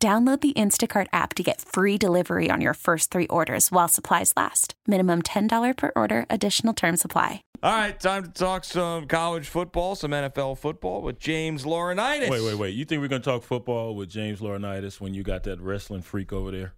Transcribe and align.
Download 0.00 0.40
the 0.40 0.52
Instacart 0.52 1.08
app 1.12 1.34
to 1.34 1.42
get 1.42 1.60
free 1.60 1.98
delivery 1.98 2.52
on 2.52 2.60
your 2.60 2.74
first 2.74 3.10
three 3.10 3.26
orders 3.26 3.72
while 3.72 3.88
supplies 3.88 4.32
last. 4.36 4.74
Minimum 4.86 5.22
$10 5.22 5.76
per 5.76 5.90
order, 5.96 6.24
additional 6.30 6.72
term 6.72 6.96
supply. 6.96 7.42
All 7.64 7.76
right, 7.76 7.98
time 7.98 8.22
to 8.22 8.30
talk 8.30 8.62
some 8.62 9.08
college 9.08 9.48
football, 9.48 9.96
some 9.96 10.12
NFL 10.12 10.58
football 10.58 11.02
with 11.02 11.18
James 11.18 11.64
Laurinaitis. 11.64 12.30
Wait, 12.30 12.44
wait, 12.44 12.54
wait. 12.54 12.76
You 12.76 12.84
think 12.84 13.02
we're 13.02 13.08
going 13.08 13.22
to 13.22 13.28
talk 13.28 13.42
football 13.42 13.96
with 13.96 14.08
James 14.08 14.38
Laurinaitis 14.38 15.00
when 15.00 15.14
you 15.14 15.24
got 15.24 15.42
that 15.42 15.60
wrestling 15.60 16.02
freak 16.02 16.32
over 16.32 16.52
there? 16.52 16.74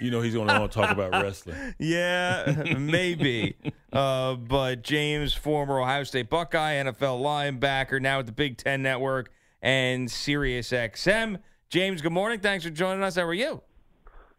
You 0.00 0.10
know 0.10 0.22
he's 0.22 0.34
going 0.34 0.48
to 0.48 0.58
want 0.58 0.72
to 0.72 0.80
talk 0.80 0.90
about 0.90 1.12
wrestling. 1.22 1.74
Yeah, 1.78 2.74
maybe. 2.76 3.56
uh, 3.92 4.34
but 4.34 4.82
James, 4.82 5.32
former 5.32 5.80
Ohio 5.80 6.02
State 6.02 6.28
Buckeye, 6.28 6.82
NFL 6.82 7.20
linebacker, 7.22 8.00
now 8.00 8.18
at 8.18 8.26
the 8.26 8.32
Big 8.32 8.56
Ten 8.56 8.82
Network 8.82 9.30
and 9.62 10.10
Sirius 10.10 10.70
XM. 10.72 11.38
James, 11.68 12.00
good 12.02 12.12
morning. 12.12 12.40
Thanks 12.40 12.64
for 12.64 12.70
joining 12.70 13.02
us. 13.02 13.16
How 13.16 13.22
are 13.22 13.34
you? 13.34 13.60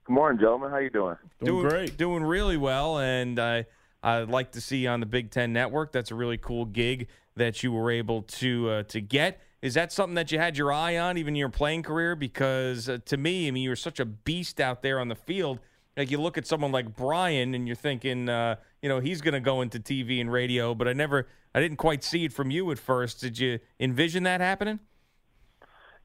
Good 0.06 0.14
morning, 0.14 0.40
gentlemen. 0.40 0.70
How 0.70 0.78
you 0.78 0.90
doing? 0.90 1.18
Doing, 1.44 1.68
great. 1.68 1.98
Doing 1.98 2.24
really 2.24 2.58
well, 2.58 3.00
and 3.00 3.40
I 3.40 3.66
I'd 4.04 4.30
like 4.30 4.52
to 4.52 4.62
see 4.62 4.78
you 4.78 4.90
on 4.90 5.00
the 5.00 5.06
Big 5.06 5.32
Ten 5.32 5.52
Network. 5.52 5.92
That's 5.92 6.12
a 6.12 6.16
really 6.16 6.38
cool 6.38 6.66
gig 6.66 7.08
that 7.36 7.64
you 7.64 7.72
were 7.72 7.90
able 7.90 8.22
to 8.22 8.70
uh, 8.70 8.84
to 8.84 9.02
get. 9.02 9.42
Is 9.62 9.74
that 9.74 9.92
something 9.92 10.14
that 10.14 10.32
you 10.32 10.38
had 10.38 10.58
your 10.58 10.72
eye 10.72 10.98
on, 10.98 11.18
even 11.18 11.34
in 11.34 11.40
your 11.40 11.50
playing 11.50 11.82
career? 11.82 12.16
Because 12.16 12.88
uh, 12.88 13.00
to 13.06 13.18
me, 13.18 13.48
I 13.48 13.52
mean, 13.52 13.64
you 13.64 13.70
were 13.70 13.76
such 13.76 14.00
a 14.00 14.06
beast 14.06 14.62
out 14.62 14.84
there 14.84 15.00
on 15.00 15.08
the 15.08 15.16
field. 15.16 15.60
Like 15.98 16.12
you 16.12 16.22
look 16.22 16.38
at 16.38 16.46
someone 16.46 16.72
like 16.72 16.96
Brian, 16.96 17.56
and 17.56 17.66
you're 17.66 17.76
thinking, 17.76 18.30
uh, 18.30 18.58
you 18.84 18.90
know, 18.90 19.00
he's 19.00 19.22
going 19.22 19.34
to 19.34 19.40
go 19.40 19.62
into 19.62 19.80
TV 19.80 20.22
and 20.22 20.32
radio. 20.32 20.76
But 20.76 20.88
I 20.88 20.94
never, 20.94 21.28
I 21.56 21.60
didn't 21.60 21.78
quite 21.78 22.04
see 22.04 22.26
it 22.26 22.34
from 22.34 22.52
you 22.52 22.70
at 22.72 22.78
first. 22.78 23.22
Did 23.22 23.40
you 23.40 23.60
envision 23.80 24.24
that 24.24 24.40
happening? 24.40 24.80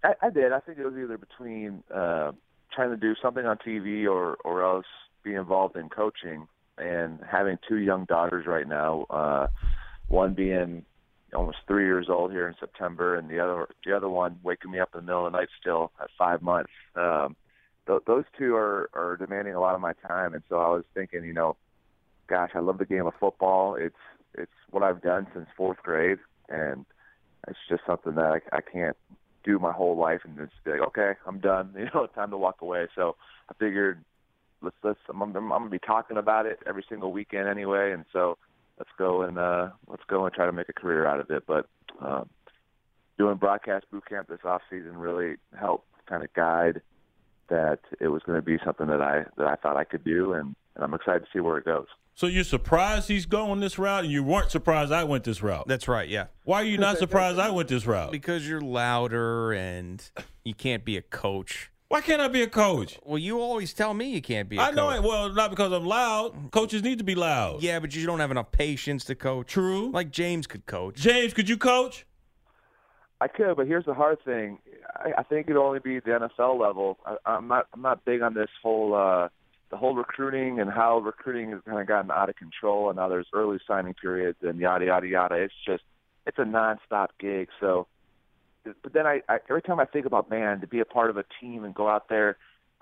I, 0.03 0.15
I 0.23 0.31
did. 0.31 0.53
I 0.53 0.61
think 0.61 0.79
it 0.79 0.84
was 0.84 0.95
either 0.95 1.19
between 1.19 1.83
uh, 1.95 2.33
trying 2.73 2.91
to 2.91 2.97
do 2.97 3.15
something 3.20 3.45
on 3.45 3.59
TV 3.59 4.11
or 4.11 4.37
or 4.45 4.65
else 4.65 4.87
be 5.23 5.34
involved 5.34 5.77
in 5.77 5.89
coaching. 5.89 6.47
And 6.79 7.20
having 7.31 7.59
two 7.69 7.77
young 7.77 8.06
daughters 8.06 8.47
right 8.47 8.67
now, 8.67 9.05
uh, 9.11 9.48
one 10.09 10.33
being 10.33 10.84
almost 11.34 11.59
three 11.67 11.84
years 11.84 12.06
old 12.09 12.33
here 12.33 12.48
in 12.48 12.55
September, 12.59 13.17
and 13.17 13.28
the 13.28 13.39
other 13.39 13.69
the 13.84 13.95
other 13.95 14.09
one 14.09 14.39
waking 14.43 14.71
me 14.71 14.81
up 14.81 14.91
in 14.95 15.01
the 15.01 15.06
middle 15.06 15.27
of 15.27 15.33
the 15.33 15.39
night 15.39 15.48
still 15.61 15.93
at 16.01 16.09
five 16.19 16.41
months. 16.41 16.71
Um, 16.97 17.37
th- 17.87 18.03
those 18.06 18.25
two 18.39 18.56
are 18.56 18.89
are 18.95 19.17
demanding 19.17 19.55
a 19.55 19.61
lot 19.61 19.75
of 19.75 19.81
my 19.81 19.93
time, 20.06 20.33
and 20.33 20.43
so 20.48 20.56
I 20.56 20.69
was 20.69 20.84
thinking, 20.95 21.25
you 21.25 21.34
know, 21.34 21.56
gosh, 22.28 22.51
I 22.55 22.61
love 22.61 22.78
the 22.78 22.87
game 22.87 23.06
of 23.06 23.15
football. 23.21 23.75
It's 23.75 23.95
it's 24.34 24.51
what 24.71 24.83
I've 24.83 25.03
done 25.03 25.27
since 25.34 25.47
fourth 25.56 25.78
grade, 25.83 26.19
and 26.48 26.87
it's 27.47 27.59
just 27.69 27.83
something 27.87 28.15
that 28.15 28.41
I, 28.53 28.56
I 28.56 28.61
can't 28.61 28.97
do 29.44 29.58
my 29.58 29.72
whole 29.72 29.96
life 29.96 30.20
and 30.24 30.36
just 30.36 30.52
be 30.64 30.72
like, 30.72 30.80
okay, 30.88 31.12
I'm 31.27 31.38
done. 31.38 31.74
You 31.78 31.88
know, 31.94 32.06
time 32.06 32.30
to 32.30 32.36
walk 32.36 32.62
away. 32.62 32.88
So 32.94 33.16
I 33.48 33.55
figured, 33.55 34.05
let's 34.62 34.77
let's 34.82 34.98
I'm, 35.08 35.22
I'm, 35.22 35.36
I'm 35.36 35.48
gonna 35.48 35.70
be 35.70 35.78
talking 35.78 36.16
about 36.16 36.47
it 36.47 36.60
every 36.66 36.84
single 36.88 37.12
weekend 37.12 37.48
anyway, 37.48 37.92
and 37.92 38.05
so 38.12 38.38
let's 38.78 38.91
go 38.98 39.22
and 39.22 39.38
uh, 39.38 39.70
let's 39.88 40.02
go 40.08 40.24
and 40.24 40.34
try 40.34 40.47
to 40.47 40.52
make 40.52 40.69
a 40.69 40.72
career 40.72 41.06
out 41.06 41.20
of 41.20 41.31
it. 41.31 41.44
But 41.47 41.66
um, 42.00 42.28
doing 43.19 43.37
broadcast 43.37 43.87
boot 43.91 44.04
camp 44.09 44.28
this 44.28 44.41
off 44.44 44.62
season 44.70 44.97
really 44.97 45.37
helped 45.59 45.86
kind 46.06 46.22
of 46.22 46.32
guide 46.34 46.81
that 47.48 47.81
it 48.00 48.09
was 48.09 48.22
going 48.25 48.38
to 48.38 48.44
be 48.44 48.59
something 48.65 48.86
that 48.86 49.03
I 49.03 49.25
that 49.36 49.47
I 49.47 49.56
thought 49.56 49.76
I 49.76 49.84
could 49.84 50.04
do, 50.04 50.32
and, 50.32 50.54
and 50.75 50.84
I'm 50.84 50.94
excited 50.94 51.20
to 51.20 51.26
see 51.32 51.41
where 51.41 51.59
it 51.59 51.65
goes. 51.65 51.86
So 52.15 52.26
you're 52.26 52.44
surprised 52.44 53.09
he's 53.09 53.25
going 53.25 53.60
this 53.60 53.78
route, 53.78 54.04
and 54.04 54.12
you 54.12 54.22
weren't 54.22 54.50
surprised 54.50 54.93
I 54.93 55.04
went 55.04 55.25
this 55.25 55.43
route. 55.43 55.66
That's 55.66 55.88
right. 55.88 56.09
Yeah. 56.09 56.26
Why 56.44 56.60
are 56.60 56.65
you 56.65 56.76
not 56.76 56.98
surprised 56.98 57.38
I 57.38 57.50
went 57.50 57.69
this 57.69 57.87
route? 57.87 58.12
Because 58.12 58.47
you're 58.47 58.60
louder 58.60 59.53
and 59.53 60.03
you 60.44 60.53
can't 60.54 60.84
be 60.84 60.97
a 60.97 61.03
coach. 61.03 61.71
Why 61.88 62.00
can't 62.00 62.21
I 62.21 62.28
be 62.28 62.43
a 62.43 62.47
coach? 62.47 63.00
Well, 63.03 63.19
you 63.19 63.41
always 63.41 63.72
tell 63.72 63.94
me 63.94 64.10
you 64.10 64.22
can't 64.22 64.48
be 64.48 64.59
a 64.59 64.60
I 64.60 64.66
coach. 64.66 64.72
I 64.72 64.76
know 64.76 64.91
it. 64.91 65.03
Well, 65.03 65.32
not 65.32 65.50
because 65.50 65.72
I'm 65.72 65.87
loud. 65.87 66.53
Coaches 66.53 66.84
need 66.84 66.98
to 66.98 67.04
be 67.04 67.16
loud. 67.16 67.62
Yeah, 67.62 67.81
but 67.81 67.97
you 67.97 68.06
don't 68.06 68.21
have 68.21 68.31
enough 68.31 68.53
patience 68.53 69.04
to 69.06 69.16
coach. 69.16 69.48
True. 69.48 69.91
Like 69.91 70.12
James 70.12 70.47
could 70.47 70.66
coach. 70.66 70.94
James, 70.97 71.34
could 71.34 71.48
you 71.48 71.56
coach? 71.56 72.06
I 73.21 73.27
could, 73.28 73.56
but 73.56 73.66
here's 73.66 73.87
the 73.87 73.94
hard 73.94 74.22
thing. 74.25 74.59
I, 74.94 75.12
I 75.19 75.22
think 75.25 75.47
it'd 75.48 75.56
only 75.56 75.81
be 75.81 75.98
the 75.98 76.10
NFL 76.38 76.60
level. 76.60 76.98
I, 77.04 77.16
I'm 77.27 77.48
not. 77.48 77.66
I'm 77.75 77.82
not 77.82 78.04
big 78.04 78.22
on 78.22 78.34
this 78.34 78.48
whole 78.62 78.94
uh, 78.94 79.28
the 79.70 79.76
whole 79.76 79.94
recruiting 79.94 80.60
and 80.60 80.70
how 80.70 80.98
recruiting 80.98 81.50
has 81.53 81.60
kind 81.64 81.81
of 81.81 81.86
gotten 81.86 82.10
out 82.10 82.28
of 82.28 82.36
control. 82.36 82.91
And 82.91 82.97
now 82.97 83.08
there's 83.08 83.28
early 83.32 83.58
signing 83.66 83.94
periods 83.94 84.38
and 84.42 84.58
yada 84.58 84.86
yada 84.86 85.06
yada. 85.06 85.34
It's 85.36 85.54
just 85.64 85.84
it's 86.26 86.38
a 86.38 86.42
nonstop 86.42 87.08
gig. 87.19 87.48
So, 87.60 87.86
but 88.64 88.92
then 88.92 89.06
I, 89.06 89.22
I 89.28 89.38
every 89.48 89.62
time 89.62 89.80
I 89.80 89.84
think 89.84 90.06
about 90.06 90.28
man 90.30 90.60
to 90.60 90.66
be 90.66 90.80
a 90.80 90.84
part 90.84 91.10
of 91.10 91.16
a 91.16 91.25
team 91.41 91.64
and 91.64 91.75
go 91.75 91.88
out 91.88 92.09
there, 92.09 92.36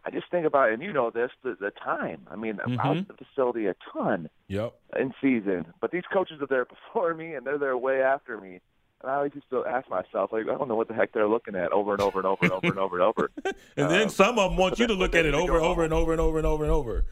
I 0.05 0.11
just 0.11 0.31
think 0.31 0.47
about 0.47 0.73
and 0.73 0.83
you 0.83 0.93
know 0.93 1.11
this 1.11 1.31
the, 1.43 1.57
the 1.61 1.71
time. 1.71 2.27
I 2.31 2.37
mean, 2.37 2.59
I 2.65 2.69
was 2.69 2.79
mm-hmm. 2.79 2.99
at 2.99 3.09
the 3.09 3.25
facility 3.25 3.67
a 3.67 3.75
ton 3.93 4.31
Yep. 4.49 4.75
in 4.99 5.13
season, 5.21 5.67
but 5.81 5.91
these 5.91 6.05
coaches 6.11 6.41
are 6.41 6.47
there 6.47 6.65
before 6.93 7.15
me 7.15 7.35
and 7.35 7.47
they're 7.47 7.59
there 7.59 7.77
way 7.77 8.03
after 8.03 8.41
me. 8.41 8.61
And 9.03 9.11
I 9.11 9.15
always 9.17 9.33
used 9.35 9.49
to 9.51 9.65
ask 9.65 9.89
myself, 9.89 10.33
like, 10.33 10.43
I 10.49 10.55
don't 10.59 10.67
know 10.69 10.75
what 10.75 10.89
the 10.89 10.95
heck 10.95 11.13
they're 11.13 11.29
looking 11.29 11.55
at 11.55 11.71
over 11.73 11.93
and 11.93 12.01
over 12.03 12.19
and 12.19 12.27
over 12.27 12.39
and 12.43 12.53
over 12.53 12.67
and 12.67 12.79
over 12.79 12.97
and 12.97 13.03
over. 13.05 13.31
And 13.77 13.91
then 13.91 14.03
Um, 14.05 14.09
some 14.09 14.39
of 14.39 14.51
them 14.51 14.59
want 14.59 14.79
you 14.81 14.87
to 14.89 14.95
look 15.03 15.15
at 15.15 15.25
it 15.25 15.35
over, 15.35 15.61
go 15.61 15.65
over, 15.65 15.85
and 15.85 15.93
over 15.93 16.13
and 16.13 16.21
over 16.21 16.39
and 16.39 16.47
over 16.47 16.65
and 16.65 16.73
over. 16.73 17.05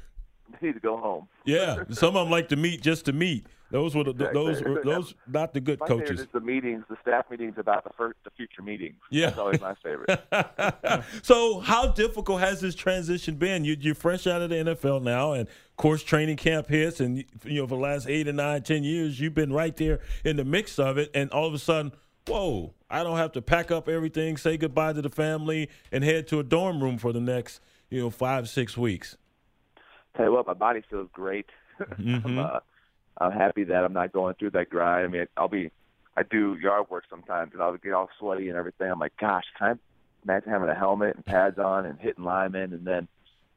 They 0.60 0.68
need 0.68 0.74
to 0.74 0.80
go 0.80 0.96
home. 0.96 1.28
Yeah, 1.44 1.84
some 1.90 2.16
of 2.16 2.24
them 2.24 2.30
like 2.30 2.48
to 2.48 2.56
meet 2.56 2.82
just 2.82 3.04
to 3.06 3.12
meet. 3.12 3.46
Those 3.70 3.94
were 3.96 4.04
the, 4.04 4.12
those 4.12 4.62
were 4.62 4.80
those 4.84 5.14
not 5.26 5.52
the 5.52 5.60
good 5.60 5.80
My 5.80 5.88
favorite 5.88 6.06
coaches. 6.06 6.20
is 6.20 6.28
the 6.32 6.40
meetings, 6.40 6.84
the 6.88 6.96
staff 7.02 7.28
meetings 7.30 7.54
about 7.56 7.82
the 7.82 7.90
first, 7.96 8.16
the 8.22 8.30
future 8.30 8.62
meetings. 8.62 8.96
Yeah. 9.10 9.26
That's 9.26 9.38
always 9.38 9.60
my 9.60 9.74
favorite. 9.82 11.04
so, 11.22 11.58
how 11.60 11.88
difficult 11.88 12.40
has 12.40 12.60
this 12.60 12.76
transition 12.76 13.34
been? 13.34 13.64
You, 13.64 13.76
you're 13.78 13.96
fresh 13.96 14.26
out 14.26 14.40
of 14.40 14.50
the 14.50 14.56
NFL 14.56 15.02
now, 15.02 15.32
and 15.32 15.48
of 15.48 15.76
course, 15.76 16.04
training 16.04 16.36
camp 16.36 16.68
hits, 16.68 17.00
and 17.00 17.24
you 17.44 17.60
know 17.60 17.66
for 17.66 17.76
the 17.76 17.82
last 17.82 18.08
eight 18.08 18.28
or 18.28 18.32
nine, 18.32 18.62
ten 18.62 18.84
years, 18.84 19.18
you've 19.18 19.34
been 19.34 19.52
right 19.52 19.76
there 19.76 19.98
in 20.24 20.36
the 20.36 20.44
mix 20.44 20.78
of 20.78 20.96
it, 20.96 21.10
and 21.12 21.30
all 21.30 21.46
of 21.46 21.54
a 21.54 21.58
sudden, 21.58 21.90
whoa! 22.28 22.72
I 22.88 23.02
don't 23.02 23.16
have 23.16 23.32
to 23.32 23.42
pack 23.42 23.72
up 23.72 23.88
everything, 23.88 24.36
say 24.36 24.56
goodbye 24.56 24.92
to 24.92 25.02
the 25.02 25.10
family, 25.10 25.68
and 25.90 26.04
head 26.04 26.28
to 26.28 26.38
a 26.38 26.44
dorm 26.44 26.80
room 26.82 26.98
for 26.98 27.12
the 27.12 27.20
next, 27.20 27.60
you 27.90 28.00
know, 28.00 28.10
five 28.10 28.48
six 28.48 28.76
weeks. 28.76 29.16
Tell 30.16 30.26
you 30.26 30.32
what, 30.32 30.46
my 30.46 30.54
body 30.54 30.82
feels 30.88 31.08
great. 31.12 31.46
I'm, 31.98 32.38
uh, 32.38 32.60
I'm 33.18 33.32
happy 33.32 33.64
that 33.64 33.84
I'm 33.84 33.92
not 33.92 34.12
going 34.12 34.34
through 34.34 34.50
that 34.50 34.70
grind. 34.70 35.04
I 35.04 35.08
mean, 35.08 35.26
I'll 35.36 35.48
be, 35.48 35.70
I 36.16 36.22
do 36.22 36.56
yard 36.60 36.90
work 36.90 37.04
sometimes, 37.08 37.52
and 37.52 37.62
I'll 37.62 37.76
get 37.76 37.92
all 37.92 38.08
sweaty 38.18 38.48
and 38.48 38.58
everything. 38.58 38.90
I'm 38.90 38.98
like, 38.98 39.16
gosh, 39.18 39.44
can 39.58 39.68
I 39.68 39.74
imagine 40.24 40.50
having 40.50 40.68
a 40.68 40.74
helmet 40.74 41.16
and 41.16 41.24
pads 41.24 41.58
on 41.58 41.86
and 41.86 41.98
hitting 41.98 42.24
linemen, 42.24 42.72
and 42.72 42.86
then 42.86 43.08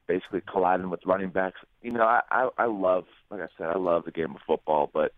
basically 0.08 0.42
colliding 0.42 0.90
with 0.90 1.06
running 1.06 1.30
backs? 1.30 1.60
You 1.82 1.92
know, 1.92 2.04
I, 2.04 2.22
I, 2.32 2.50
I 2.58 2.66
love, 2.66 3.06
like 3.30 3.42
I 3.42 3.48
said, 3.58 3.68
I 3.68 3.78
love 3.78 4.06
the 4.06 4.12
game 4.12 4.36
of 4.36 4.42
football, 4.48 4.90
but 4.94 5.14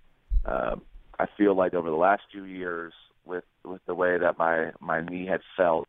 um, 0.46 0.82
I 1.20 1.28
feel 1.38 1.56
like 1.56 1.74
over 1.74 1.90
the 1.90 1.96
last 1.96 2.24
few 2.32 2.46
years, 2.46 2.94
with 3.24 3.44
with 3.64 3.82
the 3.86 3.94
way 3.94 4.18
that 4.18 4.40
my 4.40 4.72
my 4.80 5.02
knee 5.02 5.28
had 5.28 5.42
felt, 5.56 5.88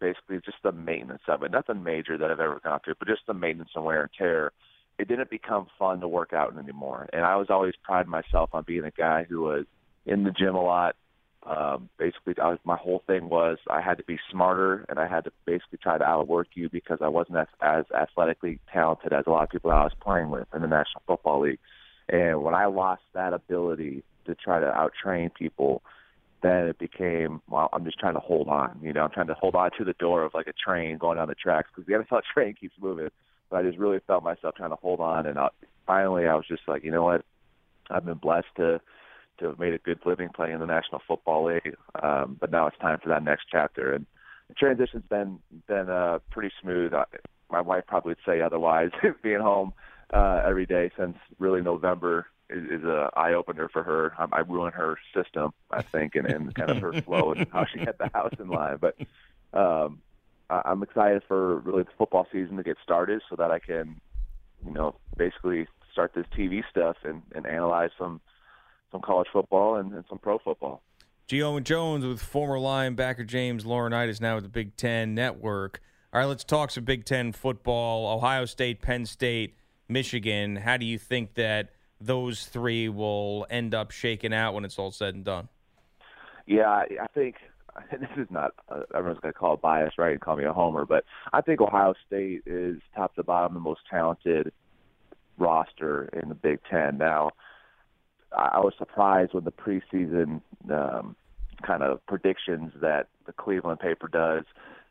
basically 0.00 0.40
just 0.44 0.58
the 0.62 0.72
maintenance 0.72 1.22
of 1.26 1.42
it, 1.42 1.50
nothing 1.50 1.82
major 1.82 2.16
that 2.16 2.30
I've 2.30 2.40
ever 2.40 2.60
gone 2.62 2.80
through, 2.84 2.94
but 2.98 3.08
just 3.08 3.26
the 3.26 3.34
maintenance 3.34 3.70
and 3.74 3.84
wear 3.84 4.02
and 4.02 4.10
tear 4.16 4.52
it 4.98 5.06
didn't 5.06 5.30
become 5.30 5.66
fun 5.78 6.00
to 6.00 6.08
work 6.08 6.32
out 6.32 6.56
anymore. 6.58 7.08
And 7.12 7.24
I 7.24 7.36
was 7.36 7.48
always 7.50 7.74
priding 7.82 8.10
myself 8.10 8.50
on 8.52 8.64
being 8.64 8.84
a 8.84 8.90
guy 8.90 9.24
who 9.28 9.42
was 9.42 9.64
in 10.04 10.24
the 10.24 10.30
gym 10.30 10.54
a 10.54 10.62
lot. 10.62 10.96
Um, 11.44 11.88
basically, 11.98 12.34
I 12.42 12.48
was, 12.48 12.58
my 12.64 12.76
whole 12.76 13.02
thing 13.06 13.28
was 13.28 13.58
I 13.70 13.80
had 13.80 13.98
to 13.98 14.04
be 14.04 14.18
smarter 14.30 14.84
and 14.88 14.98
I 14.98 15.06
had 15.06 15.24
to 15.24 15.32
basically 15.46 15.78
try 15.80 15.96
to 15.96 16.04
outwork 16.04 16.48
you 16.54 16.68
because 16.68 16.98
I 17.00 17.08
wasn't 17.08 17.38
as, 17.38 17.46
as 17.62 17.84
athletically 17.94 18.58
talented 18.72 19.12
as 19.12 19.24
a 19.26 19.30
lot 19.30 19.44
of 19.44 19.50
people 19.50 19.70
I 19.70 19.84
was 19.84 19.92
playing 20.00 20.30
with 20.30 20.48
in 20.52 20.62
the 20.62 20.68
National 20.68 21.02
Football 21.06 21.42
League. 21.42 21.60
And 22.08 22.42
when 22.42 22.54
I 22.54 22.66
lost 22.66 23.02
that 23.14 23.32
ability 23.32 24.02
to 24.26 24.34
try 24.34 24.58
to 24.58 24.66
outtrain 24.66 25.32
people, 25.32 25.82
then 26.42 26.66
it 26.66 26.78
became 26.78 27.40
well. 27.48 27.68
I'm 27.72 27.84
just 27.84 27.98
trying 27.98 28.14
to 28.14 28.20
hold 28.20 28.48
on. 28.48 28.78
You 28.82 28.92
know, 28.92 29.02
I'm 29.02 29.10
trying 29.10 29.26
to 29.28 29.34
hold 29.34 29.54
on 29.54 29.70
to 29.78 29.84
the 29.84 29.94
door 29.94 30.24
of 30.24 30.34
like 30.34 30.46
a 30.46 30.52
train 30.52 30.98
going 30.98 31.18
down 31.18 31.28
the 31.28 31.34
tracks 31.34 31.68
because 31.74 31.86
the 31.86 31.94
NFL 31.94 32.22
train 32.34 32.54
keeps 32.54 32.74
moving 32.80 33.10
but 33.50 33.58
I 33.58 33.62
just 33.62 33.78
really 33.78 34.00
felt 34.06 34.22
myself 34.22 34.54
trying 34.54 34.70
to 34.70 34.76
hold 34.76 35.00
on. 35.00 35.26
And 35.26 35.38
I, 35.38 35.48
finally, 35.86 36.26
I 36.26 36.34
was 36.34 36.46
just 36.46 36.62
like, 36.66 36.84
you 36.84 36.90
know 36.90 37.04
what? 37.04 37.24
I've 37.90 38.04
been 38.04 38.18
blessed 38.18 38.54
to 38.56 38.80
to 39.38 39.46
have 39.46 39.58
made 39.58 39.72
a 39.72 39.78
good 39.78 40.00
living 40.04 40.28
playing 40.34 40.54
in 40.54 40.60
the 40.60 40.66
National 40.66 41.00
Football 41.06 41.46
League, 41.46 41.76
um, 42.02 42.36
but 42.40 42.50
now 42.50 42.66
it's 42.66 42.78
time 42.78 42.98
for 43.00 43.08
that 43.10 43.22
next 43.22 43.46
chapter. 43.50 43.92
And 43.92 44.04
the 44.48 44.54
transition's 44.54 45.04
been 45.08 45.38
been 45.66 45.88
uh, 45.88 46.18
pretty 46.30 46.52
smooth. 46.60 46.92
I, 46.92 47.04
my 47.50 47.60
wife 47.60 47.84
probably 47.86 48.10
would 48.10 48.18
say 48.26 48.40
otherwise. 48.40 48.90
being 49.22 49.40
home 49.40 49.72
uh, 50.12 50.42
every 50.44 50.66
day 50.66 50.90
since 50.98 51.16
really 51.38 51.62
November 51.62 52.26
is, 52.50 52.64
is 52.64 52.84
a 52.84 53.10
eye 53.16 53.34
opener 53.34 53.68
for 53.68 53.82
her. 53.82 54.12
I, 54.18 54.26
I 54.32 54.40
ruined 54.40 54.74
her 54.74 54.98
system, 55.14 55.52
I 55.70 55.82
think, 55.82 56.14
and, 56.14 56.26
and 56.26 56.54
kind 56.54 56.70
of 56.70 56.78
her 56.78 57.00
flow 57.02 57.32
and 57.32 57.46
how 57.52 57.64
she 57.64 57.78
had 57.78 57.96
the 57.98 58.10
house 58.12 58.34
in 58.38 58.48
line. 58.48 58.78
But 58.80 58.96
um, 59.52 60.00
I'm 60.50 60.82
excited 60.82 61.22
for 61.28 61.58
really 61.58 61.82
the 61.82 61.90
football 61.98 62.26
season 62.32 62.56
to 62.56 62.62
get 62.62 62.76
started, 62.82 63.22
so 63.28 63.36
that 63.36 63.50
I 63.50 63.58
can, 63.58 64.00
you 64.64 64.72
know, 64.72 64.94
basically 65.16 65.66
start 65.92 66.12
this 66.14 66.26
TV 66.36 66.62
stuff 66.70 66.96
and, 67.04 67.22
and 67.34 67.46
analyze 67.46 67.90
some 67.98 68.20
some 68.90 69.02
college 69.02 69.28
football 69.32 69.76
and, 69.76 69.92
and 69.92 70.04
some 70.08 70.18
pro 70.18 70.38
football. 70.38 70.82
Gio 71.28 71.58
and 71.58 71.66
Jones 71.66 72.06
with 72.06 72.22
former 72.22 72.56
linebacker 72.56 73.26
James 73.26 73.64
Laurinaitis 73.64 74.18
now 74.20 74.36
with 74.36 74.44
the 74.44 74.50
Big 74.50 74.76
Ten 74.76 75.14
Network. 75.14 75.82
All 76.12 76.20
right, 76.20 76.26
let's 76.26 76.44
talk 76.44 76.70
some 76.70 76.84
Big 76.84 77.04
Ten 77.04 77.32
football. 77.32 78.16
Ohio 78.16 78.46
State, 78.46 78.80
Penn 78.80 79.04
State, 79.04 79.54
Michigan. 79.88 80.56
How 80.56 80.78
do 80.78 80.86
you 80.86 80.98
think 80.98 81.34
that 81.34 81.70
those 82.00 82.46
three 82.46 82.88
will 82.88 83.46
end 83.50 83.74
up 83.74 83.90
shaking 83.90 84.32
out 84.32 84.54
when 84.54 84.64
it's 84.64 84.78
all 84.78 84.90
said 84.90 85.14
and 85.14 85.24
done? 85.24 85.48
Yeah, 86.46 86.70
I 86.70 87.06
think 87.14 87.36
this 87.90 88.10
is 88.16 88.28
not 88.30 88.52
uh, 88.68 88.82
everyone's 88.94 89.20
going 89.20 89.32
to 89.32 89.38
call 89.38 89.54
it 89.54 89.60
bias, 89.60 89.94
right, 89.98 90.12
and 90.12 90.20
call 90.20 90.36
me 90.36 90.44
a 90.44 90.52
homer, 90.52 90.84
but 90.84 91.04
I 91.32 91.40
think 91.40 91.60
Ohio 91.60 91.94
State 92.06 92.42
is 92.46 92.78
top 92.94 93.14
to 93.16 93.22
bottom 93.22 93.54
the 93.54 93.60
most 93.60 93.80
talented 93.90 94.52
roster 95.38 96.08
in 96.20 96.28
the 96.28 96.34
Big 96.34 96.60
Ten. 96.70 96.98
Now, 96.98 97.30
I 98.36 98.58
was 98.58 98.74
surprised 98.76 99.34
when 99.34 99.44
the 99.44 99.52
preseason 99.52 100.42
um, 100.70 101.16
kind 101.62 101.82
of 101.82 102.04
predictions 102.06 102.72
that 102.80 103.08
the 103.26 103.32
Cleveland 103.32 103.80
paper 103.80 104.08
does 104.08 104.44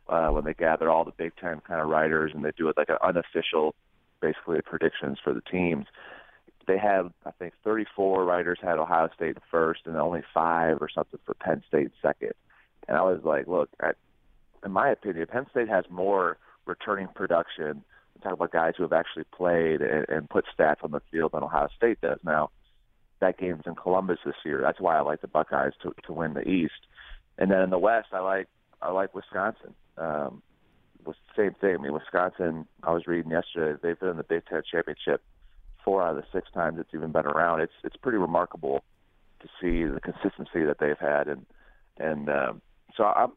uh, 0.09 0.29
when 0.29 0.45
they 0.45 0.53
gather 0.53 0.89
all 0.89 1.03
the 1.03 1.11
Big 1.11 1.33
Ten 1.39 1.61
kind 1.67 1.81
of 1.81 1.87
writers 1.87 2.31
and 2.33 2.43
they 2.43 2.51
do 2.57 2.69
it 2.69 2.77
like 2.77 2.89
an 2.89 2.97
unofficial, 3.03 3.75
basically 4.21 4.61
predictions 4.61 5.17
for 5.23 5.33
the 5.33 5.41
teams. 5.41 5.85
They 6.67 6.77
had, 6.77 7.11
I 7.25 7.31
think, 7.31 7.53
34 7.63 8.25
writers 8.25 8.59
had 8.61 8.77
Ohio 8.77 9.09
State 9.15 9.37
first, 9.49 9.81
and 9.85 9.95
only 9.95 10.21
five 10.33 10.77
or 10.81 10.89
something 10.93 11.19
for 11.25 11.33
Penn 11.35 11.63
State 11.67 11.91
second. 12.01 12.33
And 12.87 12.97
I 12.97 13.01
was 13.01 13.21
like, 13.23 13.47
look, 13.47 13.69
I, 13.81 13.91
in 14.65 14.71
my 14.71 14.89
opinion, 14.89 15.27
Penn 15.27 15.45
State 15.51 15.69
has 15.69 15.85
more 15.89 16.37
returning 16.65 17.07
production. 17.13 17.83
Talk 18.23 18.33
about 18.33 18.51
guys 18.51 18.73
who 18.75 18.83
have 18.83 18.93
actually 18.93 19.25
played 19.25 19.81
and, 19.81 20.05
and 20.09 20.29
put 20.29 20.45
stats 20.57 20.83
on 20.83 20.91
the 20.91 21.01
field 21.11 21.33
than 21.33 21.43
Ohio 21.43 21.67
State 21.75 22.01
does. 22.01 22.17
Now, 22.23 22.49
that 23.19 23.37
game's 23.37 23.63
in 23.65 23.75
Columbus 23.75 24.19
this 24.25 24.35
year. 24.43 24.59
That's 24.61 24.79
why 24.79 24.97
I 24.97 25.01
like 25.01 25.21
the 25.21 25.27
Buckeyes 25.27 25.73
to 25.83 25.93
to 26.05 26.13
win 26.13 26.33
the 26.33 26.47
East. 26.47 26.87
And 27.37 27.51
then 27.51 27.61
in 27.61 27.69
the 27.69 27.77
West, 27.77 28.07
I 28.13 28.19
like 28.19 28.47
I 28.81 28.91
like 28.91 29.13
Wisconsin. 29.13 29.73
Um, 29.97 30.41
same 31.35 31.53
thing. 31.61 31.75
I 31.75 31.77
mean, 31.77 31.93
Wisconsin. 31.93 32.65
I 32.83 32.91
was 32.91 33.07
reading 33.07 33.31
yesterday. 33.31 33.79
They've 33.81 33.99
been 33.99 34.09
in 34.09 34.17
the 34.17 34.23
Big 34.23 34.45
Ten 34.47 34.61
championship 34.69 35.21
four 35.87 36.03
out 36.03 36.17
of 36.17 36.17
the 36.17 36.23
six 36.33 36.51
times 36.51 36.77
it's 36.79 36.89
even 36.93 37.13
been 37.13 37.25
around. 37.25 37.61
It's 37.61 37.73
it's 37.83 37.95
pretty 37.95 38.17
remarkable 38.17 38.83
to 39.39 39.47
see 39.61 39.85
the 39.85 40.01
consistency 40.01 40.65
that 40.65 40.79
they've 40.79 40.99
had, 40.99 41.27
and 41.27 41.45
and 41.97 42.29
um, 42.29 42.61
so 42.97 43.03
I'm 43.05 43.31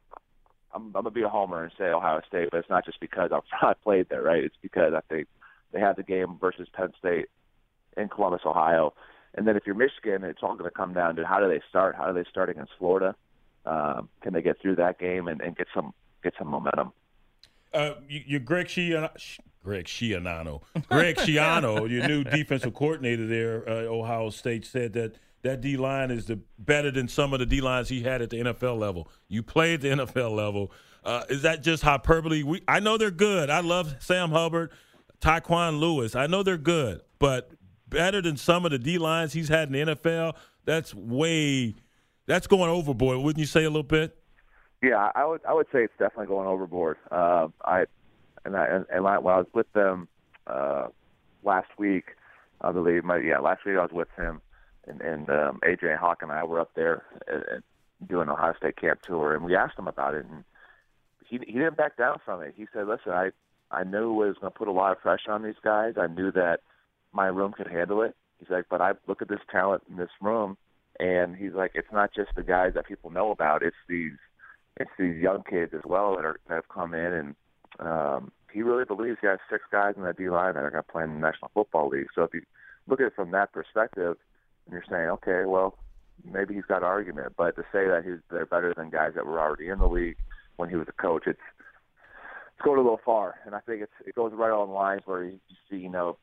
I'm, 0.73 0.87
I'm 0.87 0.93
gonna 0.93 1.11
be 1.11 1.23
a 1.23 1.29
homer 1.29 1.63
and 1.63 1.73
say 1.79 1.85
Ohio 1.85 2.21
State, 2.27 2.49
but 2.51 2.59
it's 2.59 2.71
not 2.71 2.85
just 2.85 3.01
because 3.01 3.31
I'm, 3.33 3.43
I 3.63 3.75
played 3.75 4.09
there, 4.09 4.23
right? 4.23 4.43
It's 4.43 4.57
because 4.61 4.95
I 4.95 5.01
think 5.09 5.29
they 5.73 5.81
had 5.81 5.97
the 5.97 6.03
game 6.03 6.39
versus 6.41 6.69
Penn 6.73 6.93
State 6.99 7.27
in 7.97 8.09
Columbus, 8.09 8.43
Ohio, 8.45 8.95
and 9.35 9.47
then 9.47 9.57
if 9.57 9.65
you're 9.67 9.75
Michigan, 9.75 10.25
it's 10.25 10.41
all 10.43 10.57
going 10.57 10.71
to 10.71 10.77
come 10.77 10.93
down 10.93 11.17
to 11.17 11.27
how 11.27 11.39
do 11.39 11.49
they 11.49 11.61
start? 11.69 11.95
How 11.95 12.07
do 12.07 12.13
they 12.13 12.29
start 12.29 12.49
against 12.51 12.73
Florida? 12.79 13.15
Um, 13.67 14.09
can 14.23 14.33
they 14.33 14.43
get 14.43 14.61
through 14.61 14.77
that 14.77 14.99
game 14.99 15.29
and, 15.29 15.41
and 15.41 15.57
get 15.57 15.67
some 15.75 15.93
get 16.23 16.35
some 16.39 16.49
momentum? 16.49 16.93
Uh, 17.73 17.95
you, 18.09 18.23
you're 18.27 18.41
Greg 18.41 18.67
Schiano, 18.67 19.11
Greg 19.63 19.85
Schiano, 19.85 20.63
Greg 20.89 21.17
Schiano, 21.17 21.89
your 21.89 22.09
new 22.09 22.25
defensive 22.25 22.75
coordinator 22.75 23.27
there, 23.27 23.69
uh, 23.69 23.83
Ohio 23.85 24.31
State 24.31 24.65
said 24.65 24.93
that 24.95 25.17
that 25.43 25.61
D 25.61 25.77
line 25.77 26.11
is 26.11 26.27
the 26.27 26.39
better 26.59 26.91
than 26.91 27.09
some 27.09 27.33
of 27.33 27.39
the 27.39 27.47
D 27.47 27.61
lines 27.61 27.89
he 27.89 28.03
had 28.03 28.23
at 28.23 28.31
the 28.31 28.39
NFL 28.39 28.79
level. 28.79 29.09
You 29.29 29.43
play 29.43 29.75
at 29.75 29.81
the 29.81 29.89
NFL 29.91 30.35
level. 30.35 30.73
Uh, 31.03 31.25
is 31.31 31.43
that 31.43 31.63
just 31.63 31.83
hyperbole? 31.83 32.43
We, 32.43 32.63
I 32.69 32.81
know 32.81 32.99
they're 32.99 33.11
good. 33.11 33.49
I 33.49 33.61
love 33.61 33.97
Sam 34.01 34.31
Hubbard, 34.31 34.71
Tyquan 35.21 35.81
Lewis. 35.81 36.15
I 36.15 36.27
know 36.27 36.43
they're 36.43 36.59
good, 36.59 37.01
but 37.19 37.53
better 37.89 38.21
than 38.21 38.37
some 38.37 38.65
of 38.65 38.71
the 38.71 38.79
D 38.79 38.99
lines 38.99 39.33
he's 39.33 39.49
had 39.49 39.69
in 39.69 39.87
the 39.87 39.95
NFL. 39.95 40.35
That's 40.67 40.95
way 40.95 41.75
that's 42.27 42.47
going 42.47 42.71
overboard, 42.71 43.19
wouldn't 43.19 43.41
you 43.41 43.47
say 43.47 43.65
a 43.65 43.71
little 43.71 43.83
bit? 43.83 44.17
Yeah, 44.83 45.11
I 45.15 45.25
would 45.25 45.41
I 45.47 45.55
would 45.55 45.67
say 45.73 45.85
it's 45.85 45.93
definitely 45.99 46.27
going 46.27 46.47
overboard. 46.47 46.97
Uh, 47.11 47.49
I 47.65 47.85
and 48.45 48.57
I 48.57 48.67
and, 48.91 49.07
I, 49.07 49.19
when 49.19 49.35
I 49.35 49.39
was 49.39 49.47
with 49.55 49.71
them 49.73 50.09
uh, 50.47 50.89
last 51.43 51.69
week, 51.79 52.17
I 52.61 52.73
believe 52.73 53.05
my 53.05 53.17
yeah 53.19 53.39
last 53.39 53.65
week 53.65 53.77
I 53.79 53.83
was 53.83 53.93
with 53.93 54.09
him 54.17 54.41
and, 54.87 55.01
and 55.01 55.29
um, 55.31 55.61
AJ 55.65 55.99
Hawk 55.99 56.19
and 56.23 56.33
I 56.33 56.45
were 56.45 56.61
up 56.61 56.71
there 56.75 57.05
and, 57.27 57.45
and 57.51 57.63
doing 58.09 58.29
Ohio 58.29 58.55
State 58.57 58.77
camp 58.77 59.01
tour, 59.03 59.35
and 59.35 59.45
we 59.45 59.57
asked 59.57 59.79
him 59.79 59.89
about 59.89 60.15
it, 60.15 60.25
and 60.25 60.45
he 61.29 61.39
he 61.47 61.53
didn't 61.53 61.77
back 61.77 61.97
down 61.97 62.19
from 62.25 62.43
it. 62.43 62.55
He 62.57 62.67
said, 62.73 62.87
"Listen, 62.87 63.13
I 63.13 63.31
I 63.71 63.85
knew 63.85 64.23
it 64.23 64.29
was 64.29 64.37
going 64.41 64.53
to 64.53 64.59
put 64.59 64.69
a 64.69 64.73
lot 64.73 64.93
of 64.93 65.01
pressure 65.01 65.31
on 65.31 65.43
these 65.43 65.61
guys. 65.63 65.95
I 65.97 66.07
knew 66.07 66.33
that 66.33 66.61
my 67.13 67.27
room 67.27 67.53
could 67.53 67.69
handle 67.69 68.03
it. 68.03 68.15
He's 68.39 68.51
like, 68.51 68.67
but 68.71 68.81
I 68.81 68.93
look 69.07 69.23
at 69.23 69.29
this 69.29 69.41
talent 69.51 69.83
in 69.89 69.97
this 69.97 70.11
room, 70.21 70.57
and 70.99 71.37
he's 71.37 71.53
like, 71.53 71.73
it's 71.75 71.93
not 71.93 72.13
just 72.15 72.31
the 72.35 72.43
guys 72.43 72.73
that 72.75 72.87
people 72.87 73.11
know 73.11 73.31
about. 73.31 73.63
It's 73.63 73.77
these, 73.89 74.17
it's 74.77 74.91
these 74.99 75.17
young 75.17 75.43
kids 75.49 75.73
as 75.75 75.83
well 75.85 76.17
that 76.17 76.25
are 76.25 76.41
that 76.49 76.55
have 76.55 76.69
come 76.69 76.95
in, 76.95 77.13
and 77.13 77.35
um, 77.79 78.33
he 78.53 78.63
really 78.63 78.85
believes 78.85 79.19
he 79.21 79.27
has 79.27 79.39
six 79.51 79.63
guys 79.71 79.95
in 79.97 80.03
that 80.05 80.17
D 80.17 80.29
line 80.31 80.55
that 80.55 80.65
are 80.65 80.71
going 80.71 80.83
to 80.83 80.91
play 80.91 81.05
in 81.05 81.15
the 81.15 81.19
National 81.21 81.51
Football 81.55 81.91
League. 81.91 82.09
So 82.15 82.23
if 82.23 82.35
you 82.35 82.43
look 82.89 83.01
at 83.01 83.09
it 83.09 83.15
from 83.15 83.31
that 83.33 83.53
perspective, 83.53 84.17
and 84.71 84.73
you're 84.73 84.85
saying, 84.89 85.11
okay, 85.11 85.47
well, 85.47 85.77
maybe 86.25 86.55
he's 86.55 86.65
got 86.65 86.79
an 86.79 86.85
argument. 86.85 87.35
But 87.37 87.57
to 87.57 87.63
say 87.73 87.87
that 87.89 88.03
he's 88.05 88.19
they're 88.31 88.47
better 88.47 88.73
than 88.77 88.91
guys 88.91 89.13
that 89.17 89.27
were 89.27 89.41
already 89.41 89.69
in 89.69 89.79
the 89.79 89.89
league 89.89 90.17
when 90.57 90.69
he 90.69 90.77
was 90.77 90.87
a 90.89 90.93
coach, 90.93 91.25
it's 91.27 91.41
it's 92.53 92.65
going 92.65 92.79
a 92.79 92.83
little 92.83 93.01
far. 93.05 93.37
And 93.45 93.55
I 93.55 93.61
think 93.61 93.83
it's 93.83 93.93
it 94.07 94.15
goes 94.15 94.33
right 94.35 94.53
on 94.53 94.71
lines 94.71 95.03
where 95.07 95.25
you, 95.25 95.41
you 95.49 95.57
see, 95.69 95.77
you 95.77 95.91
know, 95.91 96.19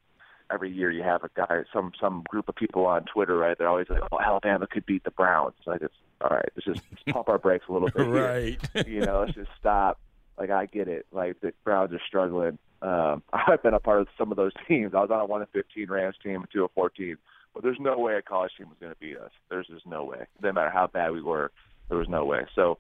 every 0.52 0.72
year 0.72 0.92
you 0.92 1.04
have 1.04 1.24
a 1.24 1.30
guy, 1.36 1.64
some 1.74 1.92
some 2.00 2.24
group 2.30 2.48
of 2.48 2.56
people 2.56 2.86
on 2.86 3.04
Twitter, 3.04 3.38
right? 3.38 3.58
They're 3.58 3.68
always 3.68 3.90
like, 3.90 4.02
"Oh, 4.12 4.20
Alabama 4.20 4.68
could 4.68 4.86
beat 4.86 5.04
the 5.04 5.12
Browns." 5.12 5.56
Like 5.66 5.82
it's 5.82 5.96
all 6.22 6.30
right. 6.30 6.50
Let's 6.56 6.66
just 6.66 6.82
let's 6.92 7.04
pump 7.12 7.30
our 7.30 7.38
brakes 7.38 7.66
a 7.70 7.74
little 7.74 7.90
bit, 7.90 8.08
right? 8.08 8.60
you 8.88 9.02
know, 9.02 9.22
let's 9.22 9.36
just 9.36 9.52
stop. 9.60 10.00
Like 10.38 10.52
I 10.52 10.68
get 10.68 10.88
it. 10.88 11.06
Like 11.12 11.42
the 11.42 11.52
Browns 11.64 11.92
are 11.94 12.02
struggling. 12.08 12.60
Um, 12.82 13.24
I've 13.34 13.64
been 13.64 13.74
a 13.74 13.80
part 13.80 14.02
of 14.02 14.08
some 14.18 14.32
of 14.32 14.38
those 14.38 14.54
teams. 14.68 14.94
I 14.94 15.02
was 15.02 15.12
on 15.12 15.20
a 15.20 15.26
one 15.26 15.42
and 15.42 15.50
fifteen 15.52 15.90
Rams 15.90 16.16
team, 16.24 16.46
two 16.54 16.62
and 16.62 16.72
fourteen. 16.72 17.18
But 17.54 17.64
there's 17.64 17.80
no 17.80 17.98
way 17.98 18.16
a 18.16 18.22
college 18.22 18.52
team 18.58 18.70
was 18.70 18.78
going 18.80 18.94
to 18.94 19.00
beat 19.00 19.18
us. 19.18 19.32
There's 19.50 19.68
just 19.68 19.88
no 19.88 20.04
way. 20.04 20.28
No 20.42 20.52
matter 20.54 20.70
how 20.70 20.88
bad 20.88 21.12
we 21.12 21.22
were, 21.22 21.52
there 21.90 21.98
was 21.98 22.08
no 22.10 22.26
way. 22.26 22.46
So, 22.56 22.78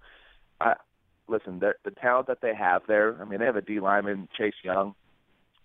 I 0.62 0.74
listen. 1.28 1.60
The 1.60 1.92
talent 2.02 2.28
that 2.28 2.42
they 2.42 2.54
have 2.54 2.84
there. 2.88 3.20
I 3.22 3.26
mean, 3.26 3.40
they 3.40 3.46
have 3.46 3.56
a 3.56 3.62
D 3.62 3.80
lineman, 3.80 4.28
Chase 4.38 4.54
Young 4.64 4.94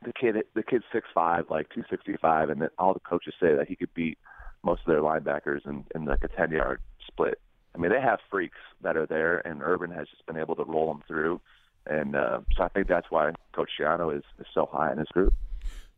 the 0.04 0.12
kid 0.12 0.36
the 0.54 0.62
kid's 0.62 0.84
six 0.92 1.06
five, 1.14 1.46
like 1.50 1.68
two 1.74 1.84
sixty 1.88 2.16
five, 2.20 2.50
and 2.50 2.68
all 2.78 2.94
the 2.94 3.00
coaches 3.00 3.34
say 3.40 3.54
that 3.54 3.68
he 3.68 3.76
could 3.76 3.92
beat 3.94 4.18
most 4.62 4.80
of 4.80 4.86
their 4.86 5.00
linebackers 5.00 5.66
in, 5.66 5.84
in 5.94 6.04
like 6.04 6.24
a 6.24 6.28
ten 6.28 6.50
yard 6.50 6.80
split. 7.06 7.40
I 7.74 7.78
mean, 7.78 7.90
they 7.90 8.00
have 8.00 8.18
freaks 8.30 8.58
that 8.82 8.96
are 8.96 9.06
there, 9.06 9.38
and 9.46 9.62
Urban 9.62 9.90
has 9.92 10.08
just 10.08 10.26
been 10.26 10.36
able 10.36 10.56
to 10.56 10.64
roll 10.64 10.88
them 10.88 11.02
through, 11.06 11.40
and 11.86 12.14
uh, 12.14 12.40
so 12.56 12.64
I 12.64 12.68
think 12.68 12.88
that's 12.88 13.10
why 13.10 13.32
Coach 13.54 13.70
Schiano 13.78 14.16
is, 14.16 14.24
is 14.38 14.46
so 14.52 14.68
high 14.70 14.92
in 14.92 14.98
his 14.98 15.08
group. 15.08 15.32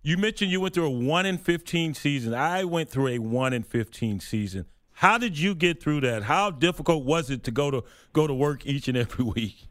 You 0.06 0.18
mentioned 0.18 0.50
you 0.50 0.60
went 0.60 0.74
through 0.74 0.84
a 0.84 0.90
one 0.90 1.24
in 1.24 1.38
fifteen 1.38 1.94
season. 1.94 2.34
I 2.34 2.64
went 2.64 2.90
through 2.90 3.08
a 3.08 3.18
one 3.20 3.54
in 3.54 3.62
fifteen 3.62 4.20
season. 4.20 4.66
How 4.92 5.16
did 5.16 5.38
you 5.38 5.54
get 5.54 5.82
through 5.82 6.02
that? 6.02 6.24
How 6.24 6.50
difficult 6.50 7.06
was 7.06 7.30
it 7.30 7.42
to 7.44 7.50
go 7.50 7.70
to 7.70 7.82
go 8.12 8.26
to 8.26 8.34
work 8.34 8.66
each 8.66 8.86
and 8.86 8.98
every 8.98 9.24
week? 9.34 9.66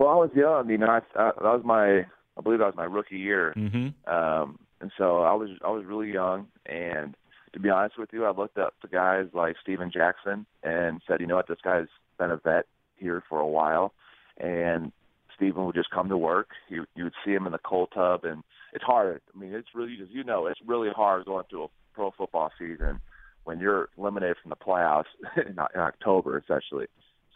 Well, 0.00 0.08
I 0.08 0.16
was 0.16 0.30
young. 0.34 0.68
You 0.68 0.78
know, 0.78 0.88
I, 0.88 0.98
I, 1.14 1.30
that 1.30 1.42
was 1.42 1.62
my 1.64 1.98
I 2.00 2.42
believe 2.42 2.58
that 2.58 2.66
was 2.66 2.74
my 2.76 2.86
rookie 2.86 3.18
year. 3.18 3.54
Mm-hmm. 3.56 4.12
Um, 4.12 4.58
and 4.80 4.90
so 4.98 5.20
I 5.20 5.34
was 5.34 5.50
I 5.64 5.70
was 5.70 5.84
really 5.84 6.12
young, 6.12 6.48
and 6.66 7.14
to 7.52 7.60
be 7.60 7.70
honest 7.70 8.00
with 8.00 8.08
you, 8.12 8.24
I 8.24 8.32
looked 8.32 8.58
up 8.58 8.74
to 8.82 8.88
guys 8.88 9.26
like 9.32 9.54
Steven 9.62 9.92
Jackson 9.92 10.44
and 10.64 11.00
said, 11.06 11.20
you 11.20 11.28
know 11.28 11.36
what, 11.36 11.46
this 11.46 11.60
guy's 11.62 11.86
been 12.18 12.32
a 12.32 12.36
vet 12.36 12.66
here 12.96 13.22
for 13.28 13.38
a 13.38 13.46
while, 13.46 13.94
and 14.38 14.90
Steven 15.36 15.66
would 15.66 15.76
just 15.76 15.90
come 15.92 16.08
to 16.08 16.18
work. 16.18 16.48
You 16.68 16.86
you 16.96 17.04
would 17.04 17.14
see 17.24 17.30
him 17.30 17.46
in 17.46 17.52
the 17.52 17.58
cold 17.58 17.90
tub, 17.94 18.24
and 18.24 18.42
it's 18.72 18.84
hard. 18.84 19.20
I 19.34 19.38
mean, 19.38 19.54
it's 19.54 19.68
really 19.74 19.98
as 20.02 20.08
you 20.10 20.24
know, 20.24 20.46
it's 20.46 20.60
really 20.66 20.90
hard 20.94 21.24
going 21.24 21.44
through 21.48 21.64
a 21.64 21.68
pro 21.94 22.10
football 22.10 22.50
season 22.58 23.00
when 23.44 23.60
you're 23.60 23.88
eliminated 23.96 24.36
from 24.42 24.50
the 24.50 24.56
playoffs 24.56 25.04
in, 25.36 25.52
in 25.52 25.80
October, 25.80 26.38
essentially. 26.38 26.86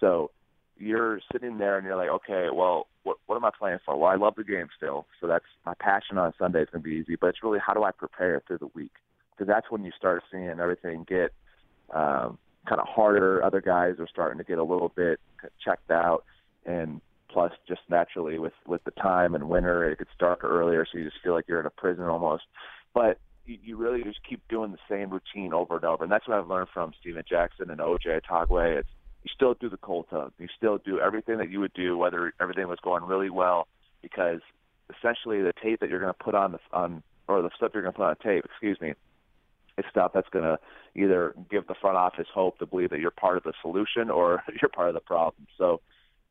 So 0.01 0.31
you're 0.77 1.21
sitting 1.33 1.59
there 1.59 1.77
and 1.77 1.87
you're 1.87 1.97
like, 1.97 2.09
okay, 2.09 2.49
well, 2.53 2.87
what 3.03 3.19
what 3.27 3.37
am 3.37 3.45
I 3.45 3.51
playing 3.57 3.79
for? 3.85 3.97
Well, 3.97 4.11
I 4.11 4.17
love 4.17 4.35
the 4.37 4.45
game 4.45 4.69
still, 4.77 5.07
so 5.21 5.27
that's 5.27 5.45
my 5.65 5.75
passion 5.79 6.19
on 6.19 6.33
Sunday 6.39 6.63
is 6.63 6.69
going 6.71 6.83
to 6.83 6.89
be 6.89 6.97
easy. 6.97 7.17
But 7.21 7.29
it's 7.29 7.43
really 7.43 7.59
how 7.65 7.75
do 7.75 7.85
I 7.85 7.91
prepare 7.93 8.43
through 8.47 8.59
the 8.59 8.71
week? 8.75 8.93
Because 9.33 9.47
that's 9.47 9.71
when 9.71 9.85
you 9.85 9.93
start 9.97 10.23
seeing 10.31 10.49
everything 10.49 11.05
get 11.09 11.33
um, 11.95 12.39
kind 12.69 12.81
of 12.81 12.87
harder. 12.89 13.43
Other 13.43 13.61
guys 13.61 13.95
are 13.99 14.09
starting 14.09 14.39
to 14.39 14.45
get 14.45 14.59
a 14.59 14.65
little 14.65 14.93
bit 14.95 15.21
checked 15.65 15.91
out, 15.91 16.25
and 16.67 17.01
plus 17.33 17.53
just 17.69 17.81
naturally 17.89 18.39
with 18.39 18.53
with 18.67 18.83
the 18.85 18.91
time 18.93 19.35
and 19.35 19.49
winter, 19.49 19.89
it 19.91 19.99
gets 19.99 20.11
darker 20.19 20.49
earlier, 20.49 20.87
so 20.91 20.99
you 20.99 21.05
just 21.05 21.23
feel 21.23 21.35
like 21.35 21.47
you're 21.49 21.61
in 21.61 21.67
a 21.67 21.71
prison 21.71 22.05
almost. 22.05 22.45
But 22.95 23.19
you, 23.47 23.59
you 23.63 23.77
really 23.77 24.03
just 24.03 24.21
keep 24.29 24.41
doing 24.49 24.73
the 24.73 24.79
same 24.89 25.11
routine 25.11 25.53
over 25.53 25.77
and 25.77 25.85
over, 25.85 26.05
and 26.05 26.13
that's 26.13 26.27
what 26.27 26.39
I've 26.39 26.49
learned 26.49 26.69
from 26.73 26.93
Steven 27.01 27.23
Jackson 27.29 27.71
and 27.71 27.81
OJ 27.81 28.21
Atogwe. 28.23 28.79
It's 28.79 28.89
you 29.23 29.31
still 29.35 29.55
do 29.55 29.69
the 29.69 29.77
cold 29.77 30.07
tub, 30.11 30.33
you 30.39 30.49
still 30.57 30.79
do 30.79 30.99
everything 30.99 31.39
that 31.39 31.51
you 31.51 31.61
would 31.61 31.75
do, 31.75 31.97
whether 31.97 32.33
everything 32.41 32.69
was 32.69 32.79
going 32.83 33.05
really 33.05 33.29
well, 33.29 33.69
because 34.03 34.41
essentially 34.99 35.43
the 35.43 35.53
tape 35.63 35.81
that 35.81 35.91
you're 35.91 36.01
going 36.01 36.13
to 36.13 36.25
put 36.25 36.35
on 36.35 36.53
the 36.53 36.59
on 36.73 37.03
or 37.29 37.43
the 37.43 37.51
stuff 37.57 37.71
you're 37.75 37.83
going 37.83 37.93
to 37.93 37.99
put 37.99 38.07
on 38.07 38.17
tape, 38.17 38.45
excuse 38.45 38.81
me, 38.81 38.95
it's 39.77 39.89
stuff 39.91 40.13
that's 40.15 40.29
going 40.31 40.45
to 40.45 40.59
either 40.95 41.35
give 41.51 41.67
the 41.67 41.75
front 41.81 41.97
office 41.97 42.27
hope 42.33 42.59
to 42.59 42.67
believe 42.67 42.91
that 42.91 43.01
you're 43.01 43.11
part 43.11 43.37
of 43.37 43.43
the 43.45 43.53
solution 43.63 44.11
or 44.11 44.43
you're 44.61 44.69
part 44.69 44.89
of 44.89 44.95
the 44.95 45.01
problem. 45.01 45.47
So 45.57 45.81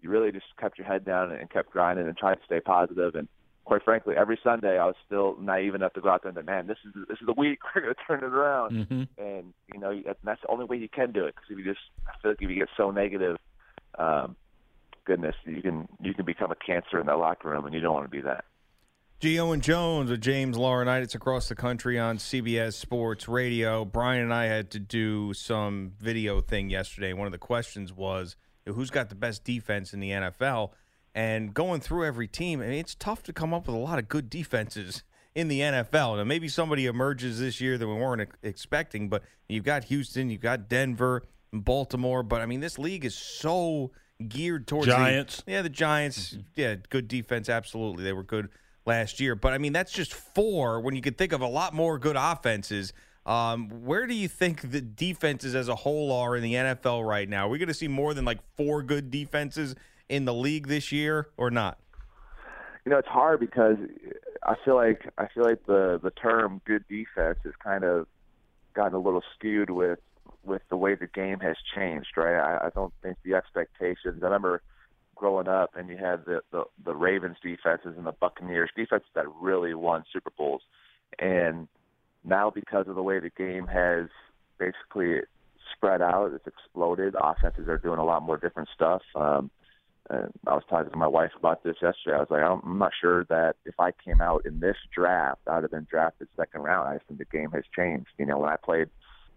you 0.01 0.09
really 0.09 0.31
just 0.31 0.45
kept 0.59 0.77
your 0.77 0.87
head 0.87 1.05
down 1.05 1.31
and 1.31 1.49
kept 1.49 1.71
grinding 1.71 2.07
and 2.07 2.17
trying 2.17 2.35
to 2.35 2.41
stay 2.45 2.59
positive. 2.59 3.15
And 3.15 3.27
quite 3.65 3.83
frankly, 3.83 4.15
every 4.17 4.39
Sunday 4.43 4.77
I 4.79 4.85
was 4.85 4.95
still 5.05 5.35
naive 5.39 5.75
enough 5.75 5.93
to 5.93 6.01
go 6.01 6.09
out 6.09 6.23
there 6.23 6.29
and 6.29 6.37
say, 6.37 6.43
"Man, 6.43 6.67
this 6.67 6.77
is 6.85 6.93
this 7.07 7.17
is 7.19 7.25
the 7.25 7.33
week 7.33 7.59
we're 7.75 7.81
going 7.81 7.93
to 7.93 8.01
turn 8.07 8.19
it 8.19 8.33
around." 8.33 8.71
Mm-hmm. 8.71 9.03
And 9.21 9.53
you 9.73 9.79
know 9.79 10.01
that's 10.23 10.41
the 10.41 10.47
only 10.49 10.65
way 10.65 10.77
you 10.77 10.89
can 10.89 11.11
do 11.11 11.25
it 11.25 11.35
because 11.35 11.49
if 11.49 11.57
you 11.57 11.63
just 11.63 11.85
I 12.07 12.19
feel 12.21 12.31
like 12.31 12.41
if 12.41 12.49
you 12.49 12.55
get 12.55 12.69
so 12.75 12.91
negative, 12.91 13.37
um, 13.97 14.35
goodness, 15.05 15.35
you 15.45 15.61
can 15.61 15.87
you 16.01 16.13
can 16.13 16.25
become 16.25 16.51
a 16.51 16.55
cancer 16.55 16.99
in 16.99 17.07
that 17.07 17.17
locker 17.17 17.49
room, 17.49 17.65
and 17.65 17.73
you 17.73 17.81
don't 17.81 17.93
want 17.93 18.05
to 18.05 18.09
be 18.09 18.21
that. 18.21 18.45
Gio 19.21 19.53
and 19.53 19.61
Jones 19.61 20.09
with 20.09 20.21
James 20.21 20.55
Laurinaitis 20.55 21.13
across 21.13 21.49
the 21.49 21.55
country 21.55 21.99
on 21.99 22.17
CBS 22.17 22.75
Sports 22.75 23.27
Radio. 23.27 23.83
Brian 23.83 24.21
and 24.21 24.33
I 24.33 24.45
had 24.45 24.71
to 24.71 24.79
do 24.79 25.33
some 25.33 25.91
video 25.99 26.39
thing 26.39 26.69
yesterday. 26.69 27.11
One 27.11 27.25
of 27.25 27.33
the 27.33 27.37
questions 27.37 27.91
was 27.91 28.37
who's 28.73 28.89
got 28.89 29.09
the 29.09 29.15
best 29.15 29.43
defense 29.43 29.93
in 29.93 29.99
the 29.99 30.11
NFL? 30.11 30.71
And 31.15 31.53
going 31.53 31.81
through 31.81 32.05
every 32.05 32.27
team, 32.27 32.61
I 32.61 32.67
mean, 32.67 32.79
it's 32.79 32.95
tough 32.95 33.23
to 33.23 33.33
come 33.33 33.53
up 33.53 33.67
with 33.67 33.75
a 33.75 33.79
lot 33.79 33.99
of 33.99 34.07
good 34.07 34.29
defenses 34.29 35.03
in 35.35 35.47
the 35.47 35.59
NFL. 35.59 36.17
Now, 36.17 36.23
maybe 36.23 36.47
somebody 36.47 36.85
emerges 36.85 37.39
this 37.39 37.59
year 37.59 37.77
that 37.77 37.87
we 37.87 37.93
weren't 37.93 38.29
expecting, 38.43 39.09
but 39.09 39.23
you've 39.47 39.63
got 39.63 39.85
Houston, 39.85 40.29
you've 40.29 40.41
got 40.41 40.69
Denver, 40.69 41.23
Baltimore. 41.51 42.23
But 42.23 42.41
I 42.41 42.45
mean, 42.45 42.59
this 42.59 42.77
league 42.77 43.05
is 43.05 43.15
so 43.15 43.91
geared 44.27 44.67
towards 44.67 44.87
Giants. 44.87 45.43
The, 45.43 45.51
yeah, 45.53 45.61
the 45.61 45.69
Giants. 45.69 46.37
Yeah, 46.55 46.75
good 46.89 47.07
defense. 47.07 47.49
Absolutely, 47.49 48.03
they 48.03 48.13
were 48.13 48.23
good 48.23 48.49
last 48.85 49.19
year. 49.19 49.35
But 49.35 49.53
I 49.53 49.57
mean, 49.57 49.73
that's 49.73 49.91
just 49.91 50.13
four 50.13 50.81
when 50.81 50.95
you 50.95 51.01
could 51.01 51.17
think 51.17 51.31
of 51.31 51.41
a 51.41 51.47
lot 51.47 51.73
more 51.73 51.97
good 51.97 52.15
offenses. 52.17 52.93
Um, 53.29 53.69
where 53.85 54.07
do 54.07 54.15
you 54.15 54.27
think 54.27 54.71
the 54.71 54.81
defenses 54.81 55.53
as 55.53 55.67
a 55.67 55.75
whole 55.75 56.11
are 56.11 56.35
in 56.35 56.41
the 56.41 56.55
NFL 56.55 57.07
right 57.07 57.29
now? 57.29 57.45
Are 57.45 57.49
we 57.49 57.59
going 57.59 57.67
to 57.67 57.75
see 57.75 57.87
more 57.87 58.15
than 58.15 58.25
like 58.25 58.39
four 58.57 58.81
good 58.81 59.11
defenses 59.11 59.75
in 60.09 60.25
the 60.25 60.33
league 60.33 60.67
this 60.67 60.91
year 60.91 61.29
or 61.37 61.51
not? 61.51 61.77
You 62.85 62.91
know, 62.91 62.97
it's 62.97 63.07
hard 63.07 63.39
because 63.39 63.77
I 64.41 64.55
feel 64.65 64.75
like 64.75 65.07
I 65.19 65.27
feel 65.27 65.43
like 65.43 65.63
the 65.67 65.99
the 66.01 66.09
term 66.09 66.59
good 66.65 66.85
defense 66.87 67.37
has 67.43 67.53
kind 67.63 67.83
of 67.83 68.07
gotten 68.73 68.95
a 68.95 68.99
little 68.99 69.21
skewed 69.35 69.69
with 69.69 69.99
with 70.43 70.63
the 70.69 70.77
way 70.77 70.95
the 70.95 71.05
game 71.05 71.39
has 71.41 71.57
changed, 71.75 72.17
right? 72.17 72.33
I, 72.33 72.65
I 72.65 72.69
don't 72.73 72.93
think 73.03 73.17
the 73.23 73.35
expectations. 73.35 74.23
I 74.23 74.25
remember 74.25 74.63
growing 75.13 75.47
up, 75.47 75.75
and 75.75 75.87
you 75.87 75.97
had 75.97 76.25
the, 76.25 76.41
the 76.51 76.63
the 76.83 76.95
Ravens 76.95 77.37
defenses 77.43 77.93
and 77.95 78.07
the 78.07 78.11
Buccaneers 78.11 78.71
defenses 78.75 79.09
that 79.13 79.25
really 79.39 79.75
won 79.75 80.03
Super 80.11 80.31
Bowls, 80.35 80.63
and 81.19 81.67
now 82.23 82.49
because 82.49 82.87
of 82.87 82.95
the 82.95 83.03
way 83.03 83.19
the 83.19 83.31
game 83.31 83.67
has 83.67 84.07
basically 84.57 85.21
spread 85.73 86.01
out, 86.01 86.31
it's 86.33 86.47
exploded. 86.47 87.15
Offenses 87.21 87.67
are 87.67 87.77
doing 87.77 87.99
a 87.99 88.05
lot 88.05 88.23
more 88.23 88.37
different 88.37 88.69
stuff. 88.73 89.01
Um, 89.15 89.49
and 90.09 90.31
I 90.47 90.55
was 90.55 90.63
talking 90.69 90.91
to 90.91 90.97
my 90.97 91.07
wife 91.07 91.31
about 91.37 91.63
this 91.63 91.75
yesterday. 91.81 92.15
I 92.15 92.19
was 92.19 92.27
like, 92.31 92.41
I'm 92.41 92.79
not 92.79 92.91
sure 92.99 93.25
that 93.25 93.57
if 93.65 93.79
I 93.79 93.91
came 93.91 94.21
out 94.21 94.45
in 94.45 94.59
this 94.59 94.77
draft, 94.93 95.41
I'd 95.47 95.63
have 95.63 95.71
been 95.71 95.87
drafted 95.89 96.27
second 96.35 96.61
round. 96.61 96.89
I 96.89 96.95
just 96.95 97.07
think 97.07 97.19
the 97.19 97.25
game 97.25 97.51
has 97.51 97.63
changed. 97.75 98.09
You 98.17 98.25
know, 98.25 98.39
when 98.39 98.49
I 98.49 98.55
played 98.55 98.89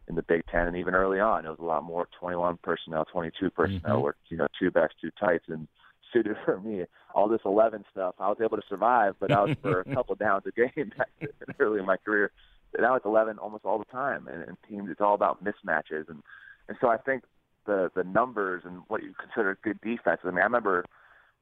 in 0.08 0.14
the 0.14 0.22
Big 0.22 0.42
Ten 0.50 0.66
and 0.66 0.76
even 0.76 0.94
early 0.94 1.20
on, 1.20 1.44
it 1.44 1.50
was 1.50 1.58
a 1.60 1.64
lot 1.64 1.84
more 1.84 2.08
21 2.18 2.58
personnel, 2.62 3.04
22 3.04 3.50
personnel, 3.50 3.80
mm-hmm. 3.82 4.04
or 4.04 4.16
you 4.28 4.38
know, 4.38 4.46
two 4.58 4.70
backs, 4.70 4.94
two 5.00 5.10
tights, 5.20 5.44
and 5.48 5.68
suited 6.12 6.36
for 6.44 6.58
me. 6.60 6.84
All 7.14 7.28
this 7.28 7.40
11 7.44 7.84
stuff, 7.90 8.14
I 8.18 8.28
was 8.28 8.38
able 8.42 8.56
to 8.56 8.62
survive, 8.68 9.16
but 9.20 9.30
I 9.30 9.42
was 9.42 9.56
for 9.60 9.80
a 9.80 9.84
couple 9.94 10.14
downs 10.14 10.44
a 10.46 10.52
game 10.52 10.92
back 10.96 11.10
early 11.58 11.80
in 11.80 11.86
my 11.86 11.98
career. 11.98 12.32
Now 12.78 12.94
it's 12.94 13.06
11 13.06 13.38
almost 13.38 13.64
all 13.64 13.78
the 13.78 13.84
time, 13.86 14.28
and, 14.28 14.42
and 14.42 14.56
teams, 14.68 14.90
it's 14.90 15.00
all 15.00 15.14
about 15.14 15.44
mismatches, 15.44 16.08
and 16.08 16.22
and 16.68 16.76
so 16.80 16.88
I 16.88 16.96
think 16.96 17.24
the 17.66 17.90
the 17.94 18.04
numbers 18.04 18.62
and 18.64 18.82
what 18.88 19.02
you 19.02 19.14
consider 19.18 19.58
good 19.62 19.80
defense. 19.80 20.20
I 20.24 20.28
mean, 20.28 20.38
I 20.38 20.42
remember 20.42 20.84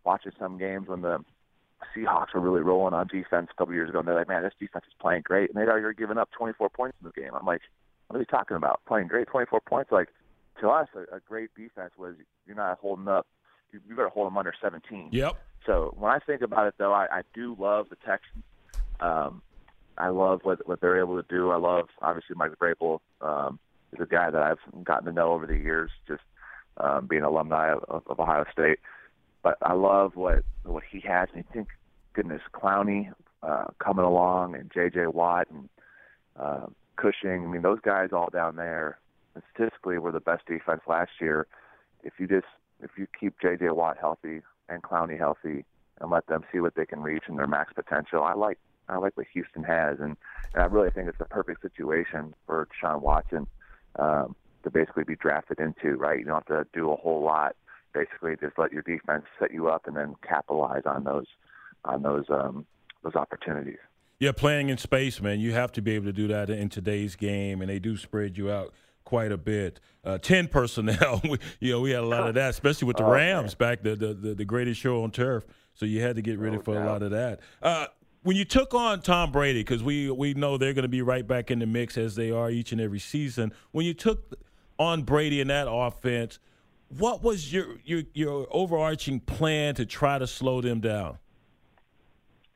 watching 0.05 0.33
some 0.39 0.59
games 0.59 0.89
when 0.89 1.03
the 1.03 1.19
Seahawks 1.97 2.35
were 2.35 2.41
really 2.41 2.61
rolling 2.61 2.95
on 2.95 3.07
defense 3.07 3.49
a 3.53 3.57
couple 3.57 3.75
years 3.75 3.89
ago, 3.89 4.01
and 4.01 4.09
they're 4.09 4.15
like, 4.15 4.29
"Man, 4.29 4.43
this 4.43 4.53
defense 4.59 4.85
is 4.87 4.95
playing 5.01 5.23
great," 5.23 5.51
and 5.51 5.59
they'd 5.61 5.69
already 5.71 5.97
given 5.97 6.19
up 6.19 6.31
24 6.33 6.69
points 6.71 6.97
in 7.01 7.07
the 7.07 7.21
game. 7.21 7.31
I'm 7.35 7.47
like, 7.47 7.63
"What 8.09 8.17
are 8.17 8.21
you 8.21 8.27
talking 8.27 8.57
about? 8.57 8.81
Playing 8.87 9.09
great, 9.09 9.29
24 9.29 9.61
points?" 9.61 9.93
Like 9.93 10.09
to 10.61 10.69
us, 10.69 10.89
a, 10.95 11.17
a 11.17 11.21
great 11.21 11.51
defense 11.55 11.93
was 11.99 12.15
you're 12.47 12.57
not 12.57 12.79
holding 12.79 13.09
up. 13.09 13.27
You, 13.73 13.81
you 13.89 13.95
better 13.95 14.09
hold 14.09 14.27
them 14.27 14.37
under 14.37 14.53
17. 14.61 15.11
Yep. 15.13 15.37
So 15.65 15.95
when 15.97 16.11
I 16.11 16.19
think 16.19 16.43
about 16.43 16.67
it, 16.67 16.75
though, 16.79 16.93
I, 16.93 17.07
I 17.11 17.23
do 17.35 17.57
love 17.59 17.89
the 17.89 17.97
Texans. 17.97 18.45
Um, 19.01 19.43
I 20.01 20.09
love 20.09 20.41
what 20.43 20.67
what 20.67 20.81
they're 20.81 20.99
able 20.99 21.21
to 21.21 21.29
do. 21.29 21.51
I 21.51 21.57
love 21.57 21.89
obviously 22.01 22.37
Mike 22.37 22.53
Vrabel. 22.59 23.01
Um, 23.21 23.59
is 23.93 24.01
a 24.01 24.07
guy 24.07 24.31
that 24.31 24.43
I've 24.43 24.85
gotten 24.85 25.07
to 25.07 25.13
know 25.13 25.33
over 25.33 25.47
the 25.47 25.57
years, 25.57 25.91
just 26.07 26.23
um, 26.77 27.07
being 27.07 27.23
alumni 27.23 27.73
of, 27.73 28.03
of 28.07 28.21
Ohio 28.21 28.45
State. 28.53 28.79
But 29.43 29.57
I 29.63 29.73
love 29.73 30.17
what 30.17 30.45
what 30.65 30.85
he 30.91 31.01
has, 31.01 31.29
and 31.35 31.45
I 31.49 31.53
think, 31.53 31.69
goodness, 32.13 32.43
Clowney 32.53 33.13
uh, 33.43 33.67
coming 33.79 34.05
along, 34.05 34.55
and 34.55 34.71
J.J. 34.73 35.07
Watt 35.07 35.49
and 35.51 35.69
uh, 36.39 36.67
Cushing. 36.97 37.45
I 37.45 37.47
mean, 37.47 37.63
those 37.63 37.81
guys 37.81 38.11
all 38.13 38.29
down 38.31 38.57
there 38.57 38.99
statistically 39.55 39.99
were 39.99 40.13
the 40.13 40.21
best 40.21 40.47
defense 40.47 40.83
last 40.87 41.13
year. 41.21 41.47
If 42.03 42.15
you 42.19 42.27
just 42.27 42.47
if 42.83 42.91
you 42.97 43.07
keep 43.19 43.41
J.J. 43.41 43.71
Watt 43.71 43.97
healthy 43.99 44.43
and 44.69 44.83
Clowney 44.83 45.19
healthy, 45.19 45.65
and 46.01 46.11
let 46.11 46.27
them 46.27 46.45
see 46.53 46.61
what 46.61 46.75
they 46.75 46.87
can 46.87 47.01
reach 47.01 47.25
and 47.27 47.39
their 47.39 47.47
max 47.47 47.73
potential, 47.73 48.23
I 48.23 48.35
like 48.35 48.59
I 48.91 48.99
like 48.99 49.17
what 49.17 49.27
Houston 49.33 49.63
has, 49.65 49.99
and, 50.01 50.17
and 50.55 50.63
I 50.63 50.67
really 50.67 50.91
think 50.91 51.09
it's 51.09 51.19
the 51.19 51.25
perfect 51.25 51.63
situation 51.63 52.35
for 52.47 52.67
Deshaun 52.67 53.01
Watson 53.01 53.47
um, 53.99 54.35
to 54.65 54.71
basically 54.71 55.05
be 55.05 55.17
drafted 55.17 55.59
into, 55.61 55.97
right? 55.97 56.19
You 56.19 56.25
don't 56.25 56.47
have 56.49 56.65
to 56.65 56.67
do 56.73 56.91
a 56.91 56.97
whole 56.97 57.23
lot. 57.23 57.57
Basically, 57.93 58.37
just 58.41 58.59
let 58.59 58.73
your 58.73 58.83
defense 58.83 59.25
set 59.39 59.53
you 59.53 59.69
up 59.69 59.87
and 59.87 59.97
then 59.97 60.15
capitalize 60.27 60.83
on 60.87 61.05
those 61.05 61.27
on 61.85 62.03
those 62.03 62.25
um, 62.29 62.67
those 63.03 63.17
opportunities. 63.17 63.79
Yeah, 64.21 64.33
playing 64.33 64.69
in 64.69 64.77
space, 64.77 65.21
man, 65.21 65.41
you 65.41 65.53
have 65.55 65.73
to 65.73 65.83
be 65.83 65.93
able 65.93 66.05
to 66.05 66.13
do 66.13 66.29
that 66.29 66.51
in 66.51 66.69
today's 66.69 67.17
game, 67.17 67.63
and 67.63 67.71
they 67.71 67.79
do 67.79 67.97
spread 67.97 68.37
you 68.37 68.51
out 68.51 68.75
quite 69.05 69.33
a 69.33 69.39
bit. 69.39 69.81
Uh, 70.05 70.19
Ten 70.19 70.47
personnel, 70.47 71.21
we, 71.29 71.39
you 71.59 71.73
know, 71.73 71.81
we 71.81 71.91
had 71.91 72.01
a 72.01 72.07
lot 72.07 72.29
of 72.29 72.35
that, 72.35 72.51
especially 72.51 72.87
with 72.87 72.99
the 72.99 73.05
oh, 73.05 73.11
Rams 73.11 73.59
man. 73.59 73.71
back 73.71 73.83
the, 73.83 73.97
the, 73.97 74.35
the 74.35 74.45
greatest 74.45 74.79
show 74.79 75.03
on 75.03 75.11
turf. 75.11 75.47
So 75.75 75.87
you 75.87 76.03
had 76.03 76.17
to 76.17 76.23
get 76.23 76.39
ready 76.39 76.59
for 76.59 76.77
a 76.77 76.85
lot 76.85 77.03
of 77.03 77.13
that. 77.13 77.41
Uh, 77.63 77.87
when 78.23 78.37
you 78.37 78.45
took 78.45 78.75
on 78.75 79.01
Tom 79.01 79.33
Brady, 79.33 79.61
because 79.61 79.83
we 79.83 80.11
we 80.11 80.35
know 80.35 80.59
they're 80.59 80.75
going 80.75 80.83
to 80.83 80.89
be 80.89 81.03
right 81.03 81.27
back 81.27 81.51
in 81.51 81.59
the 81.59 81.67
mix 81.67 81.97
as 81.97 82.15
they 82.15 82.31
are 82.31 82.51
each 82.51 82.73
and 82.73 82.81
every 82.81 82.99
season. 82.99 83.53
When 83.73 83.87
you 83.87 83.95
took 83.95 84.35
on 84.79 85.03
Brady 85.03 85.41
in 85.41 85.49
that 85.49 85.71
offense, 85.71 86.39
what 86.99 87.23
was 87.23 87.53
your 87.53 87.77
your 87.85 88.03
your 88.13 88.47
overarching 88.51 89.21
plan 89.21 89.75
to 89.77 89.87
try 89.87 90.19
to 90.19 90.27
slow 90.27 90.61
them 90.61 90.81
down? 90.81 91.19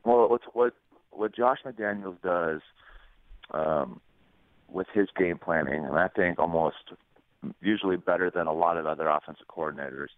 Well, 0.04 0.38
what 0.52 0.74
what 1.10 1.34
Josh 1.34 1.58
McDaniels 1.64 2.20
does 2.22 2.60
um, 3.52 4.00
with 4.68 4.86
his 4.92 5.08
game 5.16 5.38
planning, 5.38 5.84
and 5.84 5.96
I 5.96 6.08
think 6.08 6.38
almost 6.38 6.76
usually 7.60 7.96
better 7.96 8.30
than 8.34 8.46
a 8.46 8.52
lot 8.52 8.76
of 8.76 8.86
other 8.86 9.08
offensive 9.08 9.46
coordinators. 9.48 10.08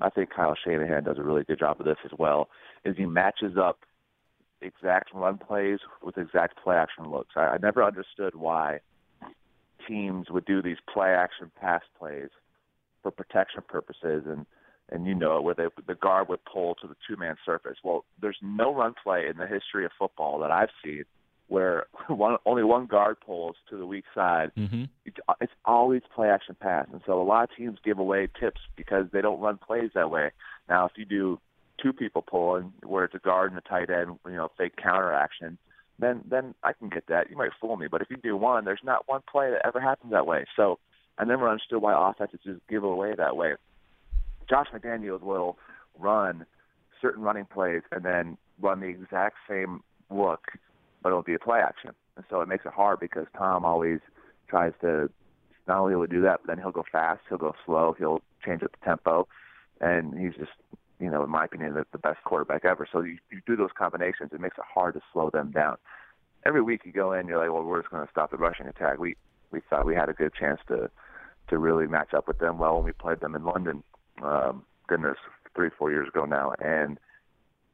I 0.00 0.10
think 0.10 0.30
Kyle 0.30 0.56
Shanahan 0.64 1.04
does 1.04 1.18
a 1.18 1.22
really 1.22 1.44
good 1.44 1.58
job 1.58 1.78
of 1.80 1.86
this 1.86 1.96
as 2.04 2.10
well. 2.18 2.48
Is 2.84 2.96
he 2.96 3.06
matches 3.06 3.56
up 3.56 3.78
exact 4.60 5.12
run 5.14 5.38
plays 5.38 5.80
with 6.02 6.18
exact 6.18 6.62
play 6.62 6.76
action 6.76 7.10
looks. 7.10 7.34
I, 7.36 7.40
I 7.40 7.58
never 7.58 7.82
understood 7.82 8.34
why 8.34 8.80
teams 9.86 10.30
would 10.30 10.44
do 10.44 10.62
these 10.62 10.78
play 10.92 11.10
action 11.10 11.50
pass 11.60 11.82
plays 11.98 12.30
for 13.02 13.10
protection 13.10 13.62
purposes 13.68 14.24
and 14.26 14.46
and 14.90 15.06
you 15.06 15.14
know 15.14 15.40
where 15.40 15.54
they, 15.54 15.64
the 15.86 15.94
guard 15.94 16.28
would 16.28 16.44
pull 16.44 16.74
to 16.74 16.86
the 16.86 16.96
two 17.08 17.16
man 17.16 17.36
surface. 17.44 17.78
Well, 17.82 18.04
there's 18.20 18.36
no 18.42 18.74
run 18.74 18.94
play 19.02 19.26
in 19.28 19.38
the 19.38 19.46
history 19.46 19.84
of 19.84 19.92
football 19.98 20.38
that 20.40 20.50
I've 20.50 20.68
seen 20.84 21.04
where 21.48 21.86
one 22.08 22.36
only 22.46 22.64
one 22.64 22.86
guard 22.86 23.16
pulls 23.24 23.56
to 23.70 23.76
the 23.76 23.86
weak 23.86 24.04
side. 24.14 24.50
Mm-hmm. 24.56 24.84
It's, 25.04 25.16
it's 25.40 25.52
always 25.64 26.02
play 26.14 26.28
action 26.28 26.56
pass, 26.58 26.86
and 26.92 27.00
so 27.06 27.20
a 27.20 27.24
lot 27.24 27.44
of 27.44 27.56
teams 27.56 27.78
give 27.84 27.98
away 27.98 28.28
tips 28.38 28.60
because 28.76 29.06
they 29.12 29.20
don't 29.20 29.40
run 29.40 29.58
plays 29.58 29.90
that 29.94 30.10
way. 30.10 30.30
Now, 30.68 30.86
if 30.86 30.92
you 30.96 31.04
do 31.04 31.38
two 31.82 31.92
people 31.92 32.22
pulling 32.22 32.72
where 32.82 33.04
it's 33.04 33.14
a 33.14 33.18
guard 33.18 33.50
and 33.50 33.58
a 33.58 33.68
tight 33.68 33.90
end, 33.90 34.18
you 34.26 34.36
know, 34.36 34.50
fake 34.56 34.76
counter 34.76 35.12
action, 35.12 35.58
then 35.98 36.22
then 36.28 36.54
I 36.62 36.72
can 36.72 36.88
get 36.88 37.06
that. 37.08 37.30
You 37.30 37.36
might 37.36 37.50
fool 37.60 37.76
me, 37.76 37.86
but 37.90 38.02
if 38.02 38.10
you 38.10 38.16
do 38.16 38.36
one, 38.36 38.64
there's 38.64 38.80
not 38.84 39.08
one 39.08 39.22
play 39.30 39.50
that 39.50 39.66
ever 39.66 39.80
happens 39.80 40.12
that 40.12 40.26
way. 40.26 40.44
So 40.56 40.78
I 41.18 41.24
never 41.24 41.48
understood 41.48 41.82
why 41.82 41.94
offenses 42.10 42.40
just 42.44 42.60
give 42.68 42.84
away 42.84 43.14
that 43.16 43.36
way. 43.36 43.54
Josh 44.48 44.66
McDaniels 44.74 45.22
will 45.22 45.58
run 45.98 46.44
certain 47.00 47.22
running 47.22 47.44
plays 47.44 47.82
and 47.92 48.04
then 48.04 48.36
run 48.60 48.80
the 48.80 48.86
exact 48.86 49.36
same 49.48 49.82
look, 50.10 50.46
but 51.02 51.10
it'll 51.10 51.22
be 51.22 51.34
a 51.34 51.38
play 51.38 51.60
action. 51.60 51.90
And 52.16 52.24
so 52.30 52.40
it 52.40 52.48
makes 52.48 52.64
it 52.66 52.72
hard 52.72 53.00
because 53.00 53.26
Tom 53.36 53.64
always 53.64 54.00
tries 54.48 54.72
to 54.80 55.10
not 55.66 55.78
only 55.78 55.94
will 55.94 56.02
he 56.02 56.08
do 56.08 56.22
that, 56.22 56.40
but 56.42 56.48
then 56.48 56.58
he'll 56.58 56.72
go 56.72 56.84
fast, 56.90 57.20
he'll 57.28 57.38
go 57.38 57.54
slow, 57.64 57.94
he'll 57.98 58.20
change 58.44 58.62
up 58.62 58.72
the 58.72 58.84
tempo, 58.84 59.26
and 59.80 60.18
he's 60.18 60.34
just, 60.34 60.52
you 60.98 61.10
know, 61.10 61.24
in 61.24 61.30
my 61.30 61.44
opinion, 61.44 61.74
the, 61.74 61.84
the 61.92 61.98
best 61.98 62.22
quarterback 62.24 62.64
ever. 62.64 62.86
So 62.90 63.02
you, 63.02 63.18
you 63.30 63.40
do 63.46 63.56
those 63.56 63.70
combinations, 63.76 64.30
it 64.32 64.40
makes 64.40 64.58
it 64.58 64.64
hard 64.72 64.94
to 64.94 65.00
slow 65.12 65.30
them 65.30 65.50
down. 65.50 65.76
Every 66.46 66.62
week 66.62 66.82
you 66.84 66.92
go 66.92 67.12
in, 67.12 67.26
you're 67.26 67.38
like, 67.38 67.52
well, 67.52 67.64
we're 67.64 67.80
just 67.80 67.90
going 67.90 68.04
to 68.04 68.10
stop 68.10 68.30
the 68.30 68.36
rushing 68.36 68.66
attack. 68.66 68.98
We 68.98 69.16
we 69.50 69.60
thought 69.70 69.86
we 69.86 69.94
had 69.94 70.08
a 70.08 70.12
good 70.12 70.34
chance 70.34 70.60
to 70.68 70.90
to 71.48 71.58
really 71.58 71.86
match 71.86 72.14
up 72.14 72.26
with 72.26 72.38
them 72.38 72.58
well 72.58 72.76
when 72.76 72.84
we 72.84 72.92
played 72.92 73.20
them 73.20 73.34
in 73.34 73.44
London. 73.44 73.82
Um, 74.22 74.64
goodness, 74.86 75.16
three 75.54 75.70
four 75.78 75.90
years 75.90 76.08
ago 76.08 76.24
now, 76.24 76.52
and 76.58 76.98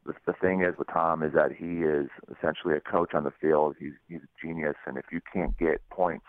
the, 0.06 0.14
the 0.26 0.32
thing 0.32 0.62
is 0.62 0.74
with 0.78 0.88
Tom 0.88 1.22
is 1.22 1.32
that 1.34 1.52
he 1.52 1.82
is 1.82 2.08
essentially 2.36 2.74
a 2.74 2.80
coach 2.80 3.14
on 3.14 3.24
the 3.24 3.32
field. 3.40 3.76
He's 3.78 3.92
he's 4.08 4.20
a 4.20 4.46
genius, 4.46 4.76
and 4.86 4.96
if 4.96 5.06
you 5.10 5.20
can't 5.32 5.56
get 5.58 5.86
points 5.90 6.26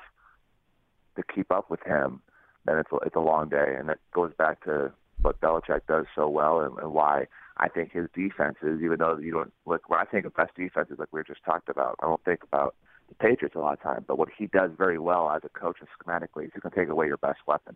to 1.15 1.23
keep 1.23 1.51
up 1.51 1.69
with 1.69 1.81
him, 1.83 2.21
then 2.65 2.77
it's 2.77 2.89
a, 2.91 2.95
it's 2.97 3.15
a 3.15 3.19
long 3.19 3.49
day, 3.49 3.75
and 3.77 3.89
that 3.89 3.99
goes 4.13 4.31
back 4.37 4.63
to 4.65 4.91
what 5.21 5.39
Belichick 5.41 5.81
does 5.87 6.05
so 6.15 6.27
well, 6.27 6.61
and, 6.61 6.77
and 6.79 6.93
why 6.93 7.27
I 7.57 7.67
think 7.67 7.91
his 7.91 8.07
defenses, 8.13 8.81
even 8.83 8.97
though 8.99 9.17
you 9.17 9.31
don't 9.31 9.53
look 9.65 9.89
when 9.89 9.99
I 9.99 10.05
think 10.05 10.25
of 10.25 10.33
best 10.35 10.55
defenses, 10.55 10.97
like 10.99 11.09
we 11.11 11.21
just 11.23 11.43
talked 11.43 11.69
about, 11.69 11.95
I 12.01 12.07
don't 12.07 12.23
think 12.23 12.43
about 12.43 12.75
the 13.09 13.15
Patriots 13.15 13.55
a 13.55 13.59
lot 13.59 13.73
of 13.73 13.81
time. 13.81 14.05
But 14.07 14.17
what 14.17 14.29
he 14.35 14.47
does 14.47 14.71
very 14.77 14.97
well 14.97 15.29
as 15.29 15.41
a 15.43 15.49
coach 15.49 15.77
and 15.79 15.89
schematically 15.89 16.45
is 16.45 16.51
he 16.53 16.61
can 16.61 16.71
take 16.71 16.89
away 16.89 17.07
your 17.07 17.17
best 17.17 17.39
weapon, 17.47 17.75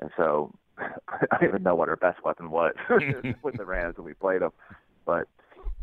and 0.00 0.10
so 0.16 0.52
I 0.78 1.38
don't 1.38 1.48
even 1.48 1.62
know 1.62 1.74
what 1.74 1.88
our 1.88 1.96
best 1.96 2.24
weapon 2.24 2.50
was 2.50 2.74
with 3.42 3.56
the 3.56 3.64
Rams 3.64 3.96
when 3.96 4.06
we 4.06 4.14
played 4.14 4.42
them. 4.42 4.52
But 5.04 5.28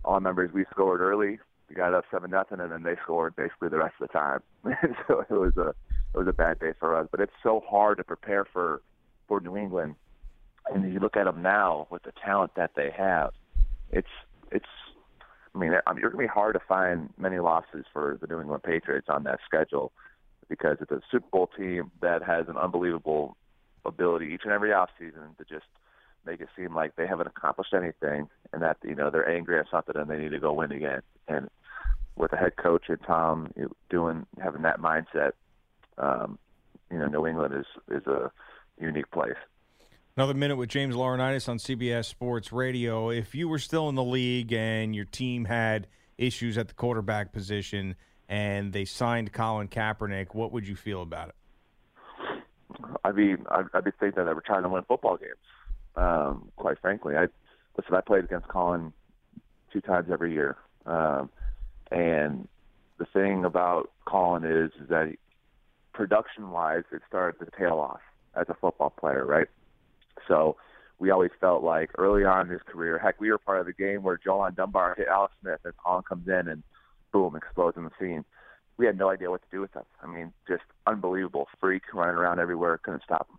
all 0.04 0.14
I 0.14 0.18
remember 0.18 0.46
is 0.46 0.52
we 0.52 0.66
scored 0.72 1.02
early, 1.02 1.40
we 1.70 1.76
got 1.76 1.94
up 1.94 2.06
seven 2.10 2.32
nothing, 2.32 2.60
and 2.60 2.72
then 2.72 2.84
they 2.84 2.96
scored 3.04 3.36
basically 3.36 3.70
the 3.70 3.78
rest 3.78 3.96
of 4.00 4.08
the 4.08 4.14
time. 4.14 4.40
and 4.64 4.96
so 5.08 5.22
it 5.30 5.34
was 5.34 5.58
a 5.58 5.70
it 6.14 6.18
was 6.18 6.28
a 6.28 6.34
bad 6.34 6.60
day 6.60 6.74
for 6.80 6.98
us. 6.98 7.08
But 7.12 7.20
it's 7.20 7.34
so 7.44 7.62
hard 7.68 7.98
to 7.98 8.04
prepare 8.04 8.46
for 8.46 8.82
for 9.28 9.40
New 9.40 9.58
England. 9.58 9.96
And 10.74 10.92
you 10.92 11.00
look 11.00 11.16
at 11.16 11.26
them 11.26 11.42
now 11.42 11.88
with 11.90 12.04
the 12.04 12.12
talent 12.24 12.52
that 12.56 12.72
they 12.76 12.92
have, 12.96 13.32
it's 13.92 14.08
it's. 14.52 14.66
I 15.56 15.60
mean, 15.60 15.72
you're 15.72 16.12
going 16.12 16.12
to 16.12 16.18
be 16.18 16.28
hard 16.28 16.54
to 16.54 16.60
find 16.68 17.10
many 17.18 17.40
losses 17.40 17.86
for 17.92 18.20
the 18.22 18.28
New 18.28 18.40
England 18.40 18.62
Patriots 18.62 19.08
on 19.10 19.24
that 19.24 19.40
schedule 19.44 19.92
because 20.50 20.78
it's 20.82 20.92
a 20.92 21.02
Super 21.10 21.28
Bowl 21.32 21.50
team 21.58 21.92
that 22.02 22.22
has 22.22 22.48
an 22.48 22.58
unbelievable 22.58 23.36
ability 23.84 24.28
each 24.34 24.42
and 24.44 24.54
every 24.54 24.70
offseason 24.70 25.36
to 25.38 25.46
just 25.50 25.66
make 26.26 26.42
it 26.42 26.50
seem 26.56 26.76
like 26.76 26.96
they 26.96 27.08
haven't 27.08 27.28
accomplished 27.28 27.74
anything 27.74 28.30
and 28.52 28.62
that 28.62 28.78
you 28.84 28.94
know 28.94 29.10
they're 29.10 29.28
angry 29.28 29.58
at 29.60 29.66
something 29.72 29.96
and 29.96 30.10
they 30.10 30.18
need 30.18 30.32
to 30.32 30.40
go 30.40 30.54
win 30.54 30.72
again. 30.72 31.02
And 31.28 31.50
with 32.16 32.32
the 32.32 32.38
head 32.38 32.58
coach 32.58 32.86
and 32.90 33.00
Tom 33.06 33.52
doing 33.90 34.26
having 34.42 34.64
that 34.64 34.80
mindset, 34.80 35.32
um, 35.98 36.38
you 36.92 37.00
know, 37.00 37.08
New 37.08 37.28
England 37.28 37.54
is 37.56 37.66
is 37.90 38.06
a 38.08 38.32
unique 38.80 39.10
place. 39.12 39.38
Another 40.18 40.34
minute 40.34 40.56
with 40.56 40.70
James 40.70 40.96
Laurinaitis 40.96 41.48
on 41.48 41.60
CBS 41.60 42.06
Sports 42.06 42.52
Radio. 42.52 43.12
If 43.12 43.36
you 43.36 43.48
were 43.48 43.60
still 43.60 43.88
in 43.88 43.94
the 43.94 44.04
league 44.04 44.52
and 44.52 44.96
your 44.96 45.06
team 45.06 45.46
had 45.46 45.86
issues 46.18 46.58
at 46.58 46.68
the 46.68 46.74
quarterback 46.74 47.32
position 47.32 47.96
and 48.28 48.74
they 48.74 48.84
signed 48.84 49.32
Colin 49.32 49.68
Kaepernick, 49.68 50.34
what 50.34 50.52
would 50.52 50.68
you 50.68 50.76
feel 50.76 51.04
about 51.04 51.30
it? 51.30 51.36
I'd 53.06 53.16
be 53.16 53.36
I'd, 53.52 53.84
be 53.84 53.92
thinking 54.00 54.14
that 54.16 54.24
they 54.24 54.34
were 54.34 54.42
trying 54.44 54.64
to 54.64 54.70
win 54.70 54.82
football 54.88 55.18
games. 55.18 55.36
Um, 55.96 56.52
quite 56.56 56.80
frankly, 56.80 57.16
I 57.16 57.28
listen. 57.78 57.94
I 57.94 58.02
played 58.02 58.24
against 58.24 58.48
Colin 58.48 58.94
two 59.72 59.82
times 59.82 60.08
every 60.12 60.34
year, 60.34 60.58
um, 60.88 61.30
and 61.92 62.48
the 62.98 63.06
thing 63.06 63.46
about 63.46 63.92
Colin 64.06 64.46
is, 64.46 64.72
is 64.82 64.90
that 64.90 65.16
production-wise, 65.94 66.86
it 66.92 67.04
started 67.08 67.46
to 67.46 67.52
tail 67.56 67.78
off 67.78 68.02
as 68.36 68.48
a 68.50 68.56
football 68.56 68.90
player, 68.90 69.24
right? 69.24 69.48
So 70.28 70.58
we 71.00 71.12
always 71.12 71.32
felt 71.40 71.64
like 71.64 71.92
early 71.98 72.24
on 72.24 72.48
in 72.48 72.52
his 72.52 72.62
career, 72.66 72.98
heck, 72.98 73.20
we 73.22 73.30
were 73.30 73.38
part 73.38 73.60
of 73.60 73.66
the 73.66 73.74
game 73.74 74.04
where 74.04 74.18
Jo-Lonn 74.18 74.56
Dunbar 74.56 74.96
hit 74.98 75.08
Alex 75.08 75.34
Smith, 75.42 75.60
and 75.64 75.74
Colin 75.78 76.04
comes 76.04 76.28
in 76.28 76.48
and 76.48 76.64
boom, 77.12 77.36
explodes 77.36 77.78
in 77.78 77.84
the 77.84 77.92
scene. 78.00 78.26
We 78.78 78.86
had 78.86 78.98
no 78.98 79.10
idea 79.10 79.30
what 79.30 79.42
to 79.42 79.48
do 79.52 79.62
with 79.62 79.74
him. 79.74 79.84
I 80.04 80.08
mean, 80.08 80.34
just 80.48 80.64
unbelievable 80.86 81.48
freak 81.60 81.84
running 81.94 82.16
around 82.16 82.40
everywhere, 82.40 82.78
couldn't 82.78 83.04
stop 83.04 83.28
him. 83.30 83.38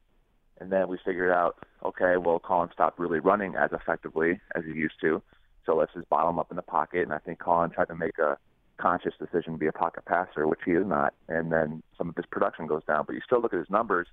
And 0.60 0.72
then 0.72 0.88
we 0.88 0.98
figured 1.04 1.30
out, 1.30 1.56
okay, 1.84 2.16
well, 2.16 2.40
Colin 2.40 2.70
stopped 2.72 2.98
really 2.98 3.20
running 3.20 3.54
as 3.54 3.70
effectively 3.72 4.40
as 4.56 4.64
he 4.64 4.72
used 4.72 5.00
to. 5.02 5.22
So 5.64 5.76
let's 5.76 5.92
just 5.94 6.08
bottle 6.08 6.30
him 6.30 6.38
up 6.38 6.50
in 6.50 6.56
the 6.56 6.62
pocket. 6.62 7.02
And 7.02 7.12
I 7.12 7.18
think 7.18 7.38
Colin 7.38 7.70
tried 7.70 7.88
to 7.88 7.94
make 7.94 8.18
a 8.18 8.38
conscious 8.78 9.14
decision 9.18 9.52
to 9.52 9.58
be 9.58 9.68
a 9.68 9.72
pocket 9.72 10.04
passer, 10.04 10.48
which 10.48 10.60
he 10.64 10.72
is 10.72 10.86
not. 10.86 11.14
And 11.28 11.52
then 11.52 11.82
some 11.96 12.08
of 12.08 12.16
his 12.16 12.26
production 12.26 12.66
goes 12.66 12.82
down. 12.84 13.04
But 13.06 13.14
you 13.14 13.20
still 13.24 13.40
look 13.40 13.52
at 13.52 13.60
his 13.60 13.70
numbers, 13.70 14.08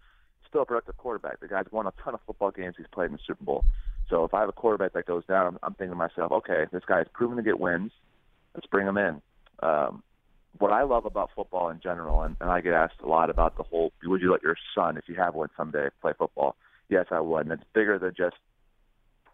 still 0.55 0.61
a 0.61 0.65
productive 0.65 0.95
quarterback. 0.95 1.41
The 1.41 1.49
guy's 1.49 1.65
won 1.69 1.85
a 1.85 1.91
ton 2.01 2.13
of 2.13 2.21
football 2.25 2.49
games 2.49 2.75
he's 2.77 2.87
played 2.93 3.07
in 3.07 3.11
the 3.11 3.19
Super 3.27 3.43
Bowl. 3.43 3.65
So 4.09 4.23
if 4.23 4.33
I 4.33 4.39
have 4.39 4.47
a 4.47 4.53
quarterback 4.53 4.93
that 4.93 5.05
goes 5.05 5.25
down, 5.25 5.59
I'm 5.61 5.73
thinking 5.73 5.89
to 5.89 5.95
myself, 5.95 6.31
okay, 6.31 6.63
this 6.71 6.83
guy 6.87 7.01
is 7.01 7.07
proven 7.11 7.35
to 7.35 7.43
get 7.43 7.59
wins. 7.59 7.91
Let's 8.53 8.67
bring 8.67 8.87
him 8.87 8.97
in. 8.97 9.21
Um, 9.61 10.01
what 10.59 10.71
I 10.71 10.83
love 10.83 11.05
about 11.05 11.31
football 11.35 11.67
in 11.67 11.81
general, 11.81 12.21
and, 12.21 12.37
and 12.39 12.49
I 12.49 12.61
get 12.61 12.73
asked 12.73 13.01
a 13.03 13.07
lot 13.07 13.29
about 13.29 13.57
the 13.57 13.63
whole, 13.63 13.91
would 14.05 14.21
you 14.21 14.31
let 14.31 14.43
your 14.43 14.55
son, 14.73 14.95
if 14.95 15.09
you 15.09 15.15
have 15.15 15.35
one 15.35 15.49
someday, 15.57 15.89
play 16.01 16.13
football? 16.17 16.55
Yes, 16.87 17.07
I 17.11 17.19
would. 17.19 17.41
And 17.41 17.51
it's 17.51 17.69
bigger 17.73 17.99
than 17.99 18.13
just 18.15 18.37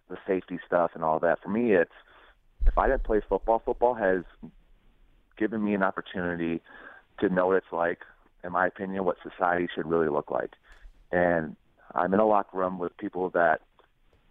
the 0.10 0.18
safety 0.26 0.58
stuff 0.66 0.92
and 0.96 1.04
all 1.04 1.20
that. 1.20 1.44
For 1.44 1.50
me, 1.50 1.74
it's 1.74 1.92
if 2.66 2.80
I 2.80 2.88
didn't 2.88 3.04
play 3.04 3.22
football, 3.30 3.62
football 3.64 3.94
has 3.94 4.24
given 5.38 5.64
me 5.64 5.76
an 5.76 5.84
opportunity 5.84 6.62
to 7.20 7.30
know 7.30 7.48
what 7.48 7.58
it's 7.58 7.72
like, 7.72 8.00
in 8.44 8.54
my 8.54 8.66
opinion, 8.66 9.06
what 9.06 9.18
society 9.22 9.68
should 9.76 9.86
really 9.86 10.10
look 10.10 10.32
like. 10.32 10.54
And 11.12 11.56
I'm 11.94 12.14
in 12.14 12.20
a 12.20 12.26
locker 12.26 12.58
room 12.58 12.80
with 12.80 12.96
people 12.98 13.30
that, 13.32 13.62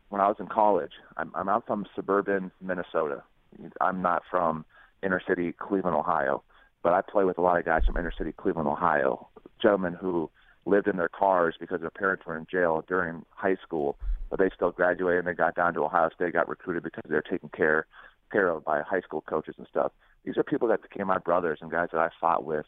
when 0.09 0.21
I 0.21 0.29
was 0.29 0.37
in 0.41 0.47
college, 0.47 0.93
I'm, 1.17 1.31
I'm 1.35 1.49
out 1.49 1.67
from 1.67 1.87
suburban 1.95 2.51
Minnesota. 2.61 3.23
I'm 3.81 4.03
not 4.03 4.23
from 4.31 4.65
inner 5.03 5.23
city 5.27 5.53
Cleveland, 5.53 5.97
Ohio 5.97 6.43
but 6.83 6.93
I 6.93 7.03
play 7.03 7.25
with 7.25 7.39
a 7.39 7.43
lot 7.43 7.59
of 7.59 7.65
guys 7.65 7.85
from 7.85 7.97
inner 7.97 8.13
city 8.17 8.33
Cleveland, 8.33 8.69
Ohio, 8.69 9.29
gentlemen 9.61 9.95
who 9.95 10.31
lived 10.67 10.87
in 10.89 10.97
their 10.97 11.09
cars 11.09 11.55
because 11.59 11.81
their 11.81 11.91
parents 11.91 12.25
were 12.27 12.37
in 12.37 12.47
jail 12.51 12.85
during 12.87 13.25
high 13.31 13.57
school, 13.63 13.97
but 14.29 14.39
they 14.39 14.51
still 14.55 14.71
graduated 14.71 15.21
and 15.21 15.29
they 15.29 15.35
got 15.35 15.55
down 15.55 15.75
to 15.75 15.85
Ohio 15.85 16.11
State, 16.15 16.33
got 16.33 16.49
recruited 16.49 16.83
because 16.83 17.05
they're 17.09 17.23
taken 17.23 17.49
care 17.51 17.87
care 18.31 18.49
of 18.49 18.65
by 18.65 18.81
high 18.83 19.01
school 19.01 19.23
coaches 19.23 19.57
and 19.59 19.67
stuff. 19.69 19.91
These 20.25 20.37
are 20.37 20.45
people 20.45 20.69
that 20.69 20.83
became 20.83 21.09
my 21.09 21.19
brothers 21.19 21.59
and 21.61 21.71
guys 21.71 21.89
that 21.93 22.01
I 22.01 22.11
fought 22.21 22.45
with 22.45 22.65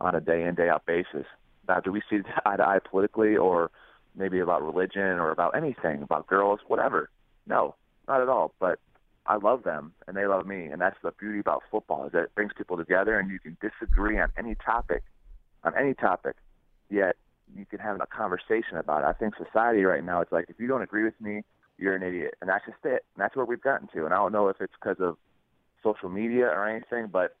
on 0.00 0.16
a 0.16 0.20
day 0.20 0.42
in 0.42 0.56
day 0.56 0.68
out 0.68 0.86
basis. 0.86 1.26
Now, 1.68 1.80
do 1.80 1.92
we 1.92 2.02
see 2.08 2.18
eye 2.46 2.56
to 2.56 2.66
eye 2.66 2.78
politically, 2.84 3.36
or 3.36 3.70
maybe 4.16 4.40
about 4.40 4.62
religion, 4.62 5.02
or 5.02 5.30
about 5.30 5.56
anything, 5.56 6.02
about 6.02 6.26
girls, 6.26 6.60
whatever? 6.66 7.10
No, 7.46 7.74
not 8.08 8.20
at 8.20 8.28
all. 8.28 8.54
But 8.58 8.78
I 9.26 9.36
love 9.36 9.62
them 9.62 9.92
and 10.06 10.16
they 10.16 10.26
love 10.26 10.46
me, 10.46 10.66
and 10.66 10.80
that's 10.80 10.96
the 11.02 11.12
beauty 11.12 11.38
about 11.38 11.62
football 11.70 12.06
is 12.06 12.12
that 12.12 12.24
it 12.24 12.34
brings 12.34 12.52
people 12.56 12.76
together, 12.76 13.18
and 13.18 13.30
you 13.30 13.38
can 13.38 13.56
disagree 13.60 14.18
on 14.18 14.30
any 14.36 14.54
topic, 14.54 15.02
on 15.62 15.72
any 15.78 15.94
topic, 15.94 16.36
yet 16.90 17.16
you 17.56 17.64
can 17.64 17.78
have 17.78 18.00
a 18.00 18.06
conversation 18.06 18.76
about 18.76 19.02
it. 19.02 19.06
I 19.06 19.12
think 19.12 19.34
society 19.36 19.84
right 19.84 20.04
now, 20.04 20.20
it's 20.20 20.32
like 20.32 20.46
if 20.48 20.60
you 20.60 20.66
don't 20.66 20.82
agree 20.82 21.04
with 21.04 21.18
me, 21.20 21.42
you're 21.78 21.94
an 21.94 22.02
idiot, 22.02 22.34
and 22.40 22.50
that's 22.50 22.64
just 22.66 22.84
it. 22.84 23.04
And 23.14 23.18
that's 23.22 23.34
where 23.34 23.46
we've 23.46 23.60
gotten 23.60 23.88
to. 23.94 24.04
And 24.04 24.12
I 24.12 24.18
don't 24.18 24.32
know 24.32 24.48
if 24.48 24.60
it's 24.60 24.72
because 24.80 25.00
of 25.00 25.16
social 25.82 26.08
media 26.08 26.46
or 26.46 26.68
anything, 26.68 27.08
but 27.10 27.36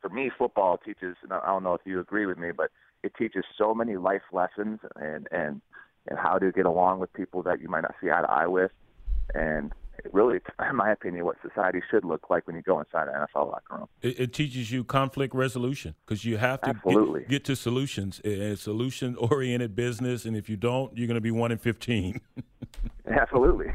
for 0.00 0.10
me, 0.10 0.30
football 0.36 0.76
teaches. 0.76 1.16
And 1.22 1.32
I 1.32 1.46
don't 1.46 1.62
know 1.62 1.74
if 1.74 1.80
you 1.84 1.98
agree 1.98 2.26
with 2.26 2.38
me, 2.38 2.52
but 2.52 2.70
it 3.04 3.12
teaches 3.16 3.44
so 3.56 3.74
many 3.74 3.96
life 3.96 4.22
lessons 4.32 4.80
and 4.96 5.28
and 5.30 5.60
and 6.08 6.18
how 6.18 6.38
to 6.38 6.50
get 6.52 6.66
along 6.66 6.98
with 6.98 7.12
people 7.12 7.42
that 7.42 7.60
you 7.60 7.68
might 7.68 7.82
not 7.82 7.94
see 8.02 8.10
eye 8.10 8.20
to 8.22 8.30
eye 8.30 8.46
with, 8.46 8.72
and 9.34 9.72
really, 10.12 10.40
in 10.68 10.76
my 10.76 10.92
opinion, 10.92 11.24
what 11.24 11.36
society 11.46 11.80
should 11.90 12.04
look 12.04 12.30
like 12.30 12.46
when 12.46 12.56
you 12.56 12.62
go 12.62 12.78
inside 12.78 13.08
an 13.08 13.14
NFL 13.14 13.50
locker 13.50 13.76
room. 13.76 13.88
It, 14.02 14.20
it 14.20 14.32
teaches 14.32 14.70
you 14.70 14.84
conflict 14.84 15.34
resolution 15.34 15.94
because 16.04 16.24
you 16.24 16.36
have 16.36 16.60
to 16.62 16.74
get, 16.86 17.28
get, 17.28 17.44
to 17.44 17.56
solutions. 17.56 18.20
It's 18.24 18.62
solution 18.62 19.16
oriented 19.16 19.74
business, 19.74 20.24
and 20.24 20.36
if 20.36 20.48
you 20.48 20.56
don't, 20.56 20.96
you're 20.96 21.06
going 21.06 21.16
to 21.16 21.20
be 21.20 21.30
one 21.30 21.52
in 21.52 21.58
fifteen. 21.58 22.20
Absolutely, 23.06 23.66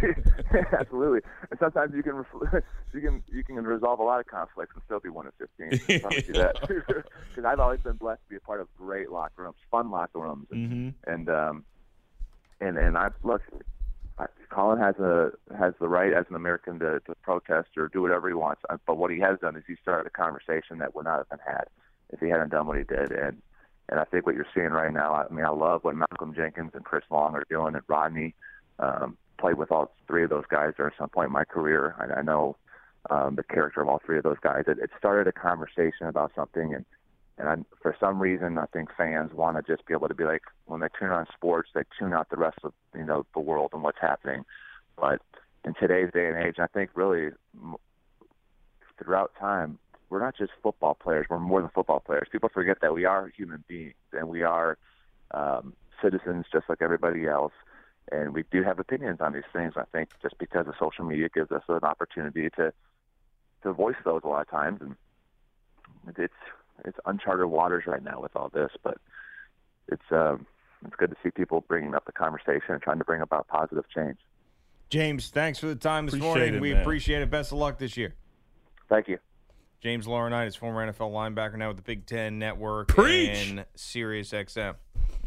absolutely. 0.80 1.20
And 1.52 1.60
sometimes 1.60 1.94
you 1.96 2.02
can 2.02 2.26
you 2.94 3.00
can 3.00 3.24
you 3.32 3.44
can 3.44 3.56
resolve 3.58 4.00
a 4.00 4.04
lot 4.04 4.20
of 4.20 4.26
conflicts 4.26 4.74
and 4.74 4.84
still 4.86 5.00
be 5.00 5.10
one 5.10 5.28
in 5.28 5.32
fifteen. 5.38 5.80
I 5.88 6.00
promise 6.00 6.28
you 6.28 6.34
that 6.34 6.56
because 6.62 7.46
I've 7.46 7.60
always 7.60 7.80
been 7.80 7.98
blessed 7.98 8.22
to 8.24 8.30
be 8.30 8.36
a 8.38 8.40
part 8.40 8.60
of 8.60 8.68
great 8.76 9.12
locker 9.12 9.44
rooms, 9.44 9.56
fun 9.70 9.92
locker 9.92 10.20
rooms, 10.20 10.48
and 10.52 10.72
mm-hmm. 10.72 11.12
and 11.12 11.30
um, 11.30 11.64
and 12.60 12.78
and 12.78 12.98
I 12.98 13.10
look 13.24 13.44
Colin 14.50 14.80
has 14.80 14.96
a 14.98 15.32
has 15.58 15.74
the 15.80 15.88
right 15.88 16.14
as 16.14 16.26
an 16.30 16.36
American 16.36 16.80
to, 16.80 17.00
to 17.02 17.16
protest 17.22 17.70
or 17.78 17.88
do 17.88 18.02
whatever 18.02 18.28
he 18.28 18.34
wants. 18.34 18.62
Uh, 18.70 18.78
but 18.86 18.98
what 18.98 19.12
he 19.12 19.20
has 19.20 19.40
done 19.40 19.56
is 19.56 19.64
he 19.68 19.76
started 19.82 20.08
a 20.08 20.10
conversation 20.10 20.80
that 20.80 20.96
would 20.96 21.06
not 21.06 21.18
have 21.18 21.30
been 21.30 21.40
had 21.46 21.66
if 22.10 22.20
he 22.20 22.28
hadn't 22.28 22.50
done 22.50 22.68
what 22.68 22.78
he 22.78 22.84
did. 22.84 23.12
And 23.12 23.42
and 23.90 24.00
I 24.00 24.04
think 24.06 24.26
what 24.26 24.36
you're 24.36 24.48
seeing 24.54 24.70
right 24.70 24.92
now, 24.92 25.14
I 25.14 25.34
mean, 25.34 25.46
I 25.46 25.50
love 25.50 25.84
what 25.84 25.96
Malcolm 25.96 26.34
Jenkins 26.36 26.72
and 26.74 26.84
Chris 26.84 27.04
Long 27.10 27.34
are 27.34 27.46
doing, 27.50 27.76
and 27.76 27.84
Rodney. 27.88 28.36
Um, 28.80 29.18
played 29.40 29.58
with 29.58 29.72
all 29.72 29.92
three 30.08 30.24
of 30.24 30.30
those 30.30 30.46
guys 30.50 30.74
during 30.78 30.94
some 30.98 31.10
point 31.10 31.28
in 31.28 31.34
my 31.34 31.46
career. 31.46 31.96
I, 31.98 32.20
I 32.20 32.22
know 32.22 32.58
um, 33.10 33.36
the 33.36 33.44
character 33.44 33.82
of 33.82 33.88
all 33.88 34.02
three 34.06 34.18
of 34.18 34.24
those 34.24 34.40
guys. 34.42 34.66
It, 34.68 34.80
it 34.80 34.92
started 34.98 35.28
a 35.28 35.32
conversation 35.32 36.08
about 36.08 36.32
something, 36.36 36.74
and 36.74 36.86
and 37.40 37.48
I, 37.48 37.56
for 37.82 37.96
some 38.00 38.22
reason, 38.22 38.58
I 38.58 38.66
think 38.66 38.90
fans 38.96 39.34
want 39.34 39.56
to 39.58 39.64
just 39.64 39.88
be 39.88 39.94
able 39.94 40.10
to 40.10 40.14
be 40.14 40.26
like, 40.26 40.44
when 40.66 40.82
they 40.82 40.88
tune 41.00 41.10
on 41.10 41.26
sports, 41.34 41.70
they 41.74 41.84
tune 41.98 42.14
out 42.14 42.30
the 42.30 42.38
rest 42.38 42.60
of 42.64 42.74
you 42.94 43.06
know 43.06 43.26
the 43.34 43.40
world 43.40 43.72
and 43.74 43.82
what's 43.82 44.00
happening. 44.00 44.44
But 44.98 45.22
in 45.64 45.74
today's 45.74 46.12
day 46.14 46.28
and 46.28 46.38
age, 46.38 46.58
I 46.60 46.68
think 46.68 46.92
really 46.96 47.30
throughout 49.02 49.32
time, 49.40 49.80
we're 50.10 50.20
not 50.20 50.36
just 50.38 50.52
football 50.62 50.96
players. 50.96 51.28
We're 51.30 51.40
more 51.40 51.62
than 51.62 51.70
football 51.74 52.02
players. 52.02 52.28
People 52.30 52.50
forget 52.50 52.82
that 52.82 52.94
we 52.94 53.06
are 53.06 53.32
human 53.36 53.64
beings 53.68 53.94
and 54.12 54.28
we 54.28 54.44
are 54.44 54.78
um, 55.32 55.74
citizens 56.02 56.46
just 56.52 56.68
like 56.68 56.82
everybody 56.82 57.28
else. 57.28 57.54
And 58.12 58.34
we 58.34 58.44
do 58.52 58.64
have 58.64 58.80
opinions 58.80 59.22
on 59.22 59.34
these 59.34 59.44
things. 59.54 59.74
I 59.78 59.84
think 59.92 60.10
just 60.22 60.38
because 60.40 60.68
of 60.68 60.74
social 60.80 61.06
media 61.06 61.30
gives 61.30 61.52
us 61.52 61.62
an 61.70 61.84
opportunity 61.84 62.50
to 62.58 62.74
to 63.62 63.74
voice 63.74 63.98
those 64.06 64.22
a 64.24 64.28
lot 64.28 64.42
of 64.42 64.50
times, 64.50 64.80
and 64.82 64.96
it's 66.18 66.34
it's 66.86 66.98
uncharted 67.06 67.48
waters 67.48 67.84
right 67.88 68.04
now 68.04 68.22
with 68.22 68.36
all 68.36 68.50
this. 68.54 68.72
But 68.84 68.98
it's 69.88 70.02
um, 70.12 70.46
it's 70.86 70.96
good 70.96 71.10
to 71.10 71.18
see 71.24 71.32
people 71.32 71.64
bringing 71.68 71.96
up 71.96 72.06
the 72.06 72.12
conversation 72.12 72.70
and 72.74 72.82
trying 72.82 73.00
to 73.00 73.06
bring 73.06 73.22
about 73.22 73.48
positive 73.48 73.86
change. 73.94 74.18
James, 74.90 75.30
thanks 75.30 75.60
for 75.60 75.68
the 75.68 75.76
time 75.76 76.06
this 76.06 76.16
Appreciate 76.16 76.34
morning. 76.34 76.56
it, 76.56 76.62
we 76.62 76.74
man. 76.74 76.82
appreciate 76.82 77.22
it. 77.22 77.30
Best 77.30 77.52
of 77.52 77.60
luck 77.60 77.78
this 77.78 77.96
year. 77.96 78.16
Thank 78.90 79.08
you. 79.08 79.20
James 79.82 80.08
Laurinaitis, 80.08 80.58
former 80.58 80.92
NFL 80.92 81.12
linebacker, 81.12 81.56
now 81.58 81.68
with 81.70 81.78
the 81.78 81.84
Big 81.84 82.06
Ten 82.06 82.40
Network 82.40 82.90
Preach! 82.90 83.50
and 83.50 83.66
Sirius 83.76 84.32
XM. 84.32 84.76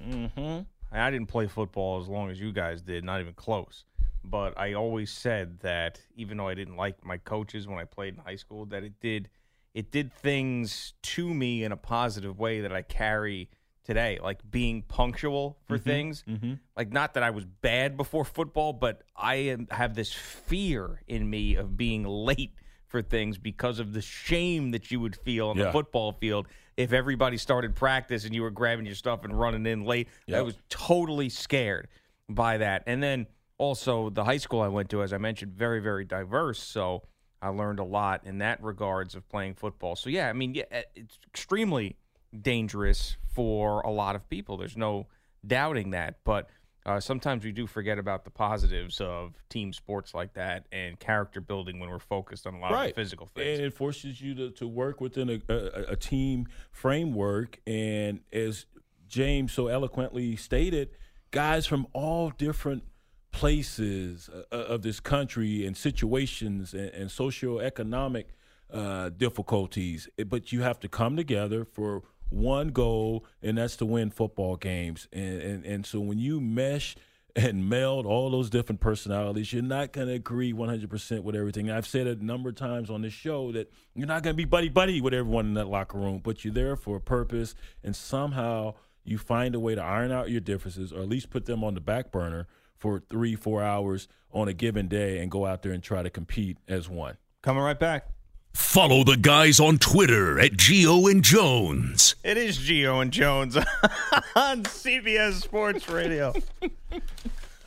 Mm-hmm. 0.04 0.60
I 0.94 1.10
didn't 1.10 1.28
play 1.28 1.46
football 1.46 2.00
as 2.02 2.08
long 2.08 2.30
as 2.30 2.38
you 2.38 2.52
guys 2.52 2.82
did, 2.82 3.02
not 3.02 3.20
even 3.20 3.32
close. 3.32 3.84
But 4.24 4.58
I 4.58 4.74
always 4.74 5.10
said 5.10 5.60
that 5.60 6.00
even 6.16 6.36
though 6.36 6.48
I 6.48 6.54
didn't 6.54 6.76
like 6.76 7.04
my 7.04 7.16
coaches 7.16 7.66
when 7.66 7.78
I 7.78 7.84
played 7.84 8.14
in 8.14 8.20
high 8.20 8.36
school, 8.36 8.66
that 8.66 8.84
it 8.84 9.00
did 9.00 9.28
it 9.74 9.90
did 9.90 10.12
things 10.12 10.94
to 11.02 11.32
me 11.32 11.64
in 11.64 11.72
a 11.72 11.76
positive 11.76 12.38
way 12.38 12.60
that 12.60 12.72
I 12.72 12.82
carry 12.82 13.48
today, 13.84 14.18
like 14.22 14.38
being 14.48 14.82
punctual 14.82 15.58
for 15.66 15.78
things. 15.78 16.24
Mm-hmm. 16.28 16.54
Like 16.76 16.92
not 16.92 17.14
that 17.14 17.22
I 17.22 17.30
was 17.30 17.44
bad 17.44 17.96
before 17.96 18.24
football, 18.24 18.72
but 18.72 19.02
I 19.16 19.34
am, 19.36 19.66
have 19.70 19.94
this 19.94 20.12
fear 20.12 21.02
in 21.06 21.28
me 21.28 21.56
of 21.56 21.76
being 21.76 22.04
late 22.04 22.54
for 22.86 23.02
things 23.02 23.38
because 23.38 23.78
of 23.78 23.94
the 23.94 24.02
shame 24.02 24.70
that 24.72 24.90
you 24.90 25.00
would 25.00 25.16
feel 25.16 25.48
on 25.48 25.56
the 25.56 25.72
football 25.72 26.12
field 26.12 26.46
if 26.76 26.92
everybody 26.92 27.38
started 27.38 27.74
practice 27.74 28.24
and 28.24 28.34
you 28.34 28.42
were 28.42 28.50
grabbing 28.50 28.84
your 28.84 28.94
stuff 28.94 29.24
and 29.24 29.38
running 29.38 29.66
in 29.66 29.84
late. 29.84 30.08
I 30.38 30.42
was 30.42 30.56
totally 30.68 31.30
scared 31.30 31.88
by 32.28 32.58
that. 32.58 32.82
And 32.86 33.02
then 33.02 33.26
also 33.56 34.10
the 34.10 34.24
high 34.24 34.36
school 34.36 34.60
I 34.60 34.68
went 34.68 34.90
to, 34.90 35.02
as 35.02 35.12
I 35.12 35.18
mentioned, 35.18 35.52
very, 35.54 35.80
very 35.80 36.04
diverse. 36.04 36.62
So 36.62 37.02
I 37.42 37.48
learned 37.48 37.80
a 37.80 37.84
lot 37.84 38.22
in 38.24 38.38
that 38.38 38.62
regards 38.62 39.14
of 39.16 39.28
playing 39.28 39.54
football. 39.54 39.96
So 39.96 40.08
yeah, 40.08 40.30
I 40.30 40.32
mean, 40.32 40.54
yeah, 40.54 40.64
it's 40.94 41.18
extremely 41.26 41.96
dangerous 42.40 43.16
for 43.34 43.80
a 43.80 43.90
lot 43.90 44.14
of 44.14 44.28
people. 44.30 44.56
There's 44.56 44.76
no 44.76 45.08
doubting 45.46 45.90
that. 45.90 46.18
But 46.24 46.48
uh, 46.86 47.00
sometimes 47.00 47.44
we 47.44 47.52
do 47.52 47.66
forget 47.66 47.98
about 47.98 48.24
the 48.24 48.30
positives 48.30 49.00
of 49.00 49.34
team 49.48 49.72
sports 49.72 50.14
like 50.14 50.34
that 50.34 50.66
and 50.72 50.98
character 50.98 51.40
building 51.40 51.80
when 51.80 51.90
we're 51.90 51.98
focused 51.98 52.46
on 52.46 52.54
a 52.54 52.58
lot 52.60 52.72
of 52.72 52.88
the 52.88 52.94
physical 52.94 53.26
things. 53.26 53.58
And 53.58 53.66
it 53.66 53.74
forces 53.74 54.20
you 54.20 54.34
to, 54.36 54.50
to 54.52 54.68
work 54.68 55.00
within 55.00 55.28
a, 55.28 55.52
a, 55.52 55.92
a 55.92 55.96
team 55.96 56.46
framework. 56.70 57.60
And 57.66 58.20
as 58.32 58.66
James 59.08 59.52
so 59.52 59.66
eloquently 59.66 60.36
stated, 60.36 60.90
guys 61.30 61.66
from 61.66 61.86
all 61.92 62.30
different 62.30 62.84
places 63.32 64.30
uh, 64.30 64.56
of 64.56 64.82
this 64.82 65.00
country 65.00 65.66
and 65.66 65.76
situations 65.76 66.74
and, 66.74 66.90
and 66.90 67.10
socioeconomic 67.10 68.26
uh, 68.72 69.10
difficulties, 69.10 70.08
but 70.26 70.52
you 70.52 70.62
have 70.62 70.78
to 70.80 70.88
come 70.88 71.16
together 71.16 71.64
for 71.64 72.02
one 72.30 72.68
goal, 72.68 73.24
and 73.42 73.58
that's 73.58 73.76
to 73.76 73.86
win 73.86 74.10
football 74.10 74.56
games. 74.56 75.08
And 75.12 75.42
and, 75.42 75.66
and 75.66 75.86
so 75.86 76.00
when 76.00 76.18
you 76.18 76.40
mesh 76.40 76.96
and 77.34 77.68
meld 77.68 78.06
all 78.06 78.30
those 78.30 78.50
different 78.50 78.80
personalities, 78.80 79.52
you're 79.52 79.62
not 79.62 79.92
going 79.92 80.06
to 80.06 80.14
agree 80.14 80.52
100% 80.52 81.22
with 81.22 81.34
everything. 81.34 81.70
I've 81.70 81.86
said 81.86 82.06
a 82.06 82.22
number 82.22 82.50
of 82.50 82.56
times 82.56 82.90
on 82.90 83.00
this 83.00 83.14
show 83.14 83.52
that 83.52 83.72
you're 83.94 84.06
not 84.06 84.22
going 84.22 84.34
to 84.34 84.36
be 84.36 84.44
buddy 84.44 84.68
buddy 84.68 85.00
with 85.00 85.14
everyone 85.14 85.46
in 85.46 85.54
that 85.54 85.68
locker 85.68 85.98
room, 85.98 86.20
but 86.22 86.44
you're 86.44 86.52
there 86.52 86.76
for 86.76 86.96
a 86.96 87.00
purpose, 87.00 87.54
and 87.82 87.96
somehow 87.96 88.74
you 89.04 89.18
find 89.18 89.54
a 89.54 89.60
way 89.60 89.74
to 89.74 89.82
iron 89.82 90.12
out 90.12 90.30
your 90.30 90.40
differences, 90.40 90.92
or 90.92 91.00
at 91.00 91.08
least 91.08 91.30
put 91.30 91.46
them 91.46 91.64
on 91.64 91.74
the 91.74 91.80
back 91.80 92.12
burner 92.12 92.46
for 92.82 92.98
three, 93.08 93.36
four 93.36 93.62
hours 93.62 94.08
on 94.32 94.48
a 94.48 94.52
given 94.52 94.88
day, 94.88 95.18
and 95.18 95.30
go 95.30 95.46
out 95.46 95.62
there 95.62 95.70
and 95.70 95.82
try 95.84 96.02
to 96.02 96.10
compete 96.10 96.58
as 96.66 96.88
one. 96.88 97.16
Coming 97.40 97.62
right 97.62 97.78
back. 97.78 98.08
Follow 98.54 99.04
the 99.04 99.16
guys 99.16 99.60
on 99.60 99.78
Twitter 99.78 100.40
at 100.40 100.52
Gio 100.52 101.08
and 101.08 101.22
Jones. 101.22 102.16
It 102.24 102.36
is 102.36 102.58
Gio 102.58 103.00
and 103.00 103.12
Jones 103.12 103.56
on 104.36 104.64
CBS 104.64 105.42
Sports 105.42 105.88
Radio. 105.88 106.34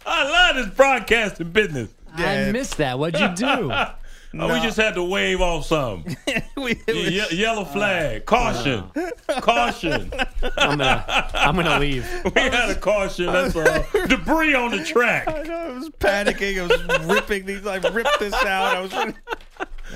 I 0.06 0.23
love 0.54 0.58
this 0.58 0.75
broadcasting 0.75 1.51
business. 1.51 1.89
Yeah. 2.17 2.47
I 2.49 2.51
missed 2.51 2.78
that. 2.78 2.99
What'd 2.99 3.19
you 3.19 3.34
do? 3.36 3.71
Oh, 4.38 4.54
we 4.54 4.60
just 4.62 4.78
had 4.78 4.95
to 4.95 5.04
wave 5.04 5.41
off 5.41 5.65
something. 5.65 6.15
We- 6.58 6.82
Ye- 6.88 7.28
yellow 7.32 7.63
flag, 7.65 8.26
caution, 8.26 8.86
caution. 9.41 10.12
I'm 10.58 10.78
gonna, 10.78 11.30
I'm 11.34 11.56
gonna 11.56 11.80
leave. 11.80 12.08
We 12.36 12.41
had 12.41 12.69
a 12.69 12.76
caution. 12.76 13.28
That's 13.28 13.56
all. 13.56 14.08
Debris 14.08 14.56
on 14.56 14.71
the 14.71 14.84
track. 14.84 15.28
I 15.28 15.43
know, 15.43 15.56
I 15.56 15.71
was 15.74 15.89
panicking. 15.89 16.60
I 16.60 16.98
was 16.98 17.06
ripping 17.06 17.45
these. 17.45 17.65
I 17.67 17.78
ripped 17.78 18.19
this 18.19 18.34
out. 18.34 18.76
I 18.78 18.82
was. 18.82 18.93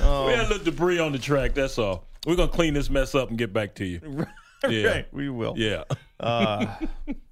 Oh, 0.01 0.27
We 0.27 0.33
had 0.33 0.41
a 0.41 0.45
oh. 0.45 0.49
little 0.49 0.63
debris 0.63 0.99
on 0.99 1.11
the 1.11 1.17
track. 1.17 1.53
That's 1.55 1.77
all. 1.77 2.05
We're 2.27 2.35
gonna 2.35 2.51
clean 2.51 2.73
this 2.73 2.89
mess 2.89 3.15
up 3.15 3.29
and 3.29 3.37
get 3.37 3.51
back 3.53 3.75
to 3.75 3.85
you. 3.85 4.25
Yeah, 4.67 4.87
right, 4.87 5.07
we 5.13 5.29
will. 5.29 5.53
yeah, 5.57 5.83
Uh, 6.19 6.65